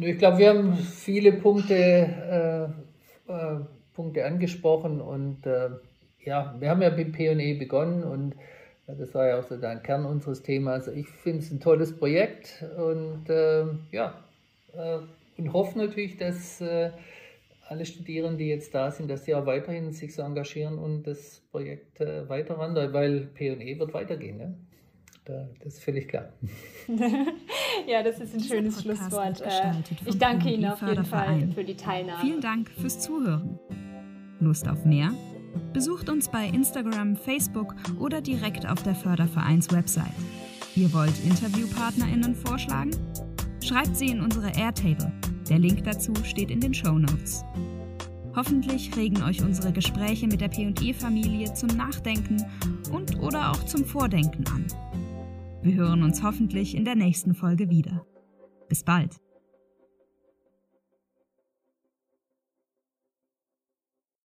Ich 0.00 0.16
glaube, 0.16 0.38
wir 0.38 0.48
haben 0.48 0.74
viele 0.74 1.32
Punkte, 1.32 1.74
äh, 3.28 3.30
äh, 3.30 3.60
Punkte 3.92 4.24
angesprochen 4.24 5.02
und 5.02 5.44
äh, 5.44 5.68
ja, 6.24 6.54
wir 6.58 6.70
haben 6.70 6.80
ja 6.80 6.88
mit 6.88 7.12
P&E 7.12 7.54
begonnen 7.58 8.04
und 8.04 8.36
das 8.86 9.14
war 9.14 9.26
ja 9.26 9.38
auch 9.38 9.42
so 9.42 9.58
der 9.58 9.76
Kern 9.76 10.06
unseres 10.06 10.42
Themas. 10.42 10.88
Ich 10.88 11.08
finde 11.08 11.40
es 11.40 11.50
ein 11.50 11.60
tolles 11.60 11.94
Projekt 11.94 12.64
und 12.78 13.28
äh, 13.28 13.64
ja, 13.92 14.14
äh, 14.72 14.98
und 15.36 15.52
hoffe 15.52 15.76
natürlich, 15.76 16.16
dass 16.16 16.62
äh, 16.62 16.90
alle 17.68 17.86
Studierenden, 17.86 18.38
die 18.38 18.48
jetzt 18.48 18.74
da 18.74 18.90
sind, 18.90 19.10
dass 19.10 19.24
sie 19.24 19.34
auch 19.34 19.46
weiterhin 19.46 19.92
sich 19.92 20.14
so 20.14 20.22
engagieren 20.22 20.78
und 20.78 21.04
das 21.04 21.42
Projekt 21.50 22.00
äh, 22.00 22.28
weiter 22.28 22.58
wandern, 22.58 22.92
weil 22.92 23.26
P&E 23.26 23.78
wird 23.78 23.94
weitergehen. 23.94 24.36
Ne? 24.36 24.54
Da, 25.24 25.48
das 25.62 25.74
ist 25.74 25.84
völlig 25.84 26.08
klar. 26.08 26.32
ja, 27.88 28.02
das 28.02 28.20
ist 28.20 28.34
ein 28.34 28.40
Dieser 28.40 28.56
schönes 28.56 28.82
Schlusswort. 28.82 29.40
Äh, 29.40 29.72
ich 30.04 30.18
danke 30.18 30.50
Ihnen 30.50 30.66
auf 30.66 30.82
jeden 30.82 31.04
Fall 31.04 31.48
für 31.54 31.64
die 31.64 31.76
Teilnahme. 31.76 32.20
Vielen 32.20 32.40
Dank 32.40 32.70
fürs 32.70 33.00
Zuhören. 33.00 33.58
Lust 34.40 34.68
auf 34.68 34.84
mehr? 34.84 35.12
Besucht 35.72 36.10
uns 36.10 36.28
bei 36.28 36.46
Instagram, 36.46 37.16
Facebook 37.16 37.74
oder 37.98 38.20
direkt 38.20 38.68
auf 38.68 38.82
der 38.82 38.94
Fördervereins-Website. 38.94 40.12
Ihr 40.76 40.92
wollt 40.92 41.14
InterviewpartnerInnen 41.24 42.34
vorschlagen? 42.34 42.90
Schreibt 43.66 43.96
sie 43.96 44.08
in 44.08 44.20
unsere 44.20 44.50
Airtable 44.56 45.12
der 45.48 45.58
Link 45.58 45.84
dazu 45.84 46.12
steht 46.24 46.50
in 46.50 46.60
den 46.60 46.72
Show 46.72 46.98
Notes. 46.98 47.44
Hoffentlich 48.34 48.96
regen 48.96 49.22
euch 49.22 49.42
unsere 49.42 49.72
Gespräche 49.72 50.26
mit 50.26 50.40
der 50.40 50.48
P&E-Familie 50.48 51.52
zum 51.54 51.68
Nachdenken 51.76 52.44
und 52.90 53.18
oder 53.20 53.50
auch 53.52 53.64
zum 53.64 53.84
Vordenken 53.84 54.46
an. 54.48 54.66
Wir 55.62 55.74
hören 55.74 56.02
uns 56.02 56.22
hoffentlich 56.22 56.74
in 56.74 56.84
der 56.84 56.96
nächsten 56.96 57.34
Folge 57.34 57.68
wieder. 57.68 58.04
Bis 58.68 58.82
bald! 58.82 59.23